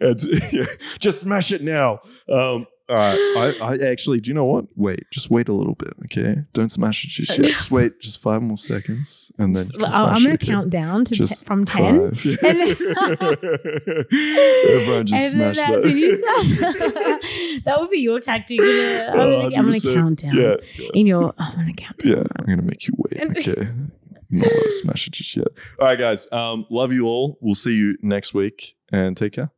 And- 0.00 0.22
yeah. 0.52 0.64
Just 0.98 1.20
smash 1.20 1.52
it 1.52 1.62
now. 1.62 2.00
Um, 2.28 2.66
all 2.90 2.96
right. 2.96 3.54
I, 3.62 3.72
I 3.72 3.76
actually, 3.90 4.20
do 4.20 4.28
you 4.28 4.34
know 4.34 4.44
what? 4.44 4.66
Wait, 4.76 5.04
just 5.10 5.30
wait 5.30 5.48
a 5.48 5.52
little 5.52 5.74
bit, 5.76 5.92
okay? 6.06 6.42
Don't 6.52 6.70
smash 6.70 7.04
it 7.04 7.08
just 7.08 7.38
yet. 7.38 7.46
Just 7.52 7.70
wait, 7.70 8.00
just 8.00 8.20
five 8.20 8.42
more 8.42 8.56
seconds, 8.56 9.30
and 9.38 9.54
then 9.54 9.66
you 9.66 9.78
can 9.78 9.84
I'm 9.84 9.90
smash 9.92 10.18
gonna 10.22 10.30
it, 10.30 10.42
okay? 10.42 10.46
count 10.52 10.70
down 10.70 11.04
to 11.06 11.14
te- 11.14 11.20
Just 11.20 11.46
from 11.46 11.64
ten. 11.64 12.14
five. 12.14 12.26
And 12.42 12.58
Everyone 14.12 15.06
just 15.06 15.34
and 15.34 15.40
then 15.40 15.54
smash 15.54 15.56
that's 15.56 15.82
that. 15.82 15.84
when 15.84 15.98
you 15.98 16.14
start. 16.16 16.44
that 17.64 17.76
would 17.80 17.90
be 17.90 17.98
your 17.98 18.20
tactic. 18.20 18.60
I'm 18.60 18.66
gonna, 18.66 19.06
I'm 19.06 19.12
gonna, 19.16 19.44
I'm 19.44 19.50
gonna 19.52 19.66
100%. 19.76 19.94
count 19.94 20.18
down. 20.22 20.34
Yeah, 20.36 20.56
yeah. 20.76 20.88
In 20.94 21.06
your, 21.06 21.32
I'm 21.38 21.54
gonna 21.56 21.72
count 21.74 21.98
down. 21.98 22.12
Yeah, 22.12 22.22
I'm 22.38 22.46
gonna 22.46 22.62
make 22.62 22.86
you 22.86 22.94
wait. 22.96 23.20
And- 23.22 23.36
Okay. 23.38 23.68
Not 24.32 24.48
smash 24.68 25.08
it 25.08 25.12
just 25.14 25.36
yet. 25.36 25.48
All 25.80 25.88
right, 25.88 25.98
guys. 25.98 26.30
Um, 26.30 26.64
love 26.70 26.92
you 26.92 27.06
all. 27.06 27.36
We'll 27.40 27.56
see 27.56 27.74
you 27.74 27.96
next 28.00 28.32
week 28.32 28.76
and 28.92 29.16
take 29.16 29.32
care. 29.32 29.50